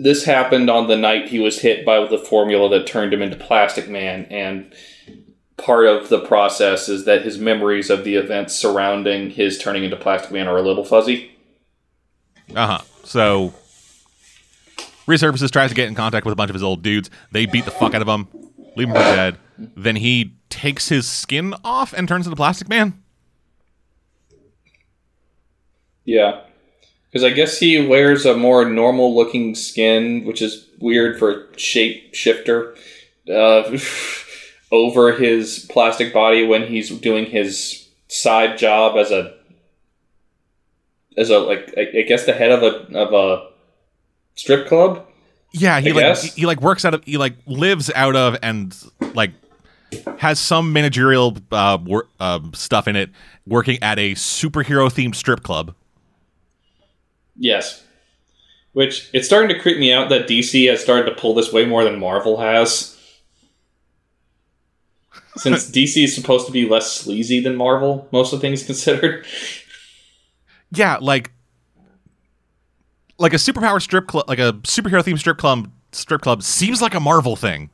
[0.00, 3.36] this happened on the night he was hit by the formula that turned him into
[3.36, 4.72] Plastic Man, and
[5.56, 9.96] part of the process is that his memories of the events surrounding his turning into
[9.96, 11.30] Plastic Man are a little fuzzy.
[12.54, 12.84] Uh huh.
[13.04, 13.54] So
[15.06, 17.10] resurfaces, tries to get in contact with a bunch of his old dudes.
[17.32, 18.28] They beat the fuck out of him,
[18.76, 19.38] leave him for dead.
[19.58, 23.02] Then he takes his skin off and turns into Plastic Man.
[26.04, 26.42] Yeah,
[27.10, 31.58] because I guess he wears a more normal looking skin, which is weird for a
[31.58, 32.76] shape shifter,
[33.28, 33.76] uh,
[34.72, 39.34] over his plastic body when he's doing his side job as a
[41.16, 43.48] as a like I guess the head of a of a
[44.34, 45.06] strip club.
[45.52, 46.22] Yeah, he I like guess.
[46.22, 48.76] he, he like works out of he like lives out of and
[49.14, 49.32] like
[50.18, 53.10] has some managerial uh, wor- uh stuff in it
[53.46, 55.74] working at a superhero themed strip club.
[57.36, 57.84] Yes.
[58.72, 61.64] Which it's starting to creep me out that DC has started to pull this way
[61.64, 62.95] more than Marvel has.
[65.36, 69.26] Since DC is supposed to be less sleazy than Marvel, most of things considered.
[70.70, 71.32] Yeah, like
[73.18, 75.70] like a superpower strip club, like a superhero themed strip club.
[75.92, 77.70] Strip club seems like a Marvel thing.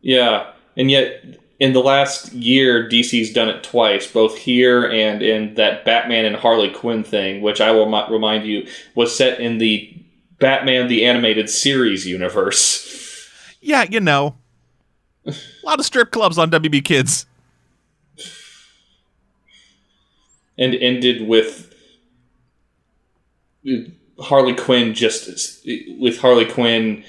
[0.00, 1.24] Yeah, and yet
[1.60, 6.34] in the last year, DC's done it twice, both here and in that Batman and
[6.34, 8.66] Harley Quinn thing, which I will mi- remind you
[8.96, 9.94] was set in the
[10.40, 13.28] Batman the Animated Series universe.
[13.60, 14.34] Yeah, you know,
[15.26, 17.26] a lot of strip clubs on WB Kids.
[20.58, 21.74] and ended with
[23.66, 23.72] uh,
[24.20, 25.66] Harley Quinn just
[25.98, 27.04] with Harley Quinn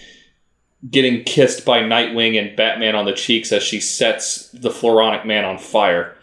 [0.89, 5.45] getting kissed by Nightwing and Batman on the cheeks as she sets the Floronic Man
[5.45, 6.16] on fire.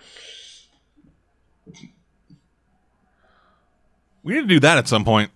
[4.22, 5.30] We need to do that at some point.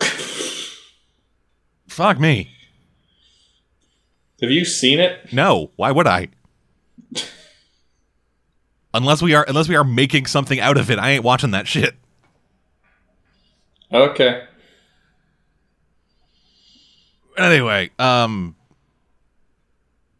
[1.88, 2.51] Fuck me.
[4.42, 5.32] Have you seen it?
[5.32, 6.28] No, why would I?
[8.92, 11.66] unless we are unless we are making something out of it, I ain't watching that
[11.66, 11.94] shit.
[13.92, 14.42] Okay.
[17.38, 18.56] Anyway, um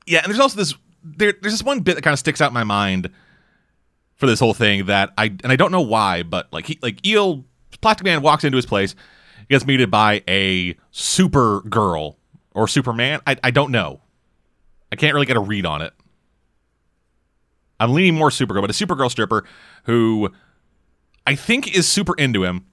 [0.07, 2.49] Yeah, and there's also this there, there's this one bit that kind of sticks out
[2.49, 3.11] in my mind
[4.15, 7.05] for this whole thing that I and I don't know why, but like he like
[7.05, 7.45] Eel
[7.81, 8.95] Plastic Man walks into his place,
[9.49, 12.19] gets meted by a super girl
[12.53, 13.21] or Superman.
[13.27, 14.01] I I don't know.
[14.93, 15.93] I can't really get a read on it.
[17.81, 19.45] I'm leaning more Supergirl, but a Supergirl stripper
[19.85, 20.31] who
[21.27, 22.67] I think is super into him.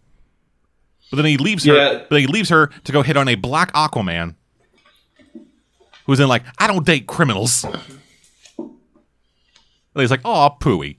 [1.10, 1.74] But then he leaves her.
[1.76, 1.94] Yeah.
[2.00, 4.36] But then he leaves her to go hit on a black Aquaman,
[6.06, 7.66] who's in like I don't date criminals.
[9.96, 10.98] And he's like, "Oh, pooey."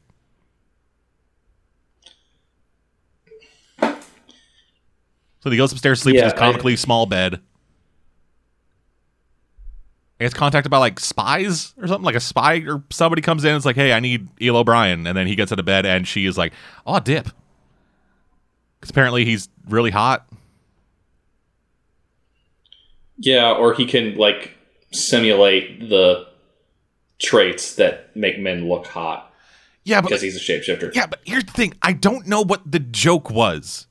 [5.42, 7.40] So he goes upstairs, sleeps in Yeah, his I- comically small bed.
[10.20, 12.04] He gets contacted by like spies or something.
[12.04, 13.56] Like a spy or somebody comes in.
[13.56, 16.06] It's like, "Hey, I need Eel O'Brien," and then he gets out of bed, and
[16.06, 16.52] she is like,
[16.86, 17.30] "Oh, dip,"
[18.78, 20.26] because apparently he's really hot.
[23.16, 24.58] Yeah, or he can like
[24.92, 26.26] simulate the
[27.18, 29.32] traits that make men look hot
[29.84, 30.94] Yeah, but because he's a shapeshifter.
[30.94, 33.86] yeah, but here's the thing: I don't know what the joke was.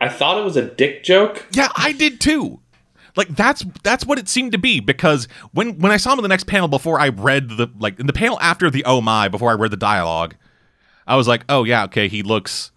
[0.00, 1.46] I thought it was a dick joke.
[1.52, 2.60] Yeah, I did too.
[3.16, 6.22] Like that's that's what it seemed to be because when when I saw him in
[6.22, 9.28] the next panel before I read the like in the panel after the oh my
[9.28, 10.36] before I read the dialogue,
[11.06, 12.70] I was like, oh yeah, okay, he looks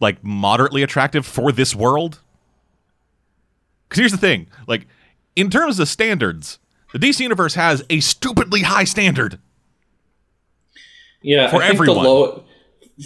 [0.00, 2.20] like moderately attractive for this world.
[3.88, 4.86] Because here's the thing, like
[5.36, 6.58] in terms of standards,
[6.92, 9.38] the DC universe has a stupidly high standard.
[11.22, 12.02] Yeah, For I think everyone.
[12.02, 12.44] the low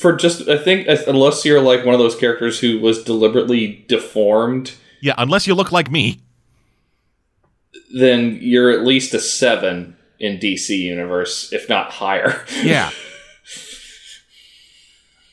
[0.01, 4.75] for just I think unless you're like one of those characters who was deliberately deformed,
[5.07, 6.19] Yeah, unless you look like me.
[7.95, 12.45] then you're at least a seven in DC universe, if not higher.
[12.65, 12.91] Yeah.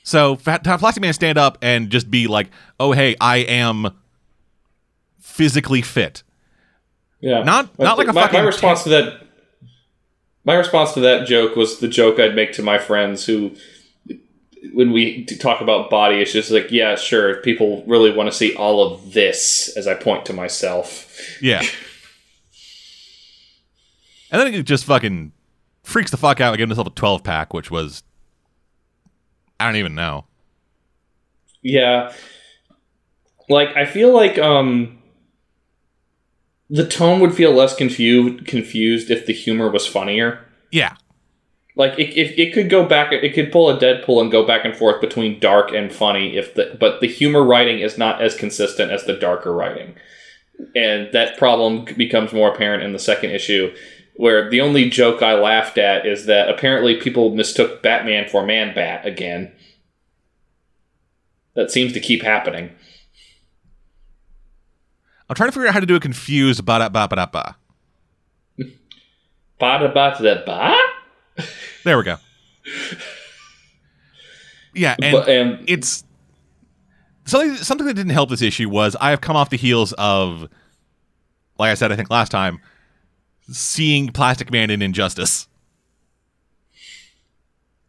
[0.04, 3.98] so Fat- to Plastic Man stand up and just be like, "Oh hey, I am
[5.20, 6.22] physically fit."
[7.20, 9.26] yeah, Not- not like a my, fucking my response to that.
[10.46, 13.56] My response to that joke was the joke I'd make to my friends who,
[14.72, 18.36] when we talk about body it's just like yeah, sure, if people really want to
[18.36, 21.10] see all of this, as I point to myself.
[21.42, 21.62] Yeah.
[24.32, 25.34] and then he just fucking
[25.84, 28.04] freaks the fuck out and gives himself a 12 pack, which was
[29.60, 30.26] I don't even know.
[31.62, 32.14] Yeah.
[33.50, 35.00] Like I feel like um
[36.70, 40.46] the tone would feel less confused confused if the humor was funnier.
[40.72, 40.96] Yeah.
[41.76, 44.64] Like it, it, it could go back it could pull a Deadpool and go back
[44.64, 48.36] and forth between dark and funny if the but the humor writing is not as
[48.36, 49.96] consistent as the darker writing.
[50.76, 53.74] And that problem becomes more apparent in the second issue
[54.16, 58.76] where the only joke I laughed at is that apparently people mistook Batman for Man
[58.76, 59.52] Bat again.
[61.56, 62.72] That seems to keep happening.
[65.30, 67.26] I'm trying to figure out how to do a confused ba da ba ba da
[67.26, 67.56] ba.
[69.60, 70.93] Ba da ba da ba.
[71.84, 72.18] There we go.
[74.74, 76.04] Yeah, and But, and it's
[77.26, 80.48] something something that didn't help this issue was I have come off the heels of
[81.60, 82.60] like I said I think last time
[83.52, 85.48] seeing Plastic Man in Injustice,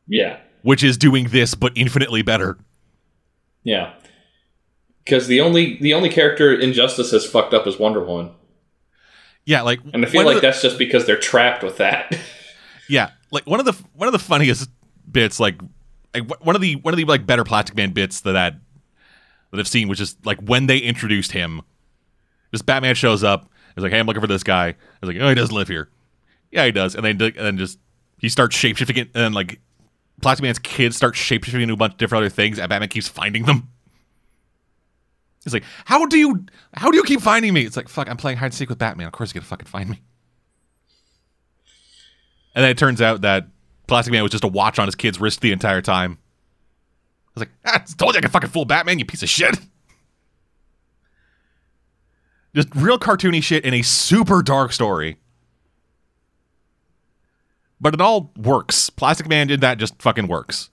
[0.07, 2.59] yeah, which is doing this but infinitely better.
[3.63, 3.95] yeah.
[5.05, 8.33] Because the only the only character Injustice has fucked up is Wonder Woman,
[9.45, 12.19] Yeah, like and I feel like the- that's just because they're trapped with that.
[12.89, 14.71] yeah, like one of the one of the funniest
[15.11, 15.61] bits like
[16.15, 18.55] like one of the one of the like better Plastic Man bits that that
[19.51, 21.63] that I've seen, which is like when they introduced him.
[22.51, 23.51] This Batman shows up.
[23.75, 25.69] He's like, "Hey, I'm looking for this guy." I was like, "Oh, he doesn't live
[25.69, 25.89] here."
[26.53, 26.95] Yeah, he does.
[26.95, 27.79] And then and then just
[28.19, 29.61] he starts shapeshifting, and then like
[30.23, 33.09] Plastic Man's kids start shapeshifting into a bunch of different other things, and Batman keeps
[33.09, 33.69] finding them.
[35.43, 38.17] He's like, "How do you how do you keep finding me?" It's like, "Fuck, I'm
[38.17, 39.07] playing hide and seek with Batman.
[39.07, 40.01] Of course, you're gonna fucking find me."
[42.55, 43.49] And then it turns out that
[43.87, 46.19] Plastic Man was just a watch on his kid's wrist the entire time.
[47.29, 49.29] I was like, ah, I told you I could fucking fool Batman, you piece of
[49.29, 49.59] shit.
[52.55, 55.17] Just real cartoony shit in a super dark story.
[57.81, 58.89] But it all works.
[58.91, 60.71] Plastic Man did that, just fucking works.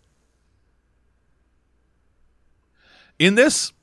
[3.17, 3.73] In this,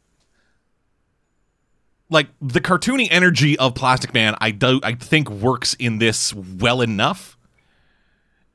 [2.09, 6.81] like the cartoony energy of Plastic Man, I do I think works in this well
[6.81, 7.38] enough.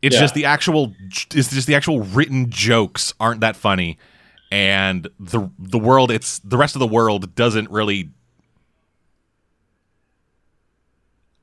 [0.03, 0.19] It's Yeah.
[0.21, 0.93] just the actual
[1.33, 3.97] it's just the actual written jokes aren't that funny
[4.51, 8.09] and the the world it's the rest of the world doesn't really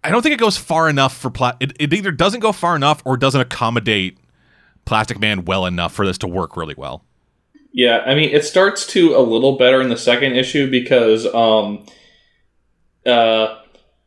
[0.05, 2.77] I don't think it goes far enough for pla- it, it either doesn't go far
[2.77, 4.19] enough or doesn't accommodate
[4.85, 7.05] Plastic Man well enough for this to work really well.
[7.73, 11.87] Yeah, I mean, it starts to a little better in the second issue because um,
[13.07, 13.59] uh,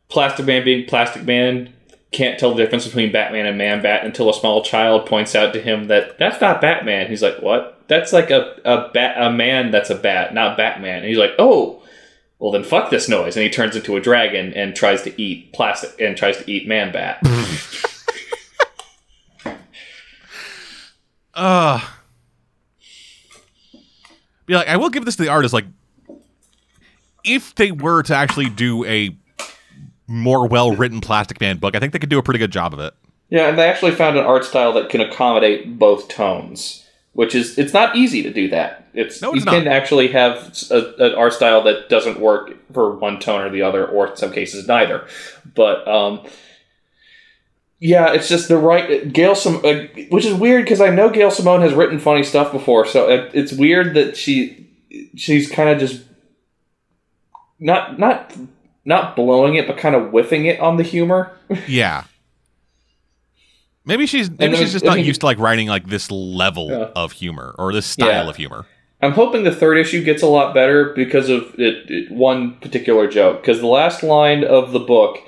[0.08, 1.72] Plastic Man being Plastic Man
[2.14, 5.52] can't tell the difference between Batman and Man Bat until a small child points out
[5.52, 7.08] to him that that's not Batman.
[7.08, 7.82] He's like, "What?
[7.88, 11.32] That's like a a bat a man that's a bat, not Batman." And he's like,
[11.38, 11.80] "Oh."
[12.40, 15.52] Well then, fuck this noise, and he turns into a dragon and tries to eat
[15.52, 17.20] plastic and tries to eat Man Bat.
[21.32, 21.80] Uh
[24.46, 25.54] be like, I will give this to the artist.
[25.54, 25.66] Like,
[27.24, 29.16] if they were to actually do a
[30.06, 32.72] more well written Plastic Man book, I think they could do a pretty good job
[32.72, 32.94] of it.
[33.30, 37.58] Yeah, and they actually found an art style that can accommodate both tones, which is
[37.58, 38.88] it's not easy to do that.
[38.92, 42.94] It's No, you it's can actually have a, an art style that doesn't work for
[42.96, 45.06] one tone or the other, or in some cases neither.
[45.54, 46.24] But um,
[47.80, 51.30] yeah, it's just the right Gail Sim, uh, which is weird because I know Gail
[51.30, 54.68] Simone has written funny stuff before, so it, it's weird that she
[55.16, 56.02] she's kind of just
[57.58, 58.32] not not
[58.84, 61.32] not blowing it, but kind of whiffing it on the humor.
[61.68, 62.04] Yeah.
[63.86, 66.88] Maybe she's maybe then- she's just not used to like writing like this level Yeah.
[66.96, 68.28] of humor or this style Yeah.
[68.30, 68.66] of humor.
[69.02, 73.06] I'm hoping the third issue gets a lot better because of it, it, one particular
[73.06, 73.42] joke.
[73.42, 75.18] Because the last line of the book,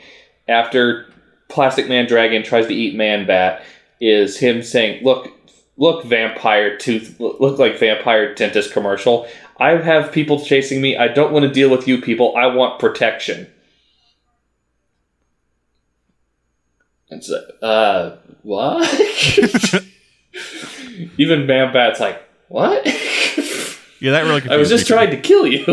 [0.49, 1.05] after
[1.51, 3.63] Plastic Man Dragon tries to eat Man Bat,
[4.01, 5.31] is him saying, "Look,
[5.77, 9.29] look, vampire tooth, look like vampire dentist commercial.
[9.59, 10.97] I have people chasing me.
[10.97, 12.37] I don't want to deal with you people.
[12.37, 13.49] I want protection."
[17.11, 18.89] And so, uh, what?
[21.19, 22.85] Even Man Bat's like, what?
[24.01, 25.65] Yeah, that really I was just trying to kill you.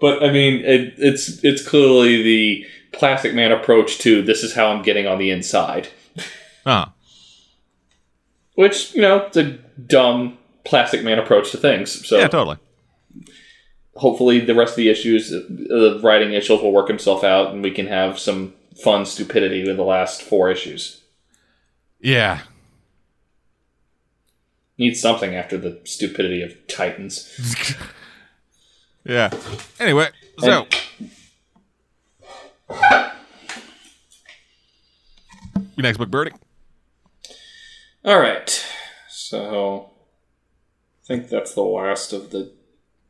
[0.00, 4.68] but I mean, it, it's it's clearly the Plastic Man approach to this is how
[4.68, 5.88] I'm getting on the inside,
[6.64, 6.86] Uh,
[8.54, 9.52] which you know it's a
[9.86, 12.06] dumb Plastic Man approach to things.
[12.06, 12.58] So yeah, totally.
[13.94, 17.62] hopefully, the rest of the issues, uh, the writing issues, will work himself out, and
[17.62, 21.02] we can have some fun stupidity with the last four issues.
[22.00, 22.40] Yeah.
[24.78, 27.76] Need something after the stupidity of Titans.
[29.08, 29.30] Yeah.
[29.78, 30.66] Anyway, so
[32.68, 33.12] your
[35.78, 36.32] next book, Birdie.
[38.04, 38.66] All right.
[39.08, 39.90] So
[41.06, 42.52] I think that's the last of the.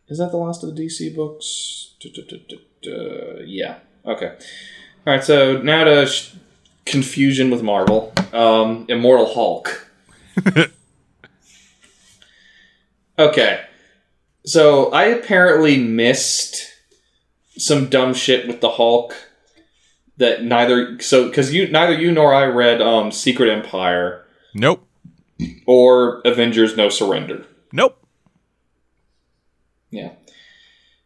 [0.08, 1.94] Is that the last of the DC books?
[1.98, 3.42] Du-du-du-du-du.
[3.46, 3.78] Yeah.
[4.04, 4.26] Okay.
[4.26, 5.24] All right.
[5.24, 6.34] So now to sh-
[6.84, 8.12] confusion with Marvel.
[8.34, 9.90] Um, Immortal Hulk.
[13.18, 13.64] okay.
[14.44, 16.70] So I apparently missed
[17.56, 19.14] some dumb shit with the Hulk
[20.18, 24.24] that neither so because you neither you nor I read um Secret Empire
[24.54, 24.86] Nope.
[25.66, 27.46] or Avengers No Surrender.
[29.90, 30.12] Yeah.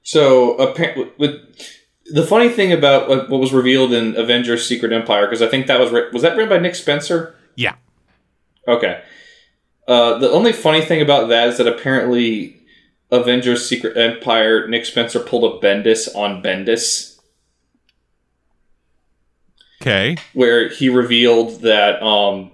[0.03, 1.35] So apparently, with
[2.07, 5.67] the funny thing about what what was revealed in Avengers Secret Empire, because I think
[5.67, 7.35] that was was that written by Nick Spencer.
[7.57, 7.75] Yeah.
[8.67, 9.03] Okay.
[9.87, 12.61] Uh, the only funny thing about that is that apparently
[13.11, 17.19] Avengers Secret Empire, Nick Spencer pulled a Bendis on Bendis,
[19.83, 20.17] Okay.
[20.33, 22.51] where he revealed that um,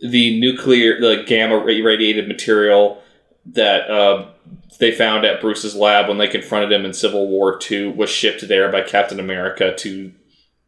[0.00, 3.02] the nuclear, the gamma radiated material
[3.46, 4.28] that uh,
[4.78, 8.46] they found at Bruce's lab when they confronted him in Civil War II was shipped
[8.48, 10.12] there by Captain America to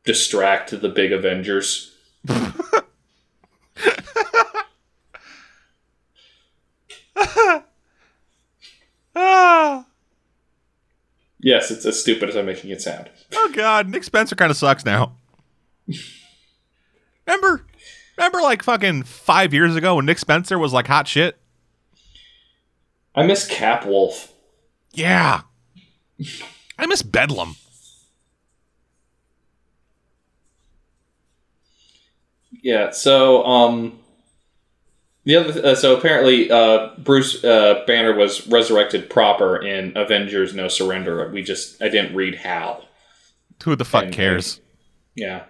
[0.04, 1.94] distract the big Avengers.
[11.40, 13.10] yes, it's as stupid as I'm making it sound.
[13.34, 15.16] Oh god, Nick Spencer kind of sucks now.
[17.26, 17.64] remember,
[18.16, 21.37] remember, like fucking five years ago when Nick Spencer was like hot shit.
[23.14, 24.32] I miss Cap Wolf.
[24.92, 25.42] Yeah,
[26.78, 27.56] I miss Bedlam.
[32.62, 32.90] Yeah.
[32.90, 33.98] So, um,
[35.24, 40.68] the other, uh, so apparently, uh, Bruce uh, Banner was resurrected proper in Avengers: No
[40.68, 41.28] Surrender.
[41.30, 42.84] We just, I didn't read how.
[43.64, 44.60] Who the fuck And- cares?
[45.14, 45.44] Yeah.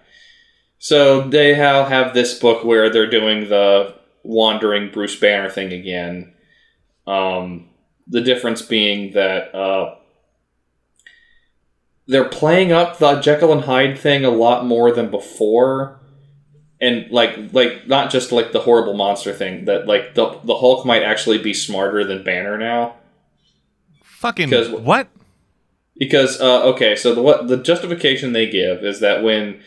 [0.80, 6.34] So they have, have this book where they're doing the wandering Bruce Banner thing again.
[7.08, 7.68] Um,
[8.06, 9.94] the difference being that uh,
[12.06, 16.00] they're playing up the Jekyll and Hyde thing a lot more than before,
[16.80, 19.66] and like like not just like the horrible monster thing.
[19.66, 22.96] That like the the Hulk might actually be smarter than Banner now.
[24.02, 25.08] Fucking Because- what?
[25.98, 29.60] Because uh, okay, so the what the justification they give is that when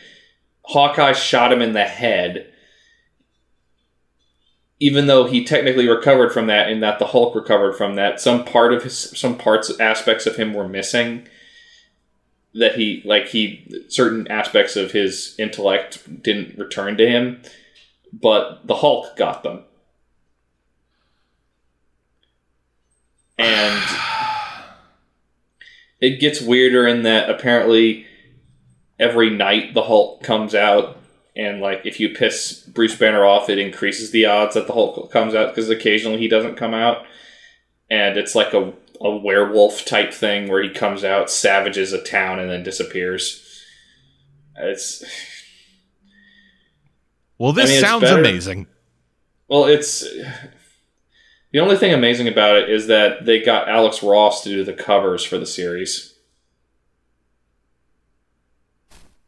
[0.64, 2.51] Hawkeye shot him in the head,
[4.82, 8.44] even though he technically recovered from that, in that the Hulk recovered from that, some
[8.44, 11.28] part of his some parts aspects of him were missing.
[12.52, 17.42] That he like he certain aspects of his intellect didn't return to him,
[18.12, 19.62] but the Hulk got them.
[23.38, 23.84] And
[26.00, 28.04] it gets weirder in that apparently
[28.98, 30.98] every night the Hulk comes out,
[31.36, 35.10] and like if you piss Bruce Banner off, it increases the odds that the Hulk
[35.10, 37.04] comes out because occasionally he doesn't come out,
[37.90, 42.38] and it's like a a werewolf type thing where he comes out, savages a town,
[42.38, 43.64] and then disappears.
[44.56, 45.02] It's
[47.38, 48.66] Well, this I mean, sounds amazing.
[49.48, 50.00] well, it's
[51.52, 54.72] the only thing amazing about it is that they got Alex Ross to do the
[54.72, 56.14] covers for the series.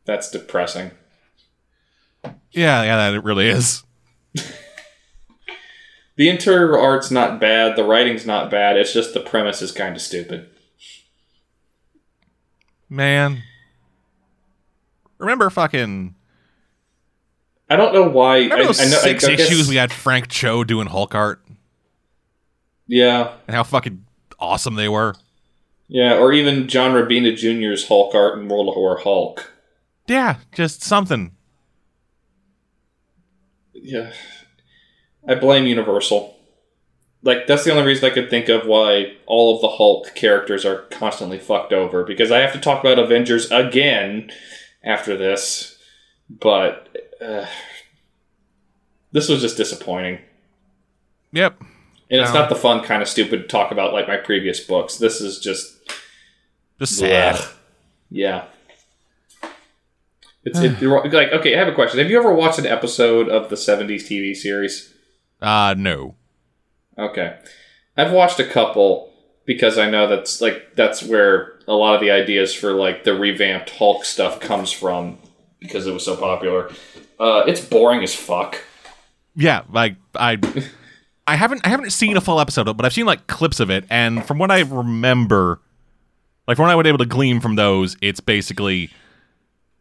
[0.04, 0.92] That's depressing.
[2.52, 3.82] Yeah, yeah, that it really is.
[6.16, 9.96] The interior art's not bad, the writing's not bad, it's just the premise is kind
[9.96, 10.48] of stupid.
[12.88, 13.42] Man.
[15.18, 16.14] Remember fucking
[17.68, 18.38] I don't know why.
[18.38, 21.42] remember those I know, six I guess- issues we had Frank Cho doing Hulk art
[22.86, 24.04] Yeah, and how fucking
[24.38, 25.14] awesome they were?
[25.88, 29.50] yeah, or even John Romita Jr.'s Hulk art in World War Hulk.
[30.06, 31.32] Yeah, just something.
[33.86, 34.12] Yeah,
[35.28, 36.34] I blame Universal.
[37.22, 40.64] Like that's the only reason I could think of why all of the Hulk characters
[40.64, 44.30] are constantly fucked over because I have to talk about Avengers again
[44.82, 45.78] after this,
[46.30, 46.88] but
[47.20, 47.46] uh,
[49.12, 50.18] this was just disappointing.
[51.32, 51.60] Yep.
[52.10, 52.40] And it's No.
[52.40, 54.96] not the fun kind of stupid talk about like my previous books.
[54.98, 55.76] This is just
[56.78, 57.36] Just sad.
[57.36, 57.52] Blech.
[58.10, 58.44] Yeah.
[60.44, 61.54] It's it, like okay.
[61.54, 62.00] I have a question.
[62.00, 64.92] Have you ever watched an episode of the '70s TV series?
[65.40, 66.16] Uh no.
[66.98, 67.38] Okay,
[67.96, 69.12] I've watched a couple
[69.46, 73.14] because I know that's like that's where a lot of the ideas for like the
[73.14, 75.18] revamped Hulk stuff comes from
[75.60, 76.70] because it was so popular.
[77.18, 78.62] Uh, it's boring as fuck.
[79.34, 80.38] Yeah, like I
[81.26, 83.60] I haven't I haven't seen a full episode of it, but I've seen like clips
[83.60, 85.60] of it, and from what I remember,
[86.46, 88.90] like from what I was able to glean from those, it's basically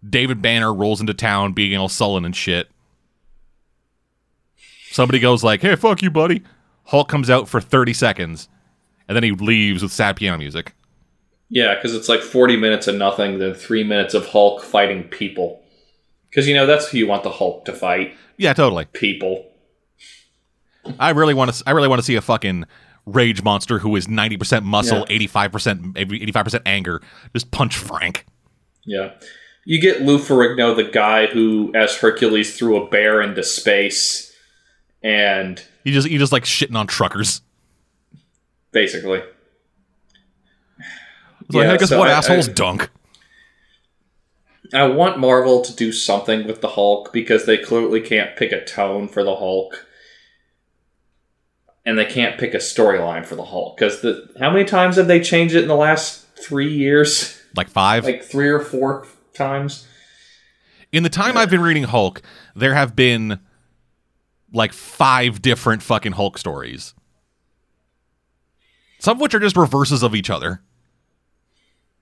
[0.08, 2.70] David Banner rolls into town being all sullen and shit.
[4.92, 6.44] Somebody goes like, "Hey, fuck you, buddy."
[6.86, 8.50] Hulk comes out for thirty seconds,
[9.08, 10.74] and then he leaves with sad piano music.
[11.50, 15.62] Yeah, because it's like 40 minutes of nothing, then three minutes of Hulk fighting people.
[16.30, 18.86] Because you know that's who you want the Hulk to fight Yeah, totally.
[18.86, 19.46] people.
[21.00, 21.64] I really want to.
[21.68, 22.66] I really want to see a fucking
[23.06, 27.02] rage monster who is ninety percent muscle, eighty five percent, eighty five percent anger.
[27.34, 28.26] Just punch Frank.
[28.86, 29.12] Yeah.
[29.66, 34.34] You get Lou Ferrigno, the guy who, as Hercules, threw a bear into space,
[35.02, 37.42] and You just you just like shitting on truckers.
[38.72, 39.22] basically.
[40.80, 42.50] It's like, Yeah, hey, guess so what, I- assholes?
[42.50, 42.90] I- dunk.
[44.74, 48.64] I want Marvel to do something with the Hulk because they clearly can't pick a
[48.66, 49.86] tone for the Hulk.
[51.86, 53.78] And they can't pick a storyline for the Hulk.
[53.78, 57.40] Because the how many times have they changed it in the last three years?
[57.56, 58.04] Like five.
[58.06, 59.88] Like three or four times?
[60.92, 62.22] In the time I've been reading Hulk,
[62.56, 63.40] there have been
[64.54, 66.94] like five different fucking Hulk stories.
[69.00, 70.62] Some of which are just reverses of each other.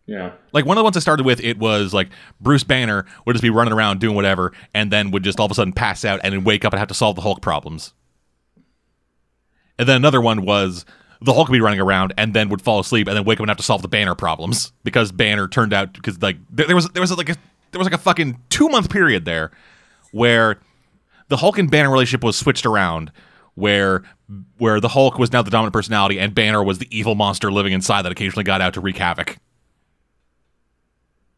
[0.06, 0.34] Yeah.
[0.52, 2.10] Like one of the ones I started with, it was like
[2.42, 5.52] Bruce Banner would just be running around doing whatever, and then would just all of
[5.52, 7.94] a sudden pass out and then wake up and have to solve the Hulk problems.
[9.80, 10.86] And then another one was
[11.22, 13.42] the Hulk would be running around and then would fall asleep and then wake up
[13.42, 16.76] and have to solve the Banner problems because Banner turned out because like there, there
[16.76, 17.36] was there was like a
[17.72, 19.52] there was like a fucking two month period there
[20.12, 20.60] where
[21.30, 23.12] the Hulk and Banner relationship was switched around
[23.56, 24.04] where
[24.58, 27.74] where the Hulk was now the dominant personality and Banner was the evil monster living
[27.74, 29.38] inside that occasionally got out to wreak havoc.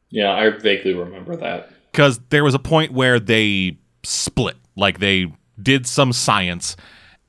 [0.09, 1.69] Yeah, I vaguely remember that.
[1.91, 6.75] Because there was a point where they split, like they did some science,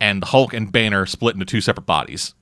[0.00, 2.34] and Hulk and Banner split into two separate bodies.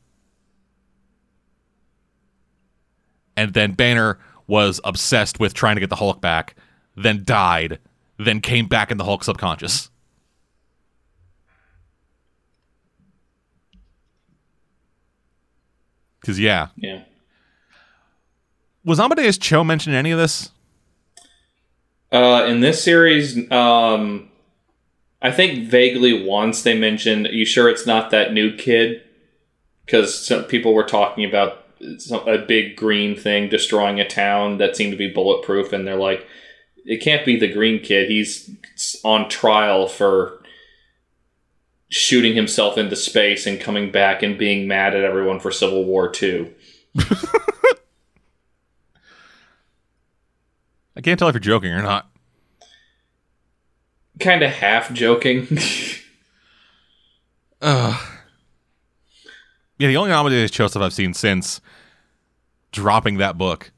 [3.36, 6.54] And then Banner was obsessed with trying to get the Hulk back,
[6.96, 7.78] then died,
[8.18, 9.88] then came back in the Hulk subconscious.
[16.20, 16.68] Because, yeah.
[16.76, 17.02] Yeah.
[18.84, 20.50] Was Amadeus Cho mentioned in any of this?
[22.12, 24.28] Uh, in this series, um,
[25.22, 29.02] I think vaguely once they mentioned, "You sure it's not that new kid?"
[29.86, 31.61] Because some people were talking about
[32.26, 36.26] a big green thing destroying a town that seemed to be bulletproof, and they're like,
[36.84, 38.08] "It can't be the green kid.
[38.08, 38.50] He's
[39.04, 40.38] on trial for."
[41.94, 46.10] Shooting himself into space and coming back and being mad at everyone for Civil War
[46.22, 46.50] II.
[50.96, 52.10] I can't tell if you're joking or not.
[54.20, 55.48] Kind of half joking.
[57.60, 58.00] Ugh.
[59.82, 61.60] Yeah, the only Amadeus Cho stuff I've seen since
[62.70, 63.72] dropping that book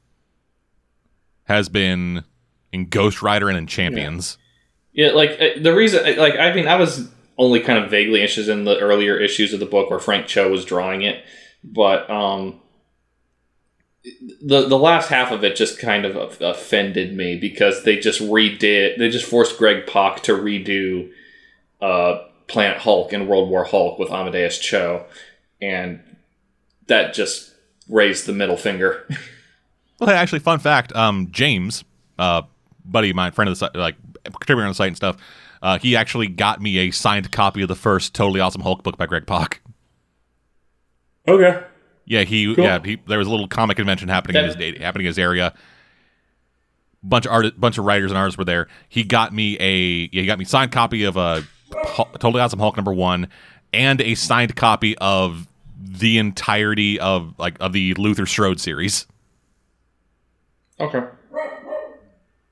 [1.45, 2.23] has been
[2.71, 4.37] in Ghost Rider and in Champions.
[4.93, 7.09] Yeah, like uh, the reason, like I mean, I was
[7.39, 10.47] only kind of vaguely interested in the earlier issues of the book where Frank Cho
[10.51, 11.25] was drawing it,
[11.63, 12.61] but um,
[14.43, 18.99] the the last half of it just kind of offended me because they just redid,
[18.99, 21.09] they just forced Greg Pak to redo
[21.81, 25.07] uh, Planet Hulk and World War Hulk with Amadeus Cho,
[25.65, 25.99] and
[26.87, 27.53] that just
[27.89, 29.07] raised the middle finger.
[29.99, 31.83] Well, hey, actually, fun fact: um, James,
[32.19, 32.41] uh,
[32.83, 35.17] buddy of mine, friend of the site, like contributor on the site and stuff,
[35.61, 38.97] uh, he actually got me a signed copy of the first Totally Awesome Hulk book
[38.97, 39.61] by Greg Pak.
[41.27, 41.63] okay.
[42.07, 42.63] Yeah, he Cool.
[42.63, 45.53] yeah he, there was a little comic convention happening in his happening in his area.
[47.01, 48.67] Bunch of art, bunch of writers and artists were there.
[48.89, 51.43] He got me a yeah, he got me signed copy of a
[51.73, 53.27] Hul- Totally Awesome Hulk number one,
[53.73, 55.47] and a signed copy of
[55.85, 59.05] the entirety of like of the Luther Strode series.
[60.79, 61.03] Okay.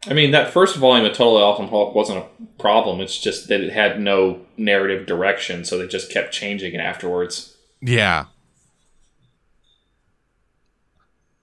[0.05, 2.27] I mean, that first volume of Totally Awesome Hulk wasn't a
[2.59, 2.99] problem.
[2.99, 7.55] It's just that it had no narrative direction, so they just kept changing it afterwards.
[7.81, 8.25] Yeah.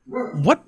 [0.07, 0.63] What?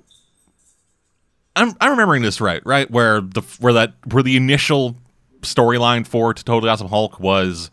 [1.55, 2.89] I'm I'm remembering this right, right?
[2.89, 4.95] Where the where that where the initial
[5.41, 7.69] storyline for Totally Awesome Hulk was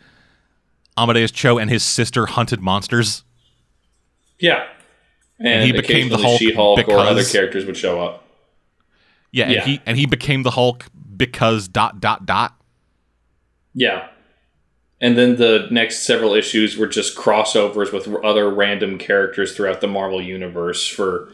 [0.99, 3.25] Amadeus Cho and his sister hunted monsters.
[4.41, 4.67] Yeah.
[5.39, 8.27] And, he became the Hulk She-Hulk or because- other characters would show up.
[9.33, 9.65] Yeah, and Yeah.
[9.65, 10.87] he and he became the Hulk
[11.17, 12.55] because dot dot dot.
[13.75, 14.09] Yeah.
[15.01, 19.87] And then the next several issues were just crossovers with other random characters throughout the
[19.87, 21.31] Marvel universe for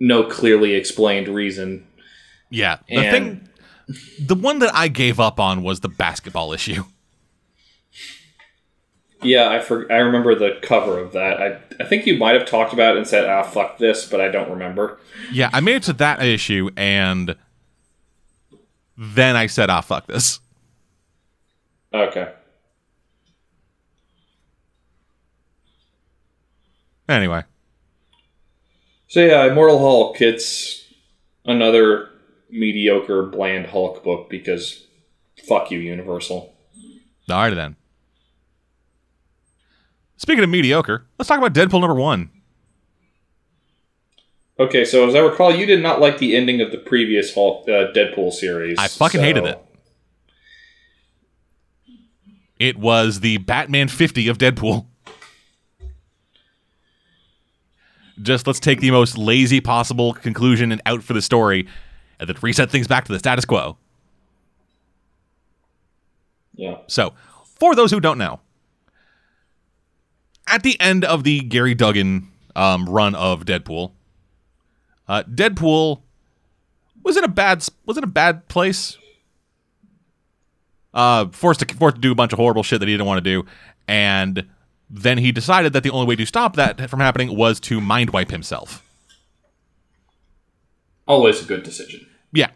[0.00, 1.86] no clearly explained reason.
[2.50, 3.48] Yeah, the And- thing,
[4.26, 6.84] the one that I gave up on was the basketball issue.
[9.22, 11.40] Yeah, I for, I remember the cover of that.
[11.42, 14.20] I I think you might have talked about it and said, "Ah, fuck this," but
[14.20, 15.00] I don't remember.
[15.32, 17.34] Yeah, I made it to that issue, and
[18.96, 20.38] then I said, "Ah, fuck this."
[21.92, 22.32] Okay.
[27.08, 27.42] Anyway,
[29.06, 30.20] So yeah, Immortal Hulk.
[30.20, 30.84] It's
[31.46, 32.10] another
[32.50, 34.86] mediocre, bland Hulk book because
[35.48, 36.54] fuck you, Universal.
[37.28, 37.76] alrighty then.
[40.18, 42.30] Speaking of mediocre, let's talk about Deadpool number one.
[44.60, 47.68] Okay, so as I recall, you did not like the ending of the previous Hulk
[47.68, 48.76] uh, Deadpool series.
[48.78, 49.64] I fucking so- hated it.
[52.58, 54.84] It was the Batman 50 of Deadpool.
[58.20, 61.68] Just let's take the most lazy possible conclusion and out for the story,
[62.18, 63.76] and then reset things back to the status quo.
[66.56, 66.78] Yeah.
[66.88, 67.14] So,
[67.44, 68.40] for those who don't know,
[70.48, 73.92] at the end of the Gerry Duggan um, run of Deadpool,
[75.06, 76.02] uh, Deadpool
[77.02, 78.98] was in a bad was in a bad place.
[80.94, 83.22] Uh, forced to forced to do a bunch of horrible shit that he didn't want
[83.22, 83.46] to do,
[83.86, 84.46] and
[84.90, 88.10] then he decided that the only way to stop that from happening was to mind
[88.10, 88.84] wipe himself.
[91.06, 92.06] Always a good decision.
[92.32, 92.50] Yeah.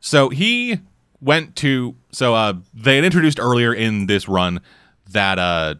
[0.00, 0.80] So he
[1.20, 4.60] went to so uh they had introduced earlier in this run
[5.10, 5.76] that uh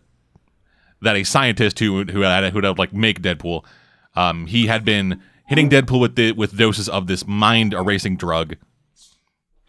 [1.07, 3.65] that a scientist who who had who would like make Deadpool,
[4.15, 8.57] um, he had been hitting Deadpool with the with doses of this mind erasing drug,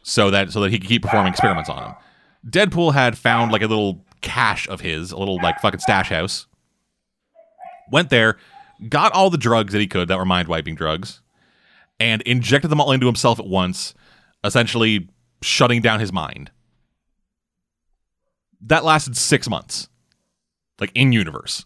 [0.03, 1.95] so that so that he could keep performing experiments on him.
[2.47, 6.47] Deadpool had found like a little cache of his, a little like fucking stash house.
[7.91, 8.37] Went there,
[8.89, 11.21] got all the drugs that he could that were mind wiping drugs,
[11.99, 13.93] and injected them all into himself at once,
[14.43, 15.07] essentially
[15.41, 16.51] shutting down his mind.
[18.61, 19.87] That lasted six months,
[20.79, 21.65] like in universe.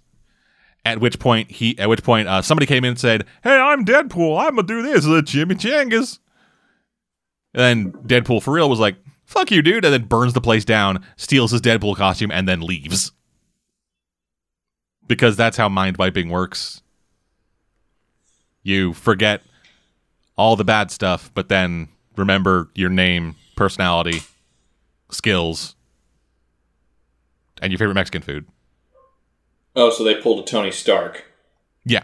[0.83, 3.85] At which point he, at which point uh, somebody came in and said, Hey, I'm
[3.85, 4.39] Deadpool.
[4.39, 5.05] I'm gonna do this.
[5.05, 6.17] The chimichangas.
[7.53, 10.65] and then Deadpool for real was like, "Fuck you, dude," and then burns the place
[10.65, 13.11] down, steals his Deadpool costume, and then leaves.
[15.05, 16.81] Because that's how mind wiping works.
[18.63, 19.41] You forget
[20.37, 24.21] all the bad stuff, but then remember your name, personality,
[25.11, 25.75] skills,
[27.61, 28.47] and your favorite Mexican food.
[29.75, 31.25] Oh, so they pulled a Tony Stark.
[31.85, 32.03] Yeah.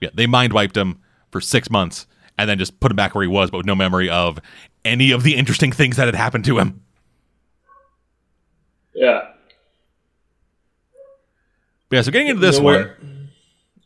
[0.00, 1.00] Yeah, they mind wiped him
[1.30, 2.06] for six months
[2.38, 4.38] and then just put him back where he was, but with no memory of
[4.84, 6.82] any of the interesting things that had happened to him.
[8.94, 9.20] Yeah.
[11.88, 13.30] But yeah, so getting into this And one.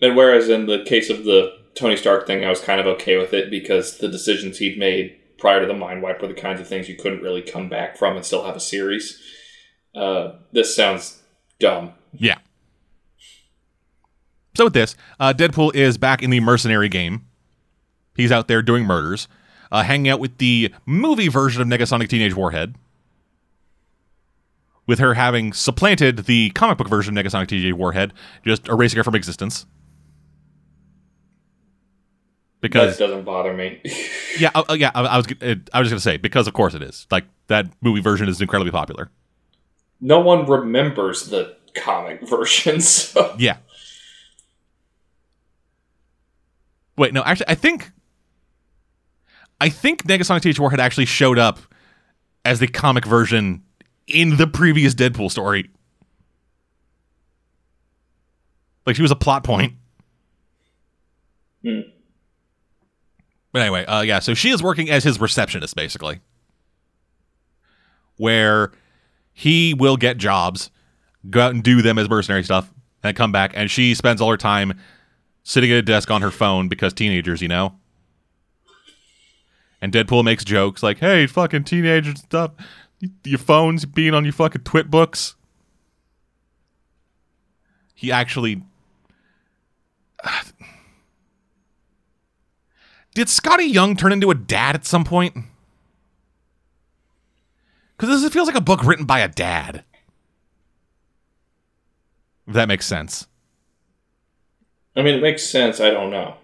[0.01, 3.17] And whereas in the case of the Tony Stark thing, I was kind of okay
[3.17, 6.61] with it because the decisions he'd made prior to the mind wipe were the kinds
[6.61, 9.21] of things you couldn't really come back from and still have a series.
[9.95, 11.23] Uh, this sounds
[11.65, 11.93] dumb.
[12.13, 12.39] Yeah.
[14.55, 17.27] So with this, uh, Deadpool is back in the mercenary game.
[18.15, 19.27] He's out there doing murders,
[19.73, 22.77] uh, hanging out with the movie version of Negasonic Teenage Warhead.
[24.87, 28.13] With her having supplanted the comic book version of Negasonic Teenage Warhead,
[28.45, 29.65] just erasing her from existence.
[32.61, 33.81] Because that doesn't bother me.
[34.39, 36.75] yeah, uh, uh, yeah, I, I was I was just gonna say because of course
[36.75, 39.11] it is like that movie version is incredibly popular.
[40.01, 43.57] No one remembers the comic version, so Yeah.
[46.97, 47.91] Wait, no, actually, I think,
[49.61, 51.59] I think Negasonic Teenage Warhead actually showed up
[52.45, 53.65] as the comic version
[54.07, 55.71] in the previous Deadpool story.
[58.87, 59.75] Like she was a plot point.
[61.65, 61.81] Hmm.
[63.53, 64.19] But anyway, uh, yeah.
[64.19, 66.21] So she is working as his receptionist, basically,
[68.17, 68.73] where
[69.35, 70.71] he will get jobs,
[71.29, 74.31] go out and do them as mercenary stuff, and come back, and she spends all
[74.31, 74.79] her time
[75.43, 77.75] sitting at a desk on her phone because teenagers, you know.
[79.83, 82.53] And Deadpool makes jokes like, "Hey, fucking teenagers stuff,
[83.25, 85.35] your phones being on your fucking twit books."
[87.95, 88.63] He actually
[93.15, 95.37] Did Skottie Young turn into a dad at some point?
[98.05, 99.83] Because this feels like a book written by a dad.
[102.47, 103.27] If that makes sense.
[104.95, 105.81] I mean it makes sense.
[105.81, 106.37] I don't know.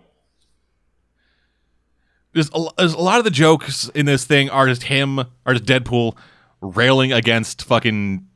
[2.33, 5.53] There's a, there's a lot of the jokes in this thing are just him, are
[5.53, 6.17] just Deadpool
[6.63, 8.27] railing against fucking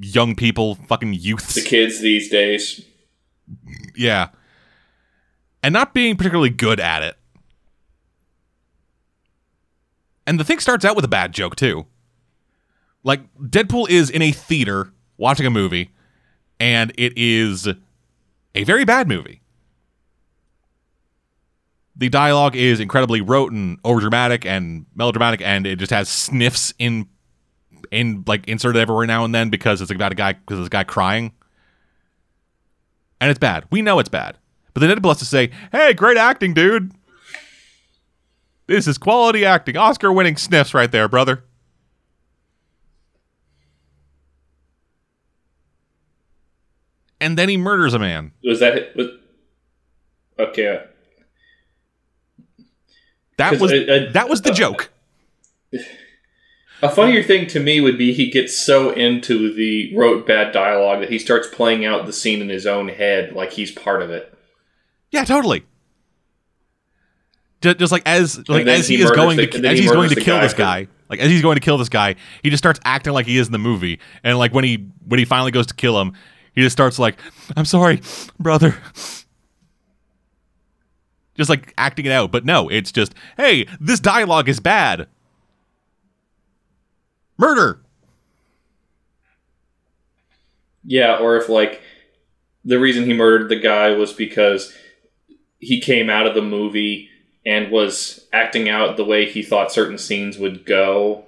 [0.00, 1.56] young people, fucking youths.
[1.56, 2.82] The kids these days.
[3.94, 4.28] Yeah.
[5.62, 7.16] And not being particularly good at it.
[10.26, 11.86] And the thing starts out with a bad joke, too.
[13.02, 15.90] Like, Deadpool is in a theater watching a movie,
[16.58, 17.66] and it is
[18.54, 19.40] a very bad movie.
[21.96, 27.08] The dialogue is incredibly rote and overdramatic and melodramatic, and it just has sniffs in,
[27.90, 30.84] in like inserted every now and then because it's about a guy because a guy
[30.84, 31.32] crying
[33.20, 33.64] and it's bad.
[33.70, 34.38] We know it's bad.
[34.72, 36.92] But then Deadpool has to say, hey, great acting, dude.
[38.66, 39.76] This is quality acting.
[39.76, 41.44] Oscar winning sniffs right there, brother.
[47.20, 48.32] And then he murders a man.
[48.44, 49.08] Was that was
[50.38, 50.84] okay?
[53.36, 54.90] That was I- I- that was the uh, joke.
[56.82, 61.00] A funnier thing to me would be he gets so into the rote bad dialogue
[61.00, 64.10] that he starts playing out the scene in his own head like he's part of
[64.10, 64.32] it.
[65.10, 65.64] Yeah, totally.
[67.60, 70.08] Just, like as like as he he, is going the- to as he he's going
[70.08, 72.48] to kill guy this for- guy, like as he's going to kill this guy, he
[72.48, 75.26] just starts acting like he is in the movie, and like when he when he
[75.26, 76.14] finally goes to kill him,
[76.54, 77.18] he just starts like,
[77.56, 78.00] "I'm sorry,
[78.38, 78.76] brother,"
[81.36, 82.30] just like acting it out.
[82.30, 85.08] But no, it's just, "Hey, this dialogue is bad."
[87.38, 87.80] Murder.
[90.84, 91.80] Yeah, or if like
[92.64, 94.74] the reason he murdered the guy was because
[95.58, 97.08] he came out of the movie
[97.46, 101.24] and was acting out the way he thought certain scenes would go,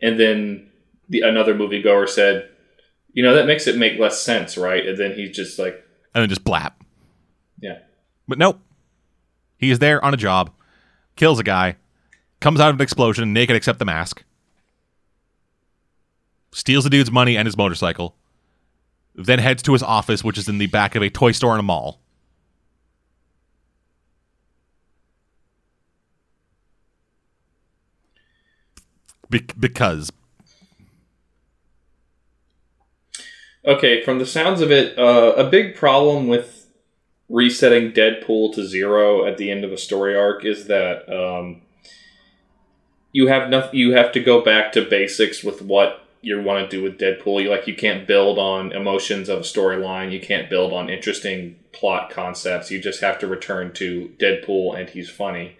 [0.00, 0.70] and then
[1.08, 2.48] the another moviegoer said,
[3.12, 4.86] You know that makes it make less sense, right?
[4.86, 5.74] And then he's just like,
[6.14, 6.72] and then just blap.
[7.60, 7.78] yeah.
[8.28, 8.60] But nope.
[9.58, 10.50] He is there on a job,
[11.16, 11.76] kills a guy,
[12.40, 14.24] comes out of an explosion naked except the mask,
[16.52, 18.16] steals the dude's money and his motorcycle,
[19.14, 21.60] then heads to his office, which is in the back of a toy store in
[21.60, 22.00] a mall.
[29.30, 30.10] Be- because
[33.64, 36.66] Okay, from the sounds of it, uh, a big problem with
[37.28, 41.62] resetting Deadpool to zero at the end of a story arc is that um,
[43.12, 43.78] you have nothing.
[43.78, 47.42] You have to go back to basics with what you want to do with Deadpool.
[47.42, 50.12] You like you can't build on emotions of a storyline.
[50.12, 52.70] You can't build on interesting plot concepts.
[52.70, 55.56] You just have to return to Deadpool and he's funny.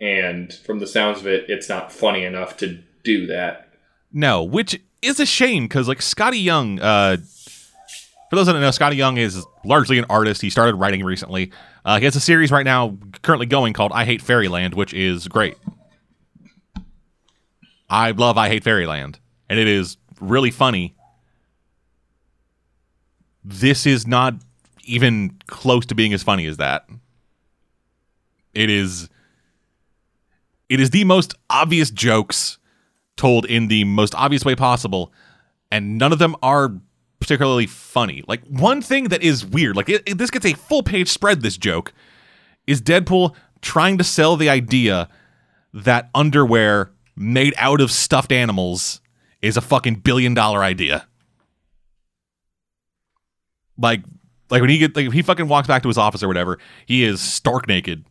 [0.00, 3.68] And from the sounds of it, it's not funny enough to do that.
[4.12, 7.16] No, which is a shame because like Skottie Young, uh,
[8.30, 10.40] for those that don't know, Skottie Young is largely an artist.
[10.40, 11.52] He started writing recently.
[11.84, 15.28] Uh, he has a series right now currently going called I Hate Fairyland, which is
[15.28, 15.56] great.
[17.90, 19.18] I love I Hate Fairyland,
[19.50, 20.94] and it is really funny.
[23.44, 24.34] This is not
[24.84, 26.86] even close to being as funny as that.
[28.54, 29.08] It is
[30.68, 32.58] it is the most obvious jokes
[33.16, 35.12] told in the most obvious way possible,
[35.70, 36.72] and none of them are
[37.20, 38.22] particularly funny.
[38.26, 41.42] Like one thing that is weird, like it, it- this gets a full page spread.
[41.42, 41.92] This joke
[42.66, 45.08] is Deadpool trying to sell the idea
[45.72, 49.00] that underwear made out of stuffed animals
[49.40, 51.06] is a fucking billion dollar idea.
[53.78, 54.02] Like,
[54.50, 56.58] like when he get like if he fucking walks back to his office or whatever,
[56.86, 58.04] he is stark naked,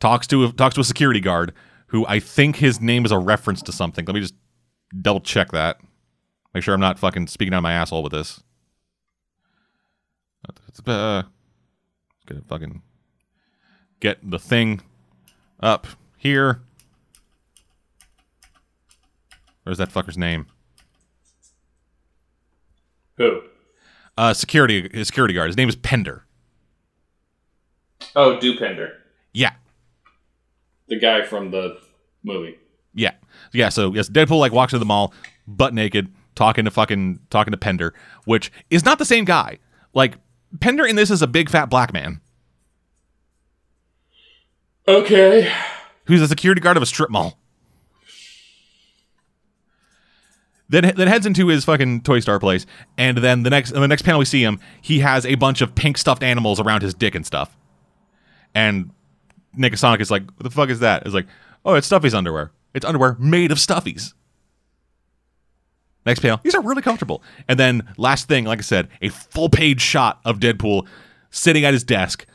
[0.00, 1.52] talks to talks to a security guard
[1.92, 4.06] who I think his name is a reference to something.
[4.06, 4.34] Let me just
[5.00, 5.76] double check that.
[6.54, 8.42] Make sure I'm not fucking speaking out of my asshole with this.
[10.86, 11.22] Uh,
[12.26, 12.80] gonna fucking
[14.00, 14.80] get the thing
[15.60, 15.86] up
[16.16, 16.62] here.
[19.64, 20.46] Where's that fucker's name?
[23.18, 23.42] Who?
[24.16, 25.48] Uh, security his security guard.
[25.50, 26.24] His name is Pender.
[28.16, 28.92] Oh, Dopinder,
[29.32, 29.52] Yeah,
[30.88, 31.78] the guy from the
[32.22, 32.56] movie.
[32.94, 33.12] Yeah.
[33.52, 35.12] Yeah, so yes, Deadpool like walks to the mall
[35.46, 37.94] butt naked, talking to fucking talking to Pender,
[38.24, 39.58] which is not the same guy.
[39.94, 40.16] Like
[40.60, 42.20] Pender in this is a big fat black man
[44.88, 45.52] Okay.
[46.06, 47.38] who's a security guard of a strip mall.
[50.68, 52.64] Then, then heads into his fucking Toy Star place,
[52.96, 55.60] and then the next in the next panel we see him, he has a bunch
[55.60, 57.54] of pink stuffed animals around his dick and stuff.
[58.54, 58.90] And
[59.56, 61.26] Negasonic is like, "What the fuck is that?" It's like,
[61.64, 62.52] "Oh, it's Stuffy's underwear.
[62.74, 64.14] It's underwear made of Stuffies."
[66.04, 67.22] Next panel, these are really comfortable.
[67.46, 70.88] And then last thing, like I said, a full page shot of Deadpool
[71.30, 72.26] sitting at his desk,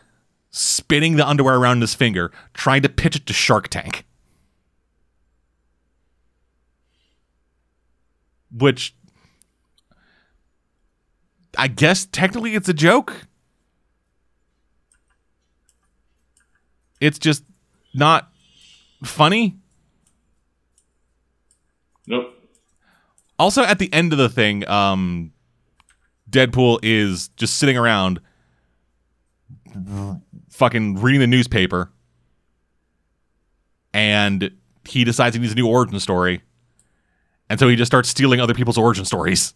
[0.52, 4.06] spinning the underwear around his finger, trying to pitch it to Shark Tank.
[8.50, 8.96] Which
[11.58, 13.28] I guess technically it's a joke.
[17.00, 17.44] It's just
[17.94, 18.32] not
[19.04, 19.58] funny.
[22.08, 22.34] Nope.
[23.40, 25.32] Also, at the end of the thing, um,
[26.30, 28.20] Deadpool is just sitting around,
[29.90, 31.92] r- fucking reading the newspaper,
[33.94, 34.52] and
[34.88, 36.42] he decides he needs a new origin story,
[37.50, 39.54] and so he just starts stealing other people's origin stories.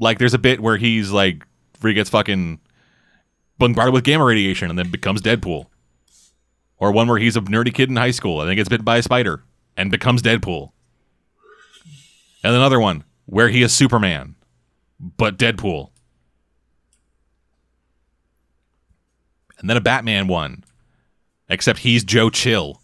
[0.00, 1.44] Like, there's a bit where he's like,
[1.80, 2.58] where he gets fucking
[3.62, 5.66] bombarded with gamma radiation and then becomes Deadpool.
[6.78, 8.96] Or one where he's a nerdy kid in high school and then gets bitten by
[8.96, 9.44] a spider
[9.76, 10.72] and becomes Deadpool.
[12.42, 14.34] And another one where he is Superman,
[14.98, 15.90] but Deadpool.
[19.60, 20.64] And then a Batman one,
[21.48, 22.80] except he's Joe Chill.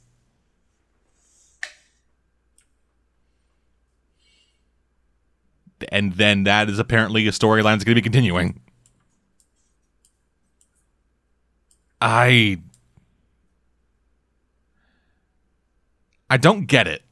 [5.90, 8.60] And then that is apparently a storyline that's going to be continuing.
[12.00, 12.58] I
[16.30, 17.02] I don't get it.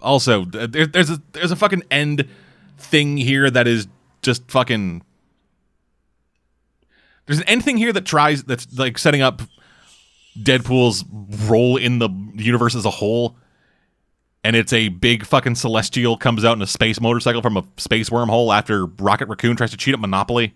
[0.00, 2.28] Also, th- there, there's a there's a fucking end
[2.76, 3.86] thing here that is
[4.20, 5.02] just fucking.
[7.26, 9.42] There's an end thing here that tries that's like setting up
[10.38, 11.04] Deadpool's
[11.48, 13.36] role in the universe as a whole,
[14.44, 18.10] and it's a big fucking celestial comes out in a space motorcycle from a space
[18.10, 20.54] wormhole after Rocket Raccoon tries to cheat at Monopoly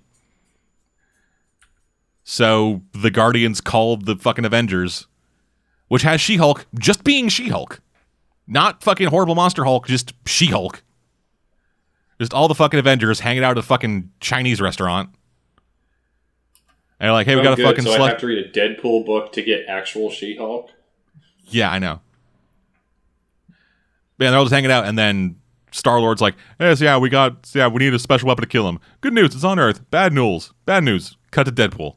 [2.24, 5.06] So the Guardians called the fucking Avengers,
[5.86, 7.80] which has She Hulk just being She Hulk.
[8.48, 10.82] Not fucking horrible monster Hulk, just She Hulk.
[12.18, 15.10] Just all the fucking Avengers hanging out at a fucking Chinese restaurant.
[16.98, 19.06] And they're like, hey, we gotta good, fucking so I have to read a Deadpool
[19.06, 20.70] book to get actual She-Hulk.
[21.48, 22.00] Yeah, I know.
[24.18, 25.36] Man, they're all just hanging out, and then
[25.72, 28.68] Star Lord's like, "Yes, yeah, we got, yeah, we need a special weapon to kill
[28.68, 28.78] him.
[29.02, 29.88] Good news, it's on Earth.
[29.90, 31.16] Bad news, bad news.
[31.30, 31.96] Cut to Deadpool.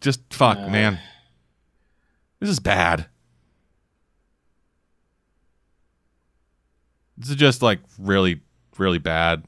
[0.00, 0.68] Just fuck, Uh.
[0.68, 0.98] man.
[2.40, 3.06] This is bad.
[7.16, 8.40] This is just like really,
[8.78, 9.44] really bad.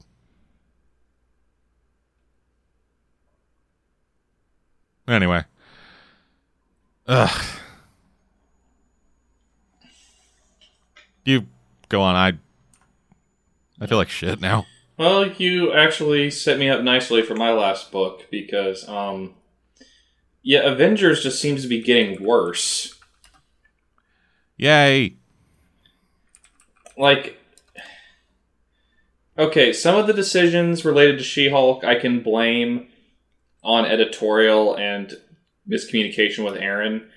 [5.07, 5.43] Anyway.
[7.07, 7.45] Ugh.
[11.25, 11.47] You
[11.89, 12.15] go on.
[12.15, 12.33] I
[13.81, 14.65] I feel like shit now.
[14.97, 19.33] Well, you actually set me up nicely for my last book because, um,
[20.41, 22.97] yeah, Avengers just seems to be getting worse.
[24.55, 25.17] Yay.
[26.97, 27.37] Like,
[29.37, 32.87] okay, some of the decisions related to She-Hulk I can blame
[33.61, 35.13] on editorial and
[35.69, 37.09] miscommunication with Aaron,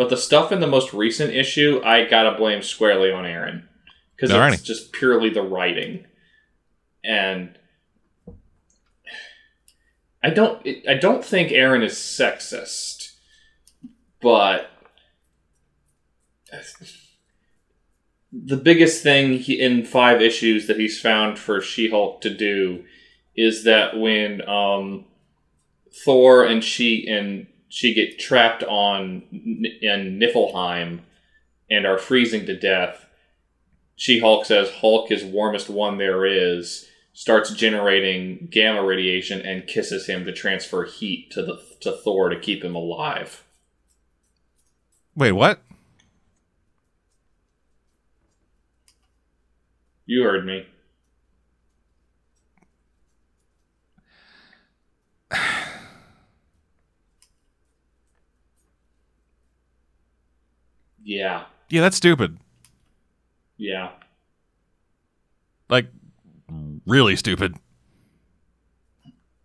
[0.00, 3.68] but the stuff in the most recent issue I gotta blame squarely on Aaron.
[4.16, 6.06] Because it's just purely the writing,
[7.04, 7.58] and
[10.22, 13.12] I don't I don't think Aaron is sexist,
[14.22, 14.70] but
[18.32, 22.84] the biggest thing he, in five issues that he's found for She-Hulk to do
[23.36, 25.04] is that when um,
[25.92, 31.00] Thor and she and she get trapped on in Niflheim
[31.70, 33.06] and are freezing to death,
[33.94, 40.24] She-Hulk says Hulk is warmest one there is, starts generating gamma radiation and kisses him
[40.24, 43.44] to transfer heat to the to Thor to keep him alive.
[45.14, 45.60] Wait, what?
[50.06, 50.66] You heard me.
[61.02, 62.38] Yeah, Yeah, that's stupid.
[63.56, 63.90] yeah.
[65.68, 65.88] Like
[66.86, 67.54] really stupid.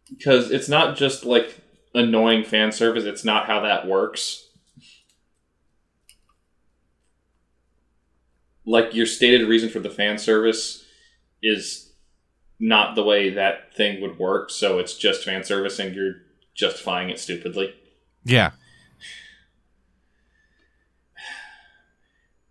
[0.10, 1.60] Because it's not just like
[1.94, 4.48] annoying fan service, it's not how that works.
[8.66, 10.84] Like your stated reason for the fan service
[11.44, 11.92] is
[12.60, 16.16] not the way that thing would work, so it's just fan service and you're
[16.56, 17.76] justifying it stupidly.
[18.24, 18.52] Yeah.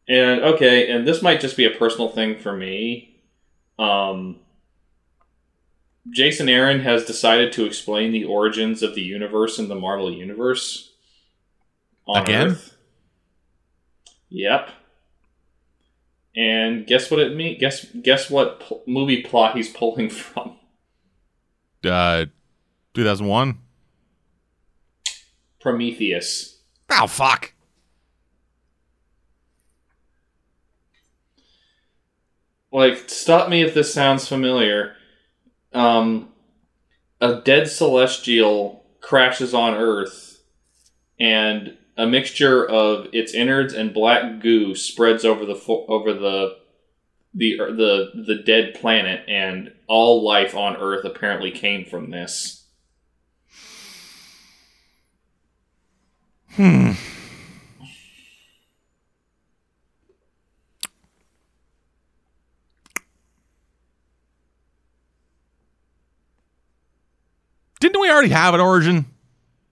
[0.08, 3.20] And okay, and this might just be a personal thing for me.
[3.78, 4.40] Um,
[6.10, 10.92] Jason Aaron has decided to explain the origins of the universe in the Marvel universe.
[12.06, 12.46] on Again?
[12.48, 12.76] Earth.
[14.28, 14.68] Yep.
[16.36, 17.58] And guess what it means?
[17.60, 20.56] Guess guess what pl- movie plot he's pulling from?
[21.82, 22.26] Uh
[22.92, 23.58] 2001.
[25.60, 26.58] Prometheus.
[26.90, 27.53] Oh fuck.
[32.74, 34.96] Like stop me if this sounds familiar
[35.72, 36.28] um
[37.20, 40.42] a dead celestial crashes on earth
[41.20, 46.58] and a mixture of its innards and black goo spreads over the fo- over the
[47.34, 52.66] the the the dead planet and all life on earth apparently came from this
[56.56, 56.92] Hmm.
[68.04, 69.06] We already have an origin?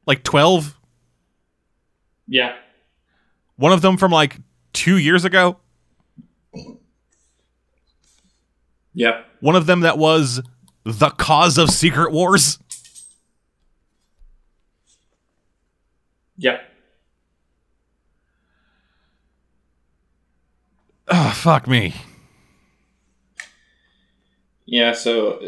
[0.07, 0.79] Like 12?
[2.29, 2.57] yeah
[3.57, 4.37] One of them from like
[4.73, 5.59] two years ago?
[8.95, 10.41] yep One of them that was
[10.85, 12.59] the cause of Secret Wars?
[16.37, 16.61] yep
[21.15, 21.95] Oh, fuck me.
[24.65, 25.43] Yeah, so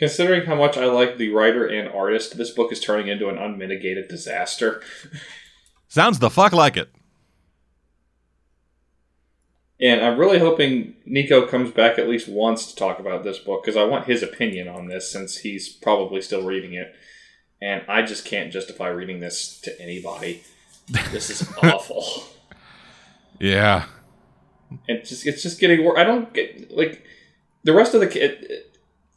[0.00, 3.36] considering how much I like the writer and artist, this book is turning into an
[3.36, 4.82] unmitigated disaster.
[5.88, 6.90] Sounds the fuck like it.
[9.78, 13.62] And I'm really hoping Nico comes back at least once to talk about this book
[13.62, 16.94] because I want his opinion on this since he's probably still reading it.
[17.60, 20.42] And I just can't justify reading this to anybody.
[21.12, 22.24] This is awful.
[23.38, 23.84] Yeah.
[24.88, 25.98] And just it's just getting worse.
[25.98, 27.04] I don't get like
[27.64, 28.69] the rest of the it,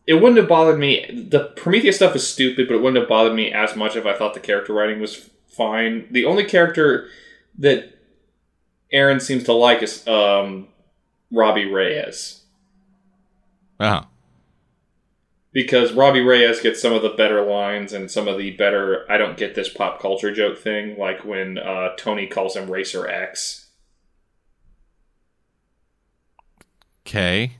[0.05, 1.05] it wouldn't have bothered me.
[1.29, 4.13] The Prometheus stuff is stupid, but it wouldn't have bothered me as much if I
[4.17, 6.07] thought the character writing was fine.
[6.11, 7.07] The only character
[7.59, 7.97] that
[8.91, 10.67] Aaron seems to like is um,
[11.31, 12.41] Robbie Reyes.
[13.79, 14.03] Uh-huh.
[15.51, 19.17] because Robbie Reyes gets some of the better lines and some of the better I
[19.17, 23.67] don't get this pop culture joke thing, like when uh, Tony calls him Racer X.
[27.05, 27.57] Okay.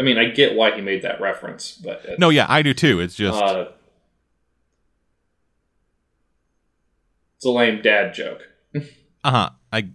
[0.00, 3.00] I mean, I get why he made that reference, but No, yeah, I do too.
[3.00, 3.66] It's just uh,
[7.36, 8.48] it's a lame dad joke.
[8.74, 9.50] uh-huh.
[9.70, 9.88] I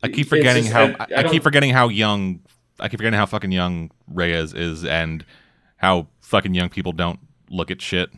[0.00, 2.38] I keep forgetting just- how I, I I keep forgetting how young
[2.78, 5.24] I keep forgetting how fucking young Reyes is and
[5.78, 7.18] how fucking young people don't
[7.50, 8.10] look at shit.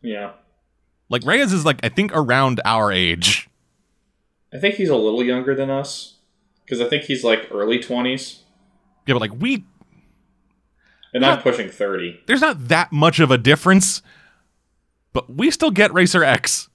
[0.00, 0.32] Yeah,
[1.08, 3.48] Like Reyes is like I think around our age.
[4.54, 6.16] I think he's a little younger than us
[6.64, 8.40] because I think he's like early twenties,
[9.06, 9.64] Yeah, but like we
[11.14, 12.20] and I'm pushing thirty.
[12.26, 14.02] there's not that much of a difference.
[15.14, 16.70] But we still get Racer X.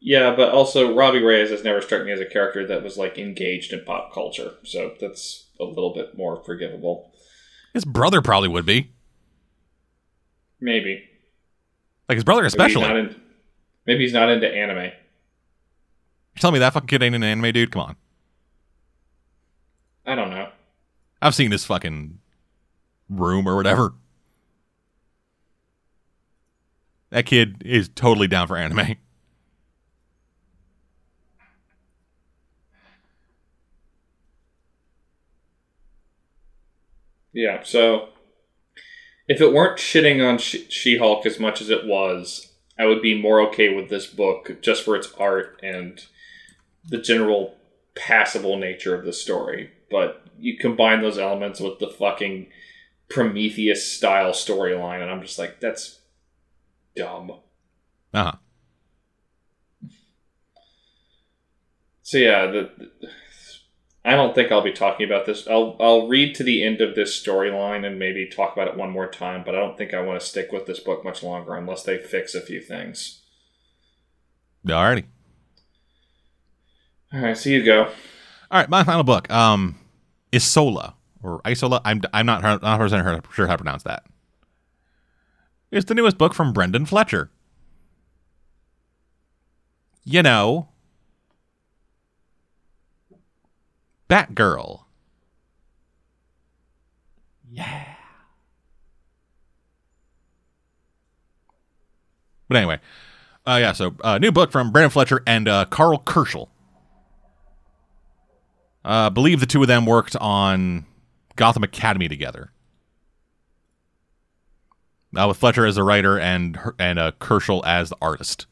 [0.00, 3.16] Yeah, but also Robbie Reyes has never struck me as a character that was like
[3.16, 7.10] engaged in pop culture, so that's a little bit more forgivable.
[7.72, 8.90] His brother probably would be.
[10.60, 11.04] Maybe.
[12.06, 12.82] Like his brother Maybe especially.
[12.82, 13.20] He's not in,
[13.86, 14.92] maybe he's not into anime.
[16.34, 17.70] You're telling me that fucking kid ain't an anime dude?
[17.70, 17.96] Come on.
[20.06, 20.48] I don't know.
[21.22, 22.18] I've seen his fucking
[23.08, 23.94] room or whatever.
[27.10, 28.96] That kid is totally down for anime.
[37.32, 38.10] Yeah, so
[39.26, 43.20] if it weren't shitting on She Hulk as much as it was, I would be
[43.20, 46.04] more okay with this book just for its art and
[46.88, 47.54] the general
[47.94, 49.70] passable nature of the story.
[49.90, 52.48] But you combine those elements with the fucking
[53.08, 56.00] Prometheus style storyline, and I'm just like, that's
[56.96, 57.32] dumb.
[58.12, 58.32] Uh huh.
[62.02, 63.08] So yeah, the, the-
[64.06, 65.48] I don't think I'll be talking about this.
[65.48, 68.90] I'll I'll read to the end of this storyline and maybe talk about it one
[68.90, 71.54] more time, but I don't think I want to stick with this book much longer
[71.54, 73.22] unless they fix a few things.
[74.66, 75.04] Alrighty.
[77.14, 77.84] All right, so you go.
[77.84, 79.30] All right, my final book.
[79.30, 79.76] Um,
[80.36, 81.80] Sola or Isola.
[81.84, 84.04] I'm I'm not not 100 sure how to pronounce that.
[85.70, 87.30] It's the newest book from Brenden Fletcher.
[90.04, 90.68] You know,
[94.10, 94.80] Batgirl.
[97.50, 97.84] Yeah.
[102.48, 102.80] But anyway,
[103.46, 103.72] uh, yeah.
[103.72, 106.48] So, uh, new book from Brenden Fletcher and uh, Karl Kerschl.
[108.84, 110.84] Uh, believe the two of them worked on
[111.36, 112.50] Gotham Academy together.
[115.16, 117.12] Uh, with Fletcher as the writer and and uh,
[117.64, 118.46] as the artist.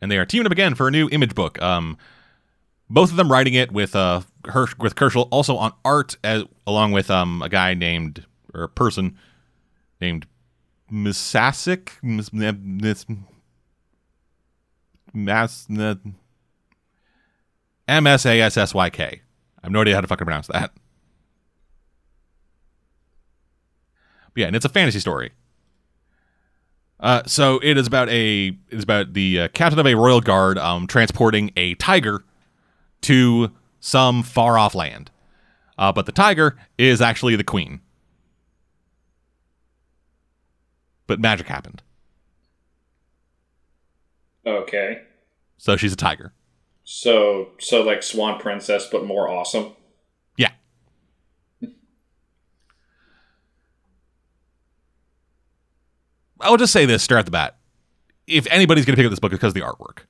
[0.00, 1.60] And they are teaming up again for a new image book.
[1.60, 1.98] Um,
[2.88, 6.92] both of them writing it with uh Hirsch, with Kerschl also on art as along
[6.92, 9.16] with um a guy named or a person
[10.00, 10.26] named
[10.90, 13.06] Misasic Mis, Mis,
[15.14, 15.66] Mas,
[17.88, 19.04] M S A S S Y K.
[19.04, 20.72] I have no idea how to fucking pronounce that.
[24.34, 25.32] But yeah, and it's a fantasy story.
[27.00, 30.20] Uh, so it is about a it is about the uh, captain of a royal
[30.20, 32.24] guard um, transporting a tiger
[33.02, 33.50] to
[33.80, 35.10] some far off land.
[35.76, 37.80] Uh, but the tiger is actually the queen.
[41.08, 41.82] But magic happened,
[44.46, 45.02] Okay.
[45.58, 46.32] so she's a tiger.
[46.94, 49.72] So so like Swan Princess, but more awesome.
[50.36, 50.50] Yeah.
[56.40, 57.56] I'll just say this straight off the bat.
[58.26, 60.00] If anybody's going to pick up this book, it's because of the artwork.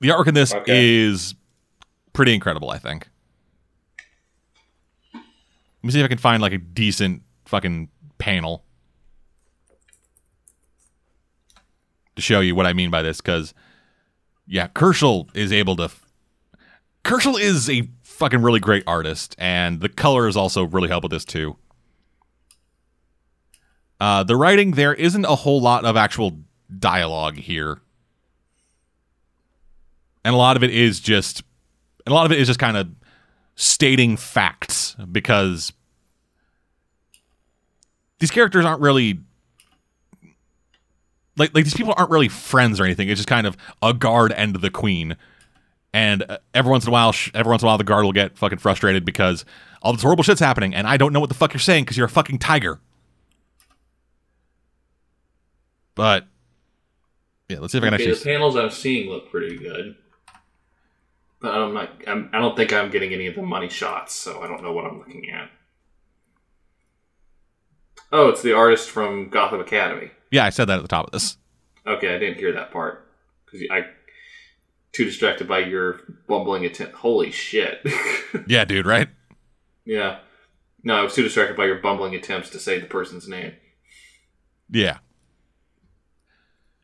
[0.00, 1.02] The artwork in this Okay.
[1.04, 1.34] is
[2.14, 3.08] pretty incredible, I think.
[5.12, 5.22] Let
[5.82, 8.64] me see if I can find like a decent fucking panel
[12.16, 13.20] to show you what I mean by this.
[13.20, 13.52] Because,
[14.50, 15.90] yeah, Kerschl is able to
[17.04, 21.24] Kerschl is a fucking really great artist, and the colors also really help with this
[21.24, 21.56] too.
[24.00, 26.40] Uh, the writing there isn't a whole lot of actual
[26.76, 27.80] dialogue here,
[30.24, 31.42] and a lot of it is just,
[32.04, 32.88] and a lot of it is just kind of
[33.54, 35.72] stating facts because
[38.18, 39.20] these characters aren't really
[41.40, 43.08] like like these people aren't really friends or anything.
[43.08, 45.16] It's just kind of a guard and the queen.
[45.92, 48.04] And uh, every once in a while, sh- every once in a while, the guard
[48.04, 49.44] will get fucking frustrated because
[49.82, 51.96] all this horrible shit's happening, and I don't know what the fuck you're saying because
[51.96, 52.78] you're a fucking tiger.
[55.96, 56.26] But
[57.48, 58.18] yeah, let's see if I can Okay, actually.
[58.18, 59.96] the panels I'm seeing look pretty good,
[61.40, 61.90] but I'm not.
[62.06, 64.72] I'm, I don't think I'm getting any of the money shots, so I don't know
[64.72, 65.50] what I'm looking at.
[68.12, 70.10] Oh, it's the artist from Gotham Academy.
[70.30, 71.36] Yeah, I said that at the top of this.
[71.86, 73.06] Okay, I didn't hear that part
[73.44, 73.86] because I
[74.92, 76.94] too distracted by your bumbling attempt.
[76.94, 77.80] Holy shit!
[78.46, 79.08] Yeah, dude, right?
[79.84, 80.18] yeah,
[80.84, 83.54] no, I was too distracted by your bumbling attempts to say the person's name.
[84.70, 84.98] Yeah.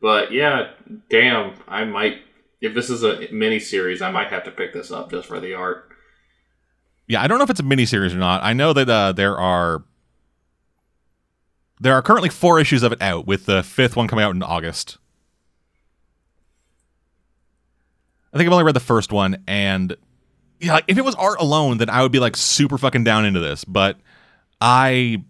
[0.01, 0.71] But yeah,
[1.09, 2.17] damn, I might.
[2.59, 5.39] If this is a mini series, I might have to pick this up just for
[5.39, 5.89] the art.
[7.07, 8.43] Yeah, I don't know if it's a mini series or not.
[8.43, 9.83] I know that uh, there are
[11.79, 14.43] there are currently four issues of it out, with the fifth one coming out in
[14.43, 14.97] August.
[18.33, 19.95] I think I've only read the first one, and
[20.59, 23.25] yeah, like, if it was art alone, then I would be like super fucking down
[23.25, 23.63] into this.
[23.63, 23.97] But
[24.59, 25.23] I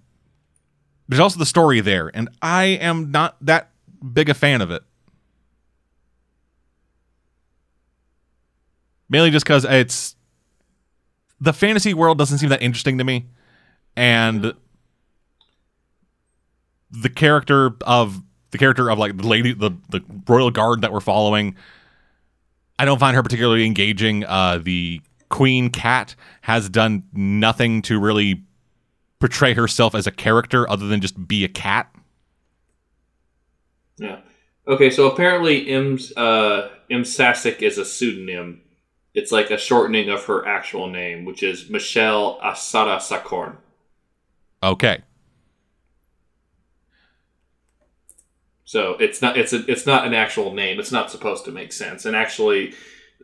[1.08, 3.72] there's also the story there, and I am not that
[4.14, 4.84] big a fan of it.
[9.10, 10.16] Mainly just because it's
[11.40, 13.28] the fantasy world doesn't seem that interesting to me,
[13.96, 14.54] and
[16.92, 21.00] the character of the character of like the lady, the the royal guard that we're
[21.00, 21.56] following,
[22.80, 24.26] I don't find her particularly engaging.
[24.26, 28.44] Uh, the queen cat has done nothing to really
[29.20, 31.94] portray herself as a character other than just be a cat.
[33.98, 34.20] Yeah.
[34.68, 38.62] Okay, so apparently M's uh M Sasek is a pseudonym.
[39.14, 43.58] It's like a shortening of her actual name, which is Michelle Asada Sakorn.
[44.62, 45.02] Okay,
[48.68, 50.78] So it's not it's a, it's not an actual name.
[50.78, 52.04] It's not supposed to make sense.
[52.04, 52.74] And actually,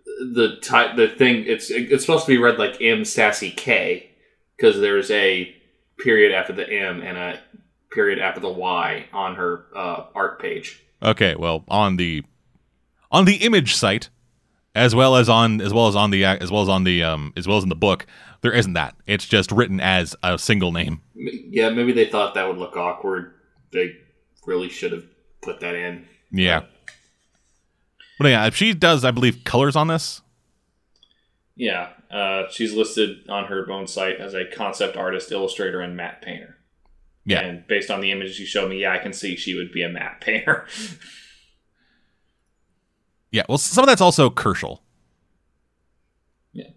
[0.06, 4.10] the type the thing it's it's supposed to be read like M Sassy K
[4.56, 5.54] because there's a
[6.00, 7.42] period after the M and a
[7.92, 10.82] period after the Y on her uh, art page.
[11.04, 11.36] okay.
[11.36, 12.24] Well, on the
[13.12, 14.08] on the image site,
[14.74, 17.34] as well as on as well as on the as well as on the um
[17.36, 18.06] as well as in the book,
[18.40, 18.96] there isn't that.
[19.08, 21.02] It's just written as a single name.
[21.16, 23.34] Yeah, maybe they thought that would look awkward.
[23.74, 23.98] They
[24.46, 25.04] really should have
[25.44, 26.08] put that in.
[26.32, 26.64] Yeah.
[28.20, 30.22] But yeah, she does, I believe, colors on this.
[31.56, 36.22] Yeah, uh, she's listed on her own site as a concept artist, illustrator, and matte
[36.22, 36.58] painter.
[37.26, 37.42] Yeah.
[37.42, 39.84] And based on the images you showed me, yeah, I can see she would be
[39.84, 40.68] a matte painter.
[43.34, 43.42] Yeah.
[43.50, 44.80] Well, some of that's also Kerschl.
[46.54, 46.70] Yeah.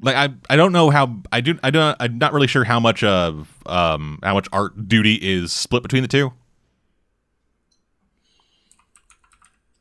[0.00, 1.58] Like I, I don't know how I do.
[1.62, 1.94] I don't.
[2.00, 6.00] I'm not really sure how much of um how much art duty is split between
[6.00, 6.32] the two.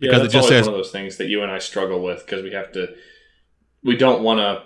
[0.04, 2.26] Yeah, Because it just says- one of those things that you and I struggle with
[2.26, 2.94] because we have to.
[3.84, 4.64] We don't want to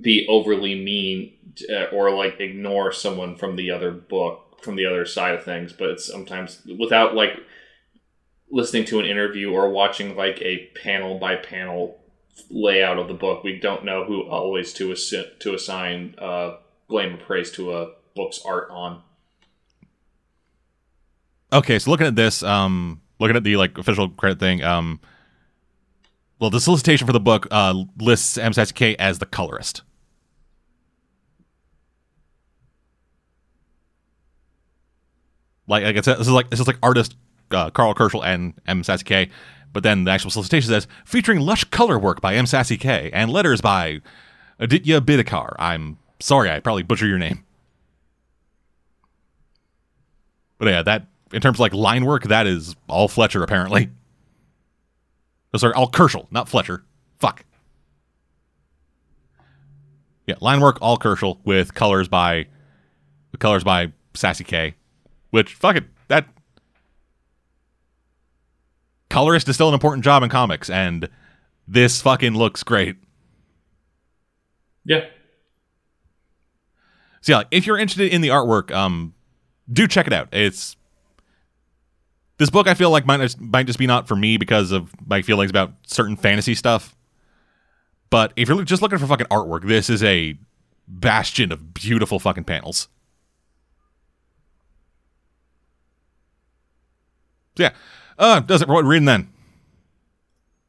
[0.00, 1.32] be overly mean
[1.70, 5.72] uh, or like ignore someone from the other book from the other side of things,
[5.72, 7.30] but it's sometimes without like
[8.50, 11.98] listening to an interview or watching like a panel by panel
[12.50, 16.56] layout of the book, we don't know who always to assi- to assign uh,
[16.88, 19.02] blame or praise to a book's art on.
[21.52, 25.00] Okay, so looking at this, um, looking at the like official credit thing, um,
[26.38, 28.52] well, the solicitation for the book uh, lists M.
[28.98, 29.82] As the colorist.
[35.66, 37.16] Like, like it's this is like this is like artist
[37.50, 38.84] uh, Karl Kerschl and M.
[38.84, 39.30] Sassy K.
[39.72, 42.46] But then the actual solicitation says featuring lush color work by M.
[42.46, 44.00] Sassy K and letters by
[44.58, 45.54] Aditya Bidikar.
[45.58, 47.44] I'm sorry, I probably butcher your name.
[50.58, 53.90] But yeah, that in terms of like line work, that is all Fletcher apparently.
[55.54, 56.84] Oh, sorry, all Kerschl, not Fletcher.
[57.18, 57.44] Fuck.
[60.26, 62.46] Yeah, line work all Kerschl with colors by
[63.32, 64.74] with colors by Sassy K.
[65.30, 66.26] Which fuck it, that
[69.10, 71.08] colorist is still an important job in comics, and
[71.68, 72.96] this fucking looks great.
[74.84, 75.06] Yeah,
[77.22, 79.14] So yeah, if you're interested in the artwork, um,
[79.72, 80.28] do check it out.
[80.30, 80.76] It's
[82.38, 82.66] this book.
[82.66, 85.72] I feel like might might just be not for me because of my feelings about
[85.86, 86.94] certain fantasy stuff.
[88.10, 90.38] But if you're just looking for fucking artwork, this is a
[90.86, 92.88] bastion of beautiful fucking panels.
[97.56, 97.72] So yeah,
[98.18, 99.32] uh, does it for what reading then?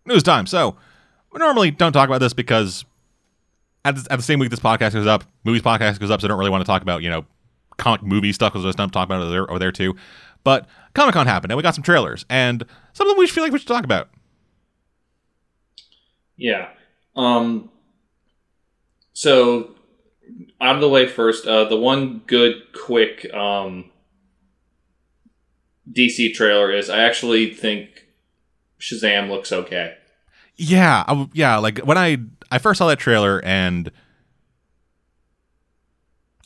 [0.05, 0.47] News time.
[0.47, 0.77] So
[1.31, 2.85] we normally don't talk about this because
[3.83, 6.27] at the, at the same week this podcast goes up, movies podcast goes up, so
[6.27, 7.25] I don't really want to talk about, you know,
[7.77, 9.95] comic movie stuff because stuff to talk about over there, over there too.
[10.43, 13.43] But Comic Con happened, and we got some trailers, and some of them we feel
[13.43, 14.09] like we should talk about.
[16.35, 16.69] Yeah.
[17.15, 17.69] Um.
[19.13, 19.75] So,
[20.61, 23.89] out of the way first, uh, the one good, quick um,
[25.91, 28.07] DC trailer is I actually think
[28.79, 29.95] Shazam looks okay.
[30.55, 31.57] Yeah, I yeah.
[31.57, 32.17] Like when I
[32.51, 33.91] I first saw that trailer, and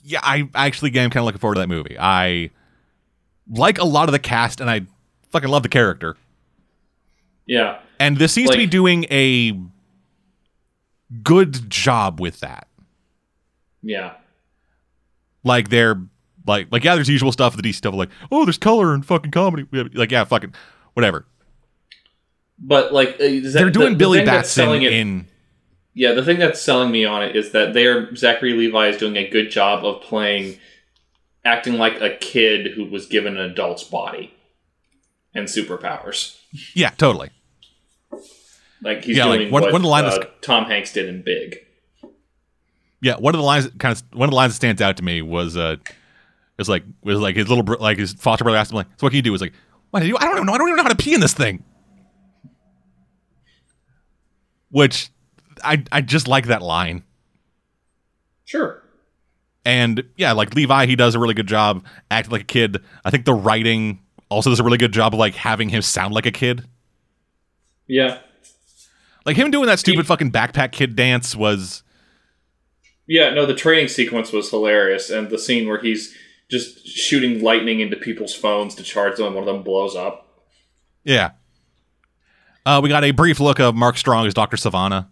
[0.04, 1.98] yeah, I actually am kind of looking forward to that movie.
[2.00, 2.52] I
[3.52, 4.82] like a lot of the cast, and I
[5.30, 6.18] fucking love the character.
[7.46, 7.80] Yeah.
[8.00, 9.54] And this seems to be doing a
[11.24, 12.68] good job with that.
[13.84, 14.14] Yeah.
[15.44, 16.02] Like they're
[16.48, 19.06] like like yeah, there's usual stuff, with the DC stuff, like oh, there's color and
[19.06, 19.66] fucking comedy.
[19.94, 20.54] Like yeah, fucking
[20.94, 21.26] whatever.
[22.60, 25.28] But like uh, is that- They're doing the- the Billy that's Batson it- in
[25.94, 29.18] Yeah, the thing that's selling me on it is that they're Zachary Levi is doing
[29.18, 30.58] a good job of playing,
[31.44, 34.34] acting like a kid who was given an adult's body
[35.34, 36.38] and superpowers.
[36.76, 37.30] yeah, totally.
[38.84, 41.08] Like he's Yeah, like, doing one- what one of the lines uh, Tom Hanks did
[41.08, 41.58] in Big.
[43.02, 44.98] Yeah, one of the lines that kind of one of the lines that stands out
[44.98, 45.78] to me was uh
[46.58, 49.06] was like was like his little bro- like his foster brother asked him like, "So
[49.06, 49.54] what can you do?" Was like,
[49.90, 50.18] "What do you?
[50.18, 50.54] I don't even know.
[50.54, 51.64] I don't even know how to pee in this thing."
[54.70, 55.10] Which
[55.64, 57.04] I I just like that line.
[58.46, 58.81] Sure.
[59.64, 62.78] And yeah, like Levi, he does a really good job acting like a kid.
[63.06, 66.14] I think the writing also does a really good job of like having him sound
[66.14, 66.66] like a kid.
[67.88, 68.20] Yeah.
[69.26, 71.84] Like him doing that stupid fucking backpack kid dance was
[73.06, 76.16] Yeah, no, the training sequence was hilarious, and the scene where he's
[76.50, 80.28] just shooting lightning into people's phones to charge them, and one of them blows up.
[81.04, 81.32] yeah.
[82.66, 84.56] Uh, we got a brief look of Mark Strong as Dr.
[84.56, 85.08] Sivana,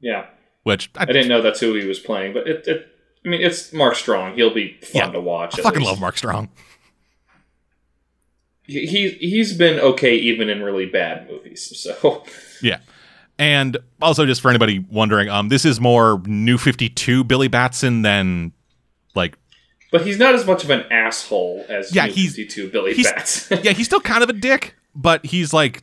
[0.00, 0.26] Yeah,
[0.62, 2.86] which I, I didn't know that's who he was playing, but it, it
[3.24, 4.34] I mean, it's Mark Strong.
[4.34, 5.58] He'll be fun Yeah, to watch.
[5.58, 5.90] I fucking least.
[5.90, 6.50] love Mark Strong.
[8.66, 11.72] He he- he's been okay even in really bad movies.
[11.78, 12.24] So
[12.62, 12.78] Yeah.
[13.38, 18.02] And also, just for anybody wondering, um, this is more New Fifty Two Billy Batson
[18.02, 18.52] than
[19.14, 19.36] like
[19.90, 23.12] But he's not as much of an asshole as Yeah, New he's- 52 Billy he's-
[23.12, 23.64] Bats.
[23.64, 25.82] yeah, he's still kind of a dick, but he's like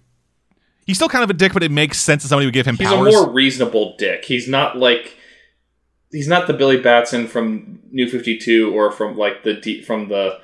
[0.88, 2.78] he's still kind of a dick, but it makes sense that somebody would give him
[2.78, 3.14] he's powers.
[3.14, 4.26] a more reasonable dick.
[4.26, 5.18] He's not like
[6.12, 10.40] he's not the Billy Batson from New 52 or from like the D, from the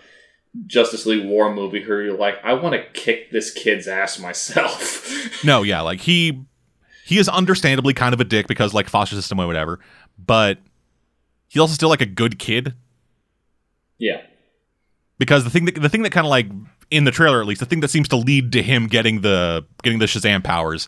[0.66, 5.44] Justice League War movie who you're like, I want to kick this kid's ass myself.
[5.44, 6.44] no, yeah, like he
[7.06, 9.80] he is understandably kind of a dick because like foster system or whatever,
[10.18, 10.60] but
[11.48, 12.74] he's also still like a good kid
[13.98, 14.22] yeah.
[15.18, 16.48] because the thing that the thing that kind of like
[16.90, 19.66] in the trailer at least the thing that seems to lead to him getting the
[19.84, 20.88] getting the Shazam powers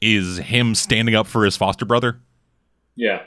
[0.00, 2.20] is him standing up for his foster brother.
[2.96, 3.22] Yeah.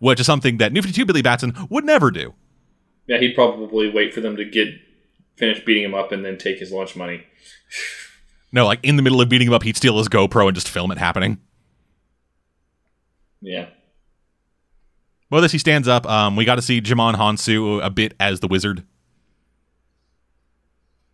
[0.00, 2.34] Which is something that New 52 Billy Batson would never do.
[3.06, 4.68] Yeah, he'd probably wait for them to get
[5.36, 7.24] finish beating him up and then take his lunch money.
[8.52, 10.68] No, like in the middle of beating him up, he'd steal his GoPro and just
[10.68, 11.38] film it happening.
[13.40, 13.66] Yeah.
[15.30, 16.04] Well, this he stands up.
[16.04, 18.82] Um, we got to see Djimon Hounsou a bit as the wizard.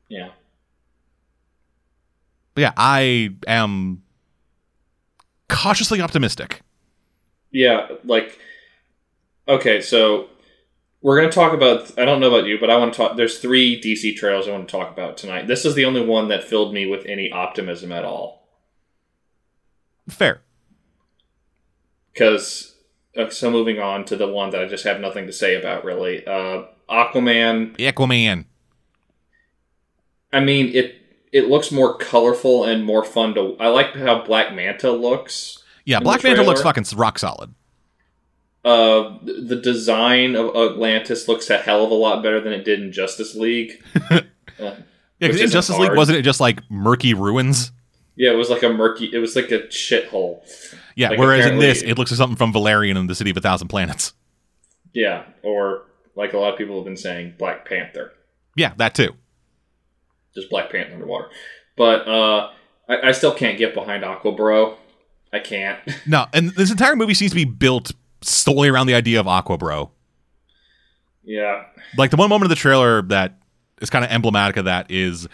[0.08, 0.30] Yeah.
[2.54, 4.02] But yeah, I am
[5.50, 6.62] cautiously optimistic.
[7.50, 8.38] Yeah, like
[9.48, 10.28] okay, so
[11.02, 11.96] we're gonna talk about.
[11.98, 13.16] I don't know about you, but I want to talk.
[13.16, 15.46] There's three DC trailers I want to talk about tonight.
[15.46, 18.48] This is the only one that filled me with any optimism at all.
[20.08, 20.42] Fair.
[22.12, 22.74] Because
[23.16, 25.84] uh, so moving on to the one that I just have nothing to say about
[25.84, 26.26] really.
[26.26, 27.76] Uh, Aquaman.
[27.76, 28.46] Aquaman.
[30.32, 31.02] I mean it.
[31.32, 33.56] It looks more colorful and more fun to.
[33.60, 35.62] I like how Black Manta looks.
[35.84, 37.54] Yeah, Black Manta looks fucking rock solid.
[38.66, 42.80] Uh, the design of Atlantis looks a hell of a lot better than it did
[42.82, 43.82] in Justice League.
[44.10, 44.20] Uh,
[45.18, 47.72] Yeah, because in Justice League, wasn't it just like murky ruins?
[48.16, 49.08] Yeah, it was like a murky.
[49.10, 50.40] It was like a shithole.
[50.94, 53.36] Yeah, Like, whereas in this, it looks like something from Valerian and the City of
[53.38, 54.12] a Thousand Planets.
[54.92, 55.84] Yeah, or
[56.16, 58.12] like a lot of people have been saying, Black Panther,
[58.56, 59.14] Yeah, that too.
[60.34, 61.28] just Black Panther underwater.
[61.78, 62.50] But uh,
[62.88, 64.76] I, I still can't get behind Aqua Bro.
[65.32, 65.78] I can't.
[66.06, 69.58] No, and this entire movie seems to be built solely around the idea of Aqua
[69.58, 69.90] Bro.
[71.24, 71.64] yeah,
[71.96, 73.38] like the one moment of the trailer that
[73.80, 75.28] is kind of emblematic of that is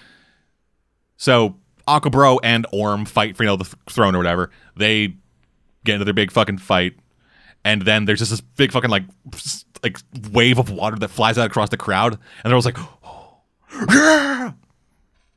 [1.17, 1.57] so
[1.87, 4.51] Aquabro and Orm fight for you know the throne or whatever.
[4.77, 5.15] They
[5.85, 6.95] get into their big fucking fight,
[7.65, 9.05] and then there's just this big fucking like
[9.83, 9.99] like
[10.33, 12.79] wave of water that flies out across the crowd, and they're always like,
[13.91, 14.53] yeah,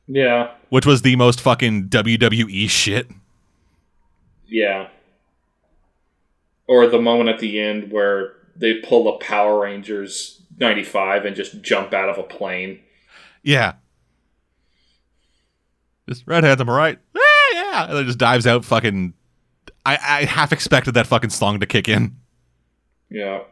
[0.06, 3.08] yeah, which was the most fucking WWE shit.
[4.46, 4.88] yeah.
[6.68, 11.62] Or the moment at the end where they pull the Power Rangers '95 and just
[11.62, 12.80] jump out of a plane.
[13.42, 13.74] Yeah.
[16.08, 16.98] Just redheads, am I right?
[17.14, 17.22] Yeah,
[17.54, 17.84] yeah.
[17.86, 19.14] And then just dives out fucking
[19.86, 22.16] I, I half expected that fucking song to kick in.
[23.08, 23.42] Yeah.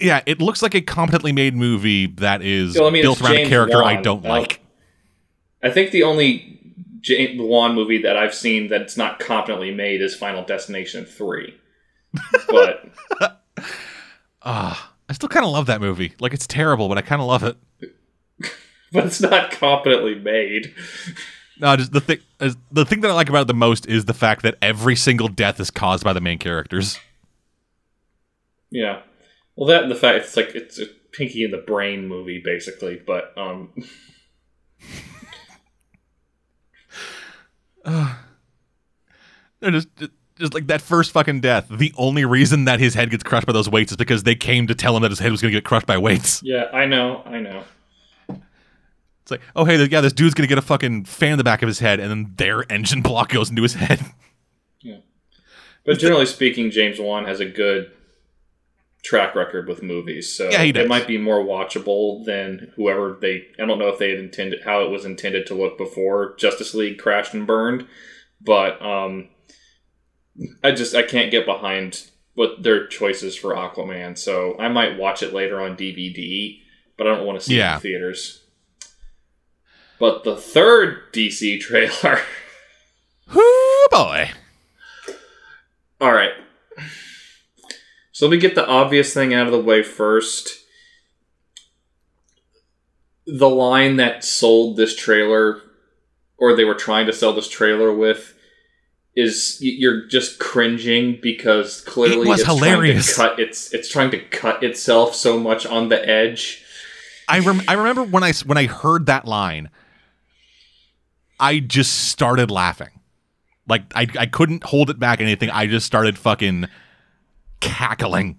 [0.00, 3.48] Yeah, it looks like a competently made movie that is I mean, built around James
[3.48, 4.60] a character I don't like.
[5.62, 6.65] I think the only
[7.06, 11.54] James Wan movie that I've seen that's not competently made is Final Destination 3.
[12.48, 12.90] But
[14.42, 16.14] Ah, I still kind of love that movie.
[16.18, 17.56] Like it's terrible, but I kind of love it.
[18.92, 20.74] but it's not competently made.
[21.60, 22.18] No, just the thing
[22.72, 25.28] the thing that I like about it the most is the fact that every single
[25.28, 26.98] death is caused by the main characters.
[28.70, 29.02] Yeah.
[29.54, 33.00] Well, that and the fact it's like it's a Pinky in the Brain movie, basically.
[33.06, 33.72] But um,
[39.60, 39.88] They're just,
[40.38, 41.66] just like that first fucking death.
[41.70, 44.66] The only reason that his head gets crushed by those weights is because they came
[44.66, 46.42] to tell him that his head was going to get crushed by weights.
[46.44, 47.64] yeah, I know, I know.
[48.28, 51.44] It's like, oh hey, yeah, this dude's going to get a fucking fan in the
[51.44, 54.00] back of his head, and then their engine block goes into his head.
[54.80, 54.98] Yeah,
[55.84, 57.90] but generally speaking, James Wan has a good
[59.06, 60.84] track record with movies, so Yeah, he does.
[60.84, 63.46] it might be more watchable than whoever they.
[63.58, 66.74] I don't know if they had intended how it was intended to look before Justice
[66.74, 67.86] League crashed and burned,
[68.40, 69.28] but um,
[70.64, 75.22] I just I can't get behind what their choices for Aquaman, so I might watch
[75.22, 76.60] it later on DVD,
[76.98, 78.42] but I don't want to see it in theaters.
[79.98, 82.20] But the third DC trailer.
[83.34, 84.30] Whoo boy.
[86.00, 86.32] All right.
[88.16, 90.64] So let me get the obvious thing out of the way first.
[93.26, 95.60] The line that sold this trailer,
[96.38, 98.32] or they were trying to sell this trailer with,
[99.14, 103.14] is you're just cringing because clearly It was it's hilarious.
[103.14, 106.64] Trying to cut it's it's trying to cut itself so much on the edge.
[107.28, 109.68] I rem- I remember when I when I heard that line,
[111.38, 112.98] I just started laughing.
[113.68, 115.50] Like I I couldn't hold it back anything.
[115.50, 116.66] I just started fucking
[117.60, 118.38] cackling.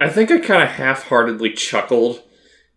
[0.00, 2.22] I think I kind of half-heartedly chuckled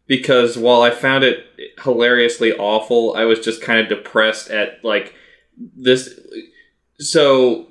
[0.08, 1.46] because while I found it
[1.84, 5.14] hilariously awful, I was just kind of depressed at like
[5.58, 6.20] this.
[7.00, 7.68] So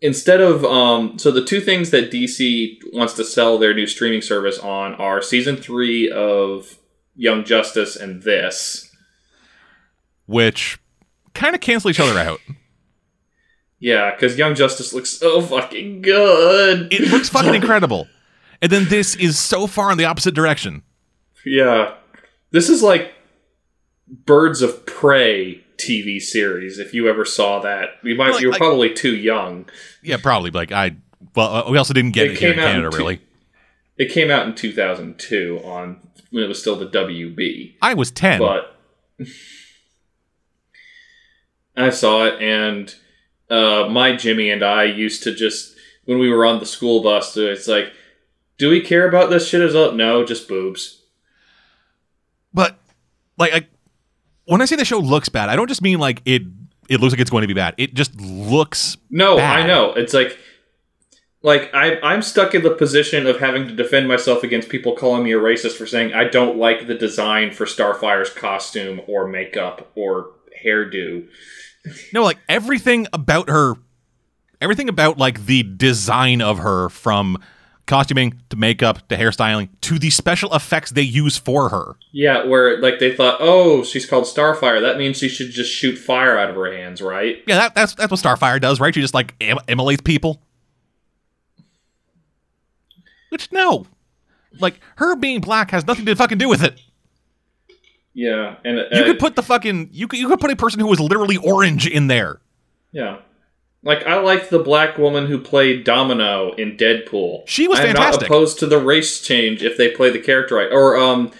[0.00, 4.22] instead of um, so the two things that DC wants to sell their new streaming
[4.22, 6.78] service on are season three of
[7.16, 8.86] Young Justice and this.
[10.26, 10.78] which
[11.34, 12.40] kind of cancel each other out.
[13.80, 16.92] Yeah, because Young Justice looks so fucking good.
[16.92, 18.06] It looks fucking incredible.
[18.62, 20.82] And then this is so far in the opposite direction.
[21.46, 21.94] Yeah.
[22.50, 23.14] This is like
[24.06, 27.90] Birds of Prey TV series, if you ever saw that.
[28.02, 29.66] You might Like- you're like- probably too young.
[30.02, 30.50] Yeah, probably.
[30.50, 30.96] Like I,
[31.34, 32.98] well, uh, we also didn't get It it, here in came out in Canada, two-
[32.98, 33.20] really.
[33.96, 36.00] It came out in 2002 on
[36.30, 37.76] when it was still the WB.
[37.80, 38.38] I was ten.
[38.40, 38.76] But
[41.76, 42.94] I saw it and
[43.50, 45.74] uh, my Jimmy and I used to just
[46.04, 47.92] when we were on the school bus, it's like,
[48.58, 49.92] do we care about this shit as well?
[49.92, 51.02] No, just boobs.
[52.52, 52.78] But
[53.38, 53.66] like, I,
[54.44, 56.42] when I say the show looks bad, I don't just mean like it.
[56.88, 57.74] It looks like it's going to be bad.
[57.78, 58.96] It just looks.
[59.10, 59.60] No, bad.
[59.60, 59.92] I know.
[59.92, 60.36] It's like
[61.42, 65.22] like I I'm stuck in the position of having to defend myself against people calling
[65.22, 69.90] me a racist for saying I don't like the design for Starfire's costume or makeup
[69.94, 70.32] or
[70.64, 71.28] hairdo.
[72.12, 73.74] No, like everything about her,
[74.60, 77.38] everything about like the design of her, from
[77.86, 81.96] costuming to makeup to hairstyling to the special effects they use for her.
[82.12, 84.80] Yeah, where like they thought, "Oh, she's called Starfire.
[84.80, 87.94] That means she should just shoot fire out of her hands, right?" Yeah, that, that's
[87.94, 88.94] that's what Starfire does, right?
[88.94, 90.40] She just like em- immolates people.
[93.30, 93.86] Which no,
[94.58, 96.80] like her being black has nothing to fucking do with it.
[98.12, 100.80] Yeah, and You uh, could put the fucking you could you could put a person
[100.80, 102.40] who was literally orange in there.
[102.92, 103.18] yeah.
[103.82, 107.44] Like I liked the black woman who played Domino in Deadpool.
[107.48, 108.22] She was I'm fantastic.
[108.22, 111.30] not opposed to the race change if they play the character right, or um,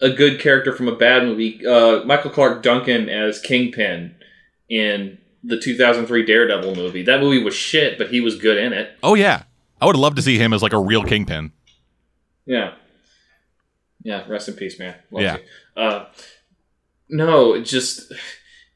[0.00, 1.60] a good character from a bad movie.
[1.66, 4.14] Uh, Michael Clarke Duncan as Kingpin
[4.70, 7.02] in the 2003 Daredevil movie.
[7.02, 8.96] That movie was shit, but he was good in it.
[9.02, 9.42] Oh yeah,
[9.78, 11.52] I would love to see him as like a real kingpin.
[12.46, 12.72] Yeah.
[14.02, 14.94] Yeah, rest in peace, man.
[15.10, 15.36] Love Yeah.
[15.36, 15.82] you.
[15.82, 16.06] Uh,
[17.08, 18.12] no, just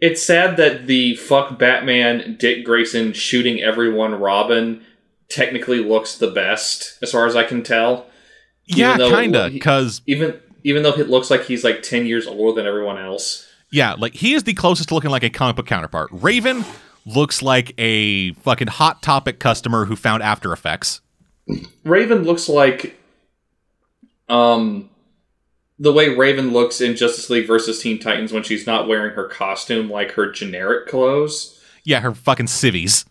[0.00, 4.84] it's sad that the fuck Batman Dick Grayson shooting everyone Robin
[5.28, 8.06] technically looks the best, as far as I can tell.
[8.66, 12.66] Yeah, kinda, because Even even though it looks like he's like ten years older than
[12.66, 13.46] everyone else.
[13.72, 16.08] yeah, like he is the closest to looking like a comic book counterpart.
[16.12, 16.64] Raven
[17.04, 21.00] looks like a fucking hot topic customer who found After Effects.
[21.84, 22.96] Raven looks like
[24.28, 24.90] um
[25.78, 29.28] the way Raven looks in Justice League versus Teen Titans when she's not wearing her
[29.28, 31.60] costume like her generic clothes.
[31.84, 33.04] Yeah, her fucking civvies.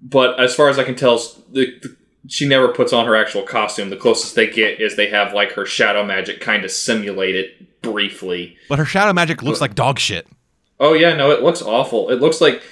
[0.00, 1.18] But as far as I can tell,
[1.52, 1.96] the, the,
[2.26, 3.90] she never puts on her actual costume.
[3.90, 7.82] The closest they get is they have like her shadow magic kind of simulate it
[7.82, 8.56] briefly.
[8.68, 10.26] But her shadow magic looks like dog shit.
[10.80, 12.10] Oh yeah, no, it looks awful.
[12.10, 12.62] It looks like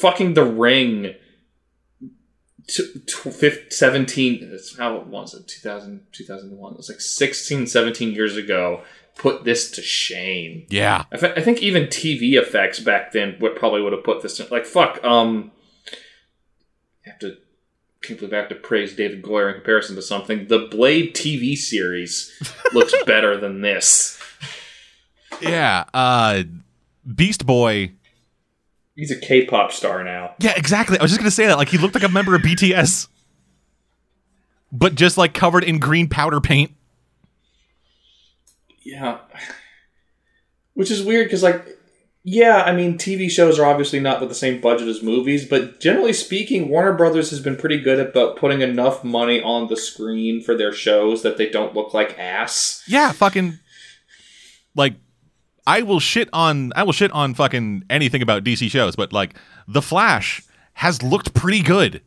[0.00, 1.14] fucking the ring.
[2.66, 7.66] T- tw- fif- 17 that's how it was it 2000 2001 it was like 16
[7.66, 8.82] 17 years ago
[9.16, 11.04] put this to shame Yeah.
[11.12, 14.64] I, think even tv effects back then would probably would have put this in like
[14.64, 15.52] fuck um
[17.06, 17.36] I have to
[18.02, 20.48] can't believe I have to praise David Goyer in comparison to something.
[20.48, 22.30] The Blade TV series
[22.74, 24.20] looks better than this.
[25.40, 25.84] Yeah.
[25.94, 26.42] Uh
[27.14, 27.92] Beast Boy.
[28.96, 30.34] He's a K-pop star now.
[30.38, 30.98] Yeah, exactly.
[30.98, 31.58] I was just gonna say that.
[31.58, 33.08] Like he looked like a member of BTS.
[34.70, 36.72] But just like covered in green powder paint.
[38.84, 39.18] Yeah.
[40.74, 41.64] Which is weird because, like,
[42.24, 45.78] yeah, I mean, TV shows are obviously not with the same budget as movies, but
[45.78, 50.42] generally speaking, Warner Brothers has been pretty good about putting enough money on the screen
[50.42, 52.82] for their shows that they don't look like ass.
[52.88, 53.58] Yeah, fucking
[54.74, 54.94] like
[55.66, 59.34] I will shit on I will shit on fucking anything about DC shows, but like
[59.66, 60.42] The Flash
[60.74, 62.02] has looked pretty good.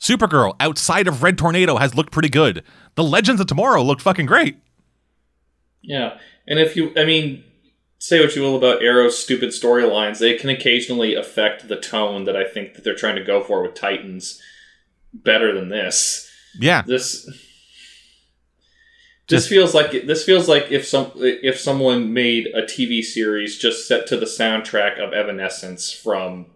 [0.00, 2.62] Supergirl outside of Red Tornado has looked pretty good.
[2.94, 4.58] The Legends of Tomorrow looked fucking great.
[5.82, 6.18] Yeah.
[6.46, 7.44] And if you, I mean,
[7.98, 12.36] say what you will about Arrow's stupid storylines, they can occasionally affect the tone that
[12.36, 14.40] I think that they're trying to go for with Titans
[15.12, 16.30] better than this.
[16.58, 16.82] Yeah.
[16.82, 17.28] this
[19.28, 23.86] this feels like this feels like if some if someone made a TV series just
[23.86, 26.46] set to the soundtrack of Evanescence from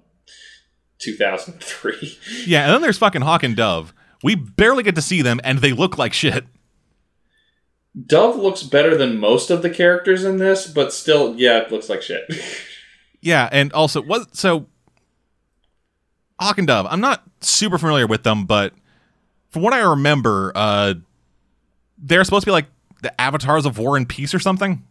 [0.98, 2.18] 2003.
[2.46, 3.92] Yeah, and then there's fucking Hawk and Dove.
[4.22, 6.46] We barely get to see them and they look like shit.
[8.06, 11.88] Dove looks better than most of the characters in this, but still, yeah, it looks
[11.88, 12.24] like shit.
[13.24, 14.66] Yeah, and also what so
[16.40, 18.74] Hawk and Dove, I'm not super familiar with them, but
[19.50, 20.94] from what I remember, uh
[22.02, 22.66] they're supposed to be like
[23.02, 24.84] the avatars of War and Peace or something.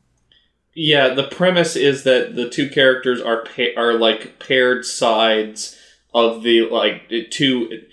[0.74, 5.78] yeah, the premise is that the two characters are pa- are like paired sides
[6.14, 7.84] of the like two.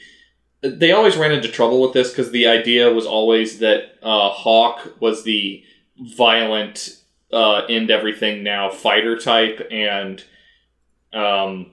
[0.63, 5.01] They always ran into trouble with this because the idea was always that uh, Hawk
[5.01, 5.63] was the
[6.17, 6.89] violent,
[7.33, 10.23] uh, end everything now fighter type, and
[11.13, 11.71] um,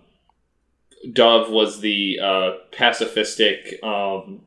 [1.11, 4.41] Dove was the uh, pacifistic, um,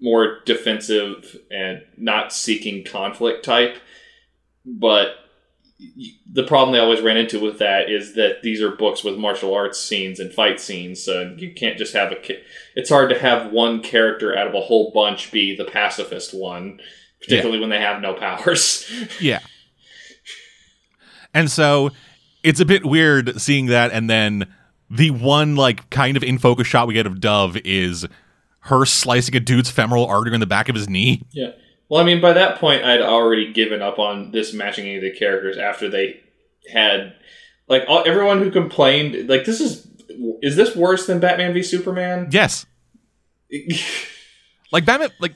[0.00, 3.78] more defensive and not seeking conflict type.
[4.64, 5.16] But
[6.30, 9.54] the problem they always ran into with that is that these are books with martial
[9.54, 12.18] arts scenes and fight scenes, so you can't just have a.
[12.74, 16.80] It's hard to have one character out of a whole bunch be the pacifist one,
[17.20, 18.90] particularly when they have no powers.
[19.20, 19.40] Yeah.
[21.34, 21.90] And so
[22.42, 24.46] it's a bit weird seeing that and then
[24.88, 28.06] the one like kind of in focus shot we get of Dove is
[28.66, 31.22] her slicing a dude's femoral artery in the back of his knee.
[31.32, 31.50] Yeah.
[31.88, 35.02] Well, I mean, by that point, I'd already given up on this matching any of
[35.02, 36.20] the characters after they
[36.72, 37.14] had,
[37.68, 39.86] like, all, everyone who complained, like, this is,
[40.42, 42.28] is this worse than Batman v Superman?
[42.30, 42.66] Yes.
[44.72, 45.34] Like Batman like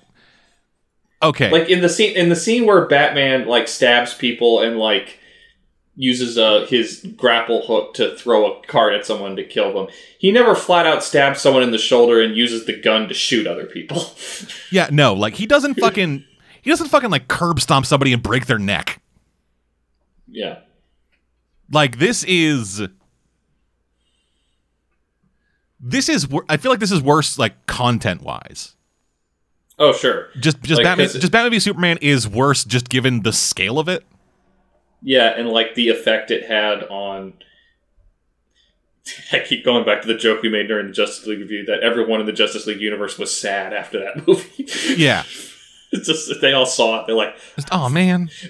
[1.23, 1.51] Okay.
[1.51, 5.19] like in the scene, in the scene where Batman like stabs people and like
[6.01, 9.86] uses uh, his grapple hook to throw a card at someone to kill them.
[10.18, 13.47] He never flat out stabs someone in the shoulder and uses the gun to shoot
[13.47, 14.14] other people.
[14.70, 16.24] yeah, no, like he doesn't fucking
[16.62, 19.01] he doesn't fucking like curb stomp somebody and break their neck.
[20.27, 20.60] yeah.
[21.72, 22.82] Like this is
[25.78, 28.74] this is I feel like this is worse like content wise.
[29.78, 30.28] Oh, sure.
[30.39, 33.89] Just just Like, Batman just Batman v Superman is worse just given the scale of
[33.89, 34.05] it.
[35.02, 37.35] Yeah, and like the effect it had on.
[39.32, 41.81] I keep going back to the joke we made during the Justice League review that
[41.81, 44.68] everyone in the Justice League universe was sad after that movie.
[44.97, 45.22] Yeah.
[45.93, 47.06] it's just they all saw it.
[47.06, 48.31] They're like, Just oh man.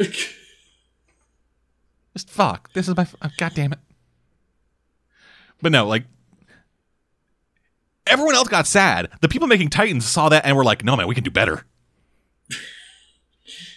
[2.15, 2.73] Just fuck.
[2.73, 3.07] This is my.
[3.23, 3.79] Oh, God damn it.
[5.63, 6.05] But no, like.
[8.07, 9.09] Everyone else got sad.
[9.21, 11.65] The people making Titans saw that and were like, no, man, we can do better.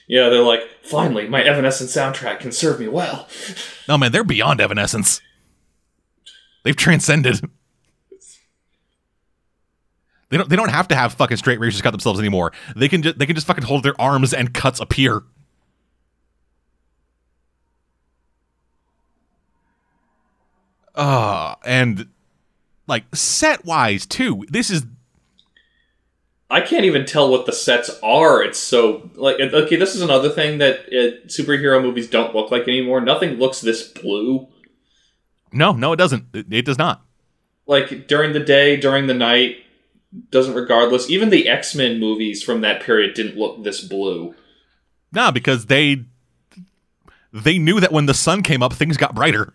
[0.07, 3.27] Yeah, they're like, finally, my Evanescence soundtrack can serve me well.
[3.85, 5.19] No, man, they're beyond Evanescence.
[6.63, 7.41] They've transcended.
[10.30, 10.49] They don't.
[10.49, 12.53] They don't have to have fucking straight razors cut themselves anymore.
[12.77, 13.19] They can just.
[13.19, 15.23] They can just fucking hold their arms and cuts appear.
[20.95, 22.07] Uh, and
[22.88, 24.45] like set wise too.
[24.49, 24.85] This is
[26.49, 28.43] I can't even tell what the sets are.
[28.43, 29.75] It's so like okay.
[29.75, 33.01] This is another thing that uh, superhero movies don't look like anymore.
[33.01, 34.47] Nothing looks this blue.
[35.51, 36.25] No, no, it doesn't.
[36.33, 37.03] It, it does not.
[37.65, 39.57] Like during the day, during the night,
[40.29, 41.09] doesn't regardless.
[41.09, 44.35] Even the X Men movies from that period didn't look this blue.
[45.11, 46.05] No, because they
[47.31, 49.53] they knew that when the sun came up, things got brighter.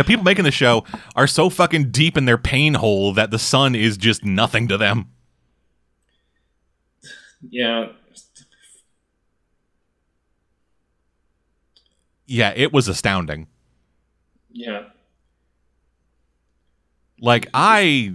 [0.00, 3.38] The people making the show are so fucking deep in their pain hole that the
[3.38, 5.10] sun is just nothing to them.
[7.46, 7.88] Yeah,
[12.24, 13.46] Yeah, it was astounding.
[14.50, 14.84] yeah.
[17.20, 18.14] Like I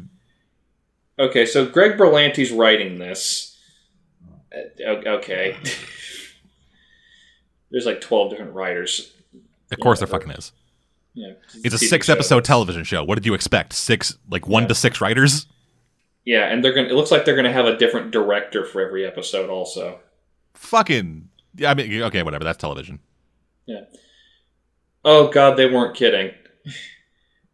[1.20, 3.60] Okay, so Greg Berlanti's writing this.
[4.52, 5.56] Uh, Okay.
[7.70, 9.14] There's like 12 different writers.
[9.72, 10.52] of course there fucking is.
[11.16, 11.34] Yeah,
[11.64, 12.14] It's a six show.
[12.14, 13.04] episode television show.
[13.04, 13.74] What did you expect?
[13.74, 14.68] Six like one Yeah.
[14.70, 15.48] to six writers?
[16.26, 18.82] Yeah, and they're to it looks like they're going to have a different director for
[18.86, 20.00] every episode also.
[20.56, 23.00] Fucking yeah, I mean okay, whatever, that's television.
[23.66, 23.82] Yeah.
[25.06, 26.32] Oh god, they weren't kidding.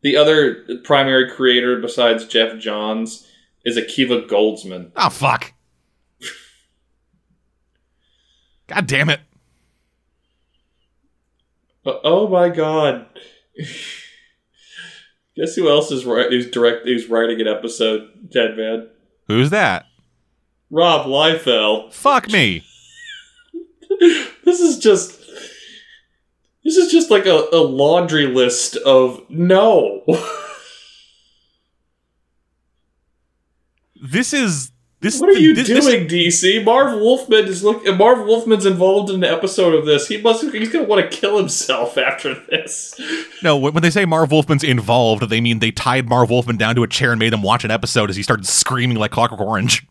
[0.04, 3.28] The other primary creator besides Geoff Johns
[3.64, 4.90] is Akiva Goldsman.
[4.96, 5.54] Oh fuck.
[8.66, 9.20] God damn it.
[11.86, 13.06] Uh, oh my god.
[15.36, 18.90] Guess who else is right who's direct who's writing an episode, Dead Man?
[19.28, 19.86] Who's that?
[20.70, 21.94] Rob Liefeld.
[21.94, 22.64] Fuck me.
[24.44, 25.20] this is just
[26.64, 30.04] this is just like a, a laundry list of no.
[34.02, 34.72] This is
[35.02, 36.64] this what are you this- this- doing, DC?
[36.64, 37.84] Marv Wolfman is look.
[37.98, 40.08] Marv Wolfman's involved in an episode of this.
[40.08, 40.44] He must.
[40.54, 43.00] He's gonna want to kill himself after this.
[43.44, 46.84] No, when they say Marv Wolfman's involved, they mean they tied Marv Wolfman down to
[46.84, 49.86] a chair and made him watch an episode as he started screaming like Clockwork Orange.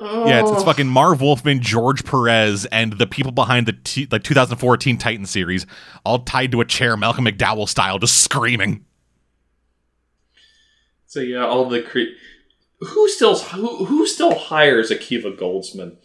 [0.00, 0.64] Yeah, it's, it's oh.
[0.64, 5.26] fucking Marv Wolfman, George Perez, and the people behind the t- like 2004 Teen Titan
[5.26, 5.66] series,
[6.04, 8.84] all tied to a chair, Malcolm McDowell style, just screaming.
[11.10, 12.14] So yeah, all the cre-
[12.78, 15.96] who still who who still hires Akiva Goldsman?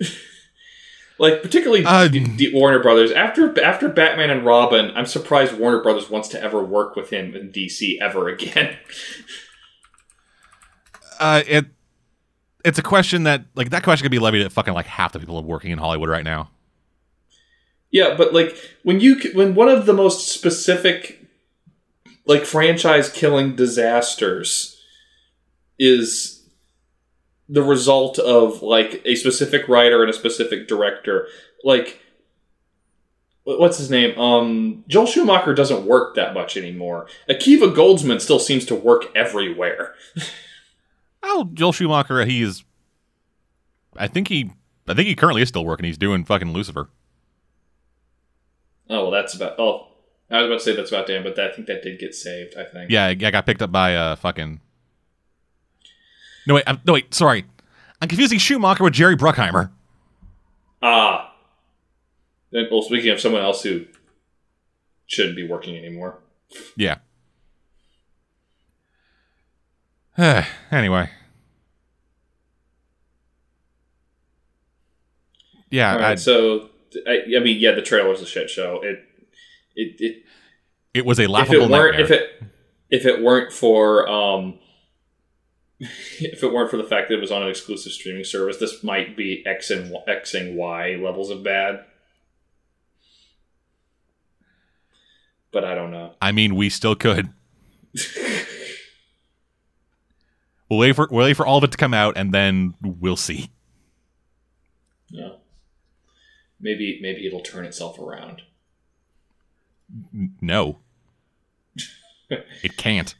[1.18, 4.92] like particularly Uh, D- Warner Brothers after after Batman and Robin.
[4.94, 8.76] I'm surprised Warner Brothers wants to ever work with him in DC ever again.
[11.18, 11.64] Uh, it
[12.62, 15.18] it's a question that like that question could be levied at fucking like half the
[15.18, 16.50] people working in Hollywood right now.
[17.90, 21.25] yeah, but like when you when one of the most specific
[22.26, 24.80] like franchise killing disasters
[25.78, 26.42] is
[27.48, 31.28] the result of like a specific writer and a specific director
[31.64, 32.00] like
[33.44, 38.64] what's his name um joel schumacher doesn't work that much anymore akiva goldsman still seems
[38.64, 39.94] to work everywhere
[41.28, 42.62] Oh, Joel Schumacher, he is.
[43.96, 44.52] I think he.
[44.86, 45.84] I think he currently is still working.
[45.84, 46.88] He's doing fucking Lucifer.
[48.88, 49.88] oh well that's about oh
[50.30, 52.14] i was about to say that's about damn but that, i think that did get
[52.14, 54.60] saved i think Yeah, I got picked up by uh fucking.
[56.48, 57.12] No wait, I'm, no wait.
[57.12, 57.44] Sorry,
[58.00, 59.70] I'm confusing Schumacher with Jerry Bruckheimer.
[60.82, 61.34] ah
[62.52, 63.86] then well speaking of someone else who
[65.06, 66.18] shouldn't be working anymore
[66.76, 66.98] Yeah.
[70.70, 71.10] anyway.
[75.70, 76.70] Yeah, right, so
[77.06, 78.80] I, I mean, yeah, the trailer's a shit show.
[78.82, 79.04] It,
[79.76, 80.22] it, it
[80.94, 82.00] it was a laughable if it weren't nightmare.
[82.04, 82.42] if it
[82.90, 84.58] if it weren't for um
[85.78, 88.82] if it weren't for the fact that it was on an exclusive streaming service, this
[88.82, 91.84] might be X and Y- X and Y levels of bad.
[95.52, 96.14] But I don't know.
[96.20, 97.28] I mean, we still could.
[100.68, 103.16] We'll wait for we'll wait for all of it to come out, and then we'll
[103.16, 103.50] see.
[105.10, 105.30] Yeah.
[106.60, 108.42] Maybe maybe it'll turn itself around.
[110.40, 110.78] No,
[112.28, 113.14] it can't.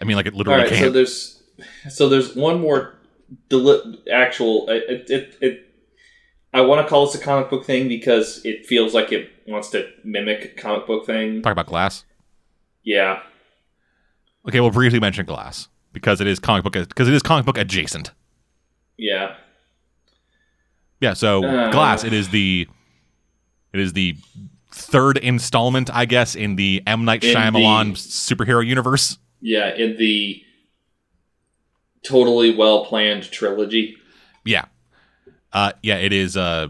[0.00, 0.80] I mean, like it literally right, can't.
[0.86, 1.42] So there's
[1.88, 2.96] so there's one more
[3.48, 5.74] deli- actual it it, it
[6.52, 9.70] I want to call this a comic book thing because it feels like it wants
[9.70, 11.42] to mimic a comic book thing.
[11.42, 12.04] Talk about Glass.
[12.82, 13.20] Yeah.
[14.46, 17.58] Okay, we'll briefly mention Glass because it is comic book because it is comic book
[17.58, 18.12] adjacent.
[18.96, 19.36] Yeah.
[21.00, 21.70] Yeah, so Uh.
[21.70, 22.04] Glass.
[22.04, 22.68] It is the
[23.74, 24.16] it is the
[24.72, 29.18] third installment, I guess, in the M Night Shyamalan the- superhero universe.
[29.40, 30.42] Yeah, in the
[32.02, 33.96] totally well planned trilogy.
[34.44, 34.64] Yeah,
[35.52, 35.96] uh, yeah.
[35.96, 36.36] It is.
[36.36, 36.68] Uh,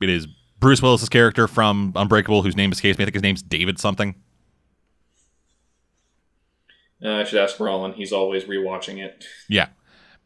[0.00, 0.26] it is
[0.58, 3.04] Bruce Willis's character from Unbreakable, whose name escapes me.
[3.04, 4.14] I think his name's David something.
[7.02, 7.94] Uh, I should ask Roland.
[7.94, 9.24] He's always rewatching it.
[9.48, 9.68] Yeah.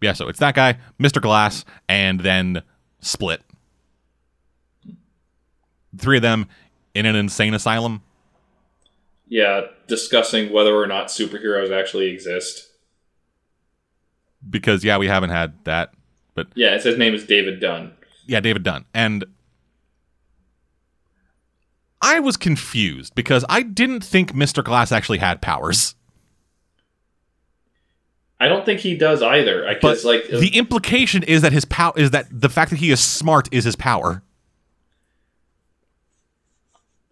[0.01, 1.23] Yeah, so it's that guy, Mr.
[1.23, 2.63] Glass, and then
[3.01, 3.43] Split.
[5.99, 6.49] Three of them
[6.95, 8.03] in an insane asylum.
[9.29, 12.69] Yeah, discussing whether or not superheroes actually exist.
[14.49, 15.93] Because yeah, we haven't had that.
[16.35, 17.93] But Yeah, his name is David Dunn.
[18.27, 18.85] yeah, David Dunn.
[18.93, 19.25] And
[22.03, 24.63] I was confused because I didn't think Mr.
[24.63, 25.95] Glass actually had powers.
[28.39, 29.67] I don't think he does either.
[29.67, 32.91] I guess like the implication is that his power is that the fact that he
[32.91, 34.23] is smart is his power.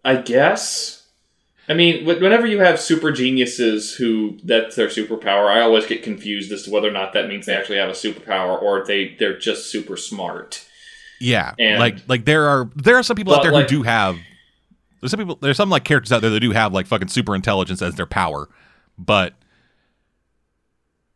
[0.03, 0.99] I guess.
[1.69, 6.51] I mean, whenever you have super geniuses who that's their superpower, I always get confused
[6.51, 9.37] as to whether or not that means they actually have a superpower or they they're
[9.37, 10.67] just super smart.
[11.21, 13.83] Yeah, And- like like there are there are some people out there like- who do
[13.83, 14.17] have.
[14.99, 15.37] There's some people.
[15.41, 18.05] There's some like characters out there that do have like fucking super intelligence as their
[18.05, 18.49] power,
[18.97, 19.33] but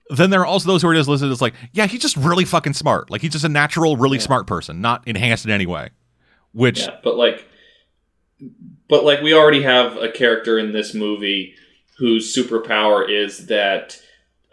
[0.10, 2.46] then there are also those who are just listed as like, yeah, he's just really
[2.46, 3.10] fucking smart.
[3.10, 5.90] Like he's just a natural, really smart person, not enhanced in any way.
[6.54, 7.46] Which Yeah, but like,
[8.90, 11.56] but like we already have a character in this movie
[11.98, 14.00] whose superpower is that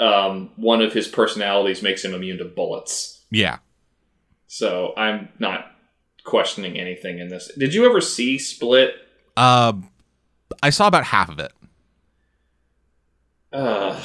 [0.01, 3.25] um, one of his personalities makes him immune to bullets.
[3.31, 3.59] yeah,
[4.47, 5.71] So I'm not
[6.25, 7.51] questioning anything in this.
[7.57, 8.95] Did you ever see Split?
[9.37, 9.75] uh,
[10.63, 11.53] I saw about half of it.
[13.53, 14.01] Uh,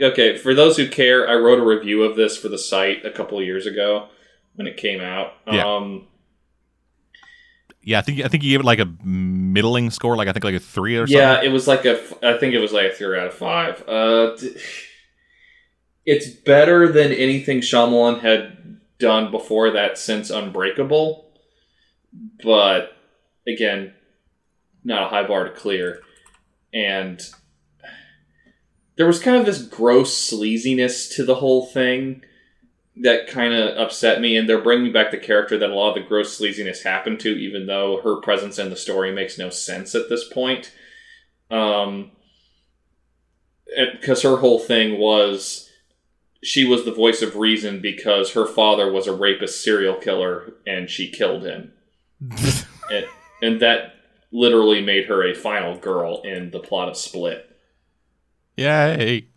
[0.00, 3.10] okay, for those who care, I wrote a review of this for the site a
[3.10, 4.08] couple of years ago
[4.54, 5.32] when it came out.
[5.50, 5.66] Yeah.
[5.66, 6.06] Um,
[7.90, 10.44] Yeah, I think I think you gave it like a middling score, like I think
[10.44, 11.18] like a three or something.
[11.18, 12.00] yeah, it was like a.
[12.22, 13.82] I think it was like a three out of five.
[13.88, 14.36] Uh,
[16.06, 21.32] it's better than anything Shyamalan had done before that since Unbreakable,
[22.44, 22.96] but
[23.48, 23.92] again,
[24.84, 26.00] not a high bar to clear.
[26.72, 27.20] And
[28.96, 32.22] there was kind of this gross sleaziness to the whole thing
[32.96, 36.02] that kind of upset me, and they're bringing back the character that a lot of
[36.02, 39.94] the gross sleaziness happened to, even though her presence in the story makes no sense
[39.94, 40.72] at this point.
[41.50, 42.12] Um,
[43.92, 45.68] because her whole thing was
[46.42, 50.88] she was the voice of reason because her father was a rapist serial killer and
[50.88, 51.72] she killed him,
[52.90, 53.06] and,
[53.42, 53.94] and that
[54.32, 57.46] literally made her a final girl in the plot of Split.
[58.56, 59.29] Yay.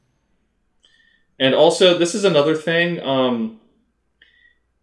[1.44, 3.02] And also, this is another thing.
[3.02, 3.60] Um,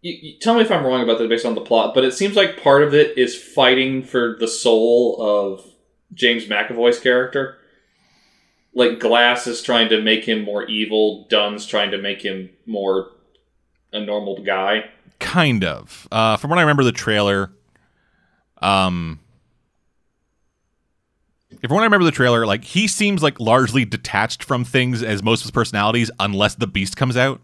[0.01, 2.13] you, you- tell me if I'm wrong about that based on the plot, but it
[2.13, 5.65] seems like part of it is fighting for the soul of
[6.13, 7.57] James McAvoy's character.
[8.75, 11.25] Like Glass is trying to make him more evil.
[11.29, 13.09] Dunn's trying to make him more
[13.91, 14.85] a normal guy.
[15.19, 16.07] Kind of.
[16.11, 17.51] Uh, from what I remember, the trailer.
[18.61, 19.19] Um,
[21.61, 25.21] from what I remember the trailer, like he seems like largely detached from things as
[25.23, 27.39] most of his personalities, unless the Beast comes out,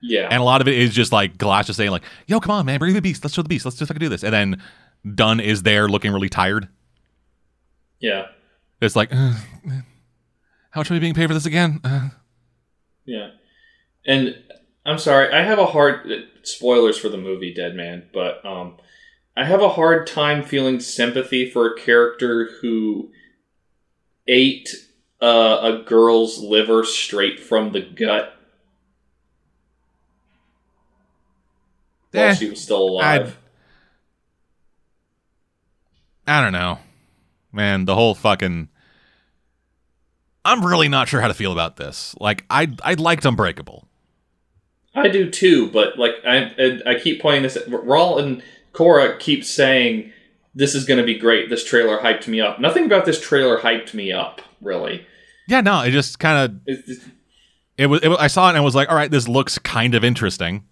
[0.00, 2.52] Yeah, and a lot of it is just like Glass just saying like, "Yo, come
[2.52, 3.22] on, man, bring the Beast.
[3.24, 3.64] Let's show the Beast.
[3.64, 4.62] Let's just fucking do this." And then
[5.14, 6.68] Dunn is there looking really tired.
[8.00, 8.26] yeah,
[8.80, 9.34] It's like, "Uh,
[10.70, 11.80] how much are we being paid for this again?
[11.84, 12.08] Uh,
[13.04, 13.30] yeah.
[14.06, 14.36] And
[14.84, 16.10] I'm sorry, I have a hard
[16.42, 18.78] spoilers for the movie Dead Man, but um,
[19.36, 23.10] I have a hard time feeling sympathy for a character who
[24.28, 24.68] ate
[25.20, 28.36] uh, a girl's liver straight from the gut
[32.12, 33.38] while Eh, she was still alive.
[36.26, 36.78] I don't know,
[37.52, 37.84] man.
[37.84, 38.68] The whole fucking.
[40.44, 42.14] I'm really not sure how to feel about this.
[42.20, 43.88] Like, I I liked Unbreakable.
[44.94, 47.56] I do too, but like I I, keep pointing this.
[47.66, 48.42] Raul and
[48.72, 50.12] Cora keeps saying
[50.54, 51.50] this is going to be great.
[51.50, 52.60] This trailer hyped me up.
[52.60, 55.06] Nothing about this trailer hyped me up, really.
[55.48, 56.76] Yeah, no, it just kind of
[57.78, 58.10] it was, it.
[58.10, 60.64] I saw it and I was like, all right, this looks kind of interesting.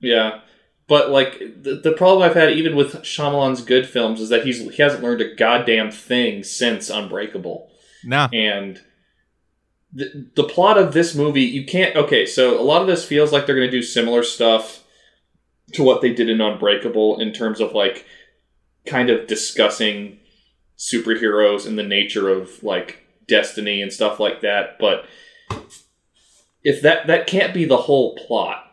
[0.00, 0.40] yeah,
[0.86, 4.60] but like the, the problem I've had even with Shyamalan's good films is that he's
[4.74, 7.70] he hasn't learned a goddamn thing since Unbreakable.
[8.04, 8.80] Nah, and
[9.92, 13.32] the, the plot of this movie you can't okay so a lot of this feels
[13.32, 14.83] like they're going to do similar stuff
[15.74, 18.06] to what they did in unbreakable in terms of like
[18.86, 20.18] kind of discussing
[20.78, 25.06] superheroes and the nature of like destiny and stuff like that but
[26.64, 28.72] if that that can't be the whole plot.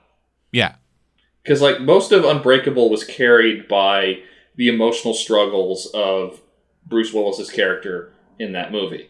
[0.51, 0.75] Yeah,
[1.43, 4.21] because like most of unbreakable was carried by
[4.55, 6.41] the emotional struggles of
[6.85, 9.09] bruce willis's character in that movie.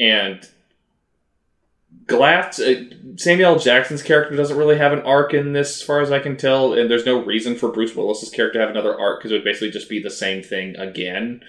[0.00, 0.48] And
[2.06, 2.84] glass uh,
[3.16, 6.36] samuel jackson's character doesn't really have an arc in this as far as i can
[6.36, 9.36] tell and there's no reason for bruce willis's character to have another arc because it
[9.36, 11.40] would basically just be the same thing again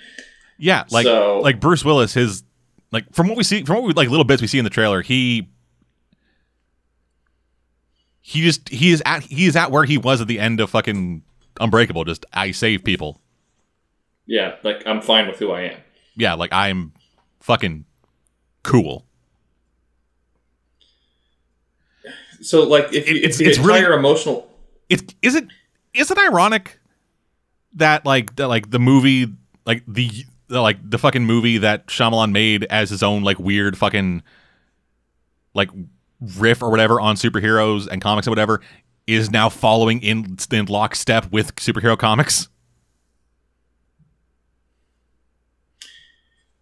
[0.57, 0.85] yeah.
[0.89, 2.43] Like So- like Bruce Willis, his
[2.89, 4.69] like from what we see from what we like little bits we see in the
[4.69, 5.49] trailer, he
[8.21, 10.69] he just he is at he is at where he was at the end of
[10.69, 11.23] fucking
[11.59, 12.05] Unbreakable.
[12.05, 13.21] Just I save people.
[14.25, 15.81] Yeah, like I'm fine with who I am.
[16.15, 16.93] Yeah, like I'm
[17.41, 17.85] fucking
[18.63, 19.05] cool.
[22.45, 24.47] So like if you, It's- if it's really- emotional
[24.89, 25.45] It's is it
[25.93, 26.79] is it ironic
[27.73, 29.27] that like that like the movie
[29.65, 30.11] like the,
[30.47, 34.21] the like the fucking movie that Shyamalan made as his own like weird fucking
[35.53, 35.69] like
[36.37, 38.61] riff or whatever on superheroes and comics or whatever
[39.07, 42.47] is now following in in lockstep with superhero comics.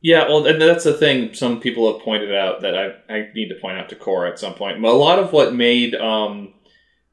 [0.04, 1.34] Yeah, well, and that's the thing.
[1.34, 4.38] Some people have pointed out that I, I need to point out to Cora at
[4.38, 4.82] some point.
[4.82, 6.54] But a lot of what made um,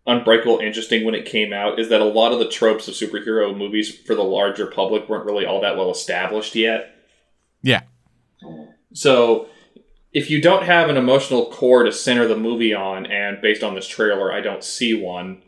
[0.09, 3.57] Unbreakable interesting when it came out is that a lot of the tropes of superhero
[3.57, 6.97] movies for the larger public weren't really all that well established yet.
[7.62, 7.83] Yeah.
[8.93, 9.47] So
[10.12, 13.77] if you don't have an emotional core to center the movie on, and based on
[13.77, 15.43] this trailer, I don't see one,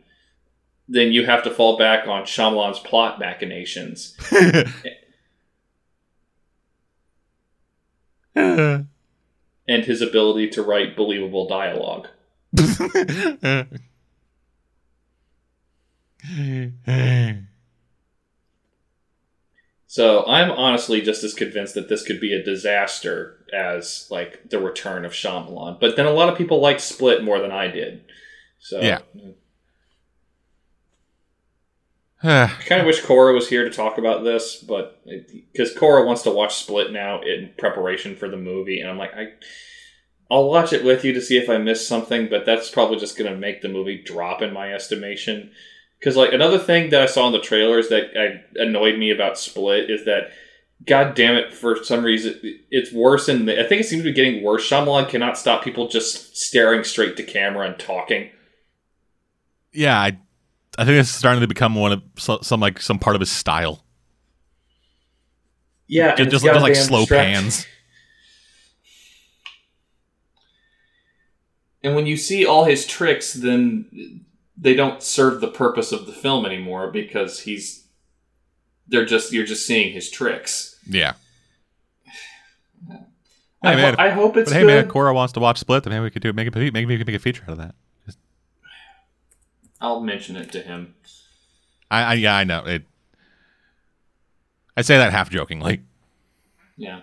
[0.87, 4.17] then you have to fall back on Shyamalan's plot machinations.
[9.69, 12.09] and his ability to write believable dialogue.
[19.93, 24.59] So I'm honestly just as convinced that this could be a disaster as like the
[24.59, 25.79] return of Shyamalan.
[25.81, 28.03] But then a lot of people like Split more than I did.
[28.59, 29.01] So Yeah.
[32.25, 35.05] I kind of wish Cora was here to talk about this, but
[35.53, 39.13] because Cora wants to watch Split now in preparation for the movie, and I'm like,
[39.15, 39.33] I,
[40.31, 43.19] I'll watch it with you to see if I miss something, but that's probably just
[43.19, 45.51] going to make the movie drop in my estimation.
[45.99, 49.39] Because like another thing that I saw in the trailers that I, annoyed me about
[49.39, 50.31] Split is that,
[50.87, 52.41] god damn it, for some reason
[52.71, 53.29] it's worse.
[53.29, 54.69] And I think it seems to be getting worse.
[54.69, 58.31] Shyamalan cannot stop people just staring straight to camera and talking.
[59.73, 60.19] yeah, I
[60.83, 63.31] I think it's starting to become one of so- some like some part of his
[63.31, 63.85] style.
[65.87, 67.35] Yeah, Just, just, just like slow distracting.
[67.35, 67.67] pans.
[71.85, 74.25] And when you see all his tricks, then
[74.57, 77.87] they don't serve the purpose of the film anymore because he's
[78.89, 80.79] they're just you're just seeing his tricks.
[80.89, 81.13] Yeah.
[83.65, 84.67] I, Hey, man, ho- I hope it's But hey, good.
[84.67, 85.85] man, Cora wants to watch Split.
[85.85, 87.59] Then maybe we could do make a maybe we could make a feature out of
[87.59, 87.75] that.
[89.83, 90.95] I'll mention it to him.
[91.91, 92.85] I, I yeah, I know it.
[94.77, 95.83] I say that half jokingly.
[96.77, 97.01] Yeah.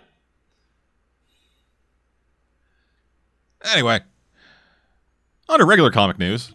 [3.73, 3.99] Anyway,
[5.49, 6.53] on to regular comic news.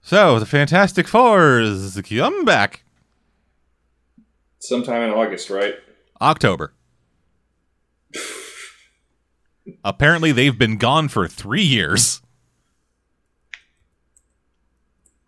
[0.00, 2.84] So the Fantastic Four's come back
[4.60, 5.74] Sometime in August, right?
[6.20, 6.72] October.
[9.84, 12.20] Apparently, they've been gone for three years.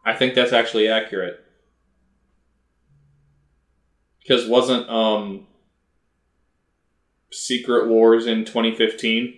[0.05, 1.39] I think that's actually accurate.
[4.23, 5.47] Because wasn't um
[7.31, 9.35] Secret Wars in 2015?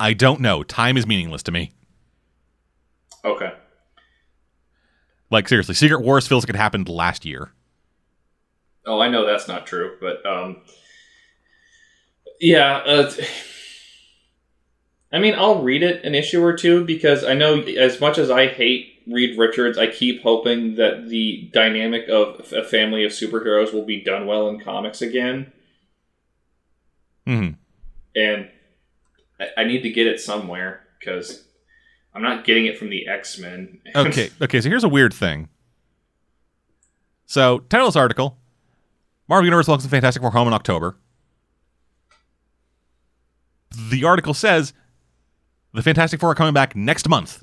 [0.00, 0.62] I don't know.
[0.62, 1.72] Time is meaningless to me.
[3.24, 3.52] Okay.
[5.30, 7.52] Like seriously, Secret Wars feels like it happened last year.
[8.86, 10.62] Oh, I know that's not true, but um
[12.40, 13.12] yeah, uh,
[15.12, 18.30] I mean, I'll read it an issue or two because I know as much as
[18.30, 23.72] I hate Reed Richards, I keep hoping that the dynamic of a family of superheroes
[23.72, 25.52] will be done well in comics again.
[27.26, 27.50] hmm
[28.16, 28.48] and
[29.38, 31.44] I, I need to get it somewhere because
[32.14, 33.80] I'm not getting it from the X Men.
[33.94, 34.60] Okay, okay.
[34.60, 35.48] So here's a weird thing.
[37.26, 38.38] So title this article:
[39.28, 40.96] Marvel Universe welcomes Fantastic Four home in October.
[43.70, 44.72] The article says
[45.74, 47.42] the Fantastic Four are coming back next month.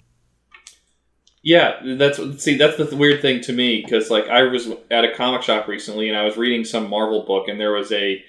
[1.43, 5.13] yeah, that's see, that's the weird thing to me because like I was at a
[5.13, 8.23] comic shop recently and I was reading some Marvel book and there was a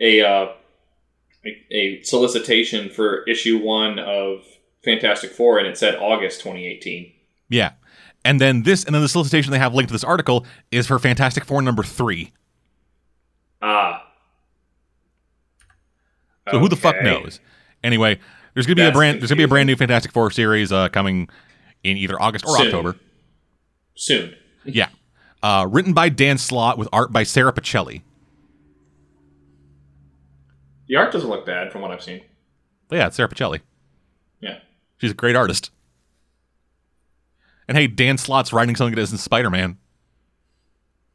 [0.00, 0.52] a uh,
[1.44, 4.44] a, a solicitation for issue one of
[4.82, 7.12] Fantastic Four and it said August 2018.
[7.50, 7.72] Yeah,
[8.24, 10.98] and then this, and then the solicitation they have linked to this article is for
[10.98, 12.32] Fantastic Four number three.
[13.60, 14.01] Ah.
[16.50, 17.40] So who the fuck knows?
[17.84, 18.18] Anyway,
[18.54, 20.88] there's gonna be a brand there's gonna be a brand new Fantastic Four series uh,
[20.88, 21.28] coming
[21.84, 22.66] in either August or Soon.
[22.66, 22.96] October.
[23.94, 24.34] Soon.
[24.64, 24.88] Yeah,
[25.42, 28.02] uh, written by Dan Slott with art by Sara Pichelli.
[30.88, 32.22] The art doesn't look bad from what I've seen.
[32.88, 33.60] But yeah, it's Sara Pichelli.
[34.40, 34.58] Yeah.
[34.98, 35.70] She's a great artist.
[37.66, 39.78] And hey, Dan Slott's writing something that isn't Spider Man.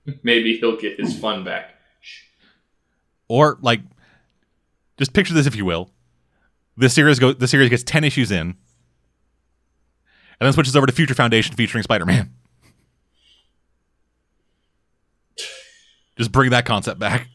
[0.23, 1.75] Maybe he'll get his fun back.
[3.27, 3.81] Or like,
[4.98, 5.91] just picture this if you will.
[6.76, 7.34] This series go.
[7.34, 8.57] The series gets ten issues in, and
[10.40, 12.34] then switches over to Future Foundation featuring Spider Man.
[16.18, 17.28] just bring that concept back.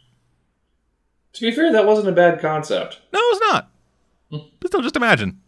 [1.34, 3.00] To be fair, that wasn't a bad concept.
[3.12, 3.70] No, it's not.
[4.30, 5.40] But still, just imagine.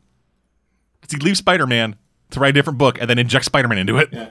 [1.00, 1.96] Because he leaves Spider Man
[2.30, 4.08] to write a different book and then inject Spider Man into it.
[4.12, 4.30] Yeah.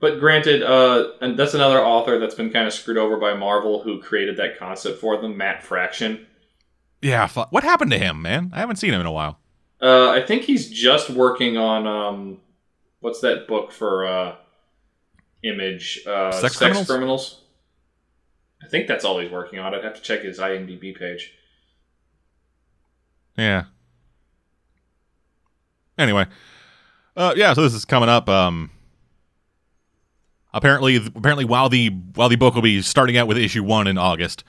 [0.00, 3.82] But granted, uh, and that's another author that's been kind of screwed over by Marvel
[3.82, 6.26] who created that concept for them, Matt Fraction.
[7.02, 8.50] Yeah, fu- what happened to him, man?
[8.54, 9.38] I haven't seen him in a while.
[9.80, 12.38] Uh, I think he's just working on um,
[13.00, 14.34] what's that book for uh,
[15.42, 16.00] Image?
[16.06, 16.86] Uh, Sex Criminals?
[16.86, 17.40] Criminals?
[18.62, 19.74] I think that's all he's working on.
[19.74, 21.32] I'd have to check his IMDb page.
[23.38, 23.64] Yeah.
[25.96, 26.26] Anyway,
[27.16, 27.54] uh, yeah.
[27.54, 28.28] So this is coming up.
[28.28, 28.70] Um,
[30.52, 33.96] apparently, apparently, while the while the book will be starting out with issue one in
[33.96, 34.44] August,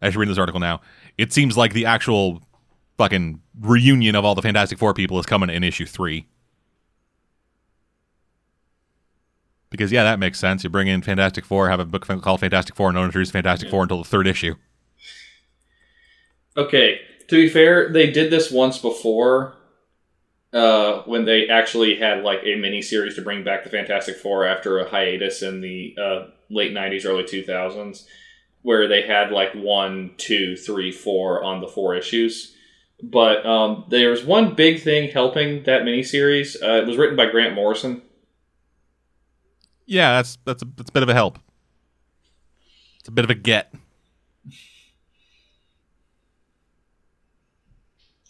[0.00, 0.80] I should read this article now,
[1.22, 2.42] it seems like the actual
[2.98, 6.26] fucking reunion of all the Fantastic Four people is coming in issue three.
[9.70, 10.64] Because yeah, that makes sense.
[10.64, 13.70] You bring in Fantastic Four, have a book called Fantastic Four, and don't introduce Fantastic
[13.70, 14.56] Four until the third issue.
[16.56, 19.54] Okay, to be fair, they did this once before
[20.52, 24.44] uh, when they actually had like a mini series to bring back the Fantastic Four
[24.44, 28.06] after a hiatus in the uh, late 90s, early 2000s,
[28.62, 32.54] where they had like one, two, three, four on the four issues.
[33.02, 36.56] But um, there's one big thing helping that miniseries.
[36.62, 38.02] Uh, it was written by Grant Morrison.
[39.86, 41.38] Yeah, that's that's a, that's a bit of a help.
[43.00, 43.74] It's a bit of a get.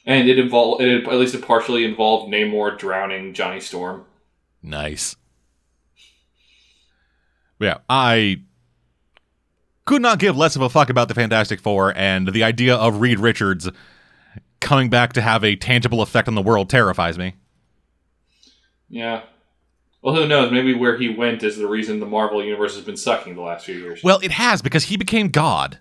[0.04, 4.04] And it involved, it, at least it partially involved Namor drowning Johnny Storm.
[4.62, 5.14] Nice.
[7.60, 8.42] Yeah, I
[9.84, 13.00] could not give less of a fuck about the Fantastic Four, and the idea of
[13.00, 13.68] Reed Richards
[14.60, 17.34] coming back to have a tangible effect on the world terrifies me.
[18.88, 19.22] Yeah.
[20.02, 20.52] Well, who knows?
[20.52, 23.66] Maybe where he went is the reason the Marvel universe has been sucking the last
[23.66, 24.02] few years.
[24.02, 25.78] Well, it has because he became God.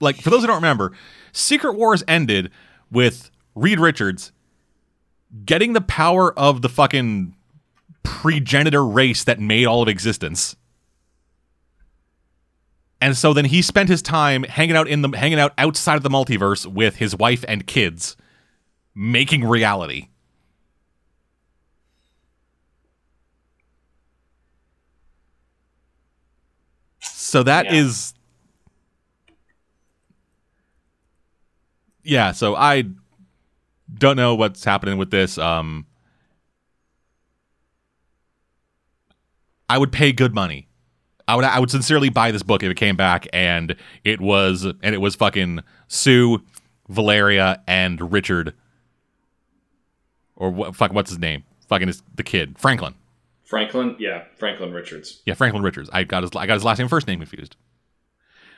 [0.00, 0.92] Like, for those who don't remember,
[1.32, 2.50] Secret Wars ended
[2.90, 4.32] with Reed Richards
[5.44, 7.34] getting the power of the fucking
[8.02, 10.56] progenitor race that made all of existence.
[13.00, 16.02] And so then he spent his time hanging out in the hanging out outside of
[16.02, 18.16] the multiverse with his wife and kids,
[18.94, 20.08] making reality.
[27.00, 27.74] So that Yeah.
[27.74, 28.14] is
[32.02, 32.84] yeah, so I
[33.98, 35.38] don't know what's happening with this.
[35.38, 35.86] Um,
[39.68, 40.68] I would pay good money.
[41.26, 44.64] I would I would sincerely buy this book if it came back and it was
[44.64, 46.42] and it was fucking Sue,
[46.88, 48.54] Valeria, and Richard,
[50.36, 50.76] or what?
[50.76, 51.44] Fuck, what's his name?
[51.68, 52.94] Fucking is the kid Franklin.
[53.44, 55.22] Franklin, yeah, Franklin Richards.
[55.24, 55.88] Yeah, Franklin Richards.
[55.92, 57.56] I got his I got his last name and first name confused.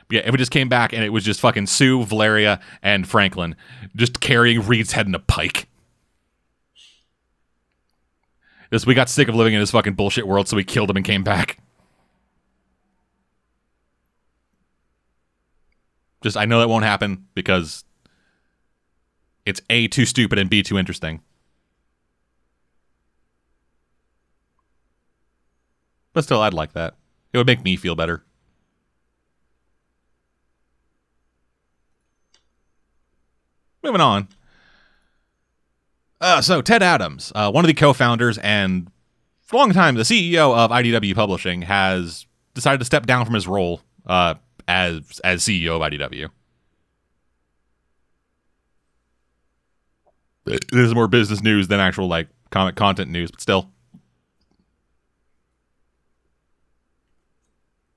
[0.07, 3.07] But yeah, if it just came back and it was just fucking Sue, Valeria, and
[3.07, 3.55] Franklin
[3.95, 5.67] just carrying Reed's head in a pike.
[8.71, 10.97] Just we got sick of living in this fucking bullshit world, so we killed him
[10.97, 11.59] and came back.
[16.21, 17.83] Just I know that won't happen because
[19.45, 21.21] it's A too stupid and B too interesting.
[26.13, 26.95] But still, I'd like that.
[27.31, 28.23] It would make me feel better.
[33.83, 34.27] Moving on.
[36.19, 38.91] Uh, so, Ted Adams, uh, one of the co founders and
[39.43, 43.35] for a long time the CEO of IDW Publishing, has decided to step down from
[43.35, 44.33] his role uh,
[44.67, 46.29] as, as CEO of IDW.
[50.45, 53.69] This is more business news than actual like comic content news, but still.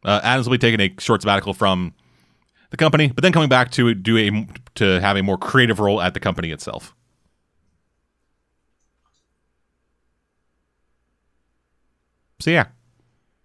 [0.04, 1.94] Uh, Adams will be taking a short sabbatical from
[2.70, 6.00] the company, but then coming back to do a to have a more creative role
[6.00, 6.94] at the company itself.
[12.40, 12.68] So yeah,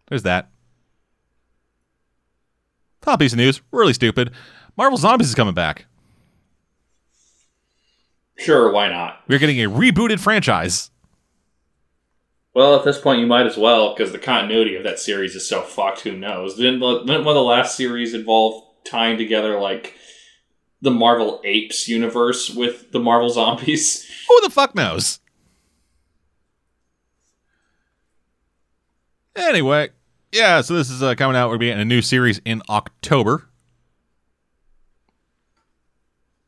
[0.07, 0.49] there's that.
[3.05, 4.31] Top piece of news, really stupid.
[4.75, 5.85] Marvel Zombies is coming back.
[8.37, 9.21] Sure, why not?
[9.27, 10.89] We're getting a rebooted franchise.
[12.53, 15.47] Well, at this point, you might as well because the continuity of that series is
[15.47, 16.01] so fucked.
[16.01, 16.55] Who knows?
[16.55, 19.95] Didn't, the- didn't one of the last series involve tying together like
[20.81, 24.09] the Marvel Apes universe with the Marvel Zombies?
[24.27, 25.19] Who the fuck knows?
[29.35, 29.89] Anyway,
[30.35, 31.49] yeah, so this is uh, coming out.
[31.49, 33.47] We're getting a new series in October.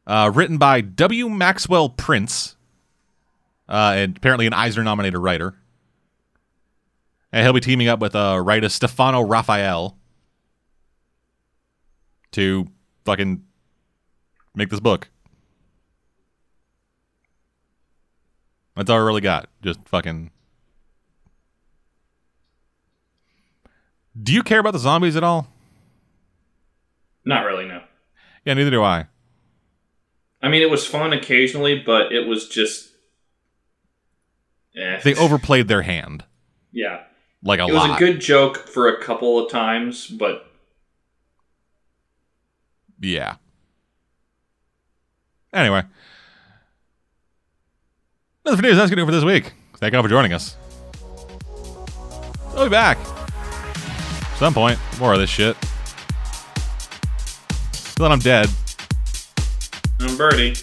[0.05, 1.29] Uh, written by W.
[1.29, 2.57] Maxwell Prince,
[3.69, 5.55] uh, and apparently an Eisner nominated writer.
[7.31, 9.97] And he'll be teaming up with uh, writer Stefano Raffaele
[12.31, 12.67] to
[13.05, 13.43] fucking
[14.53, 15.09] make this book.
[18.75, 19.49] That's all I really got.
[19.61, 20.31] Just fucking.
[24.21, 25.47] Do you care about the zombies at all?
[27.25, 27.81] Not really, no.
[28.45, 29.07] Yeah, neither do I.
[30.41, 32.89] I mean, it was fun occasionally, but it was just.
[34.75, 34.99] Eh.
[35.03, 36.23] They overplayed their hand
[36.71, 37.01] Yeah.
[37.43, 37.69] like a lot.
[37.69, 38.01] It was lot.
[38.01, 40.45] a good joke for a couple of times, but
[42.99, 43.35] yeah.
[45.53, 45.83] Anyway,
[48.45, 48.77] nothing for news.
[48.77, 49.53] That's gonna do it for this week.
[49.77, 50.55] Thank you all for joining us.
[52.55, 52.97] I'll be back
[54.37, 54.79] some point.
[54.99, 55.57] More of this shit.
[57.97, 58.47] Then, I'm dead.
[59.99, 60.55] I'm Birdie.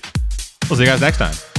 [0.68, 1.53] We'll see you guys next time.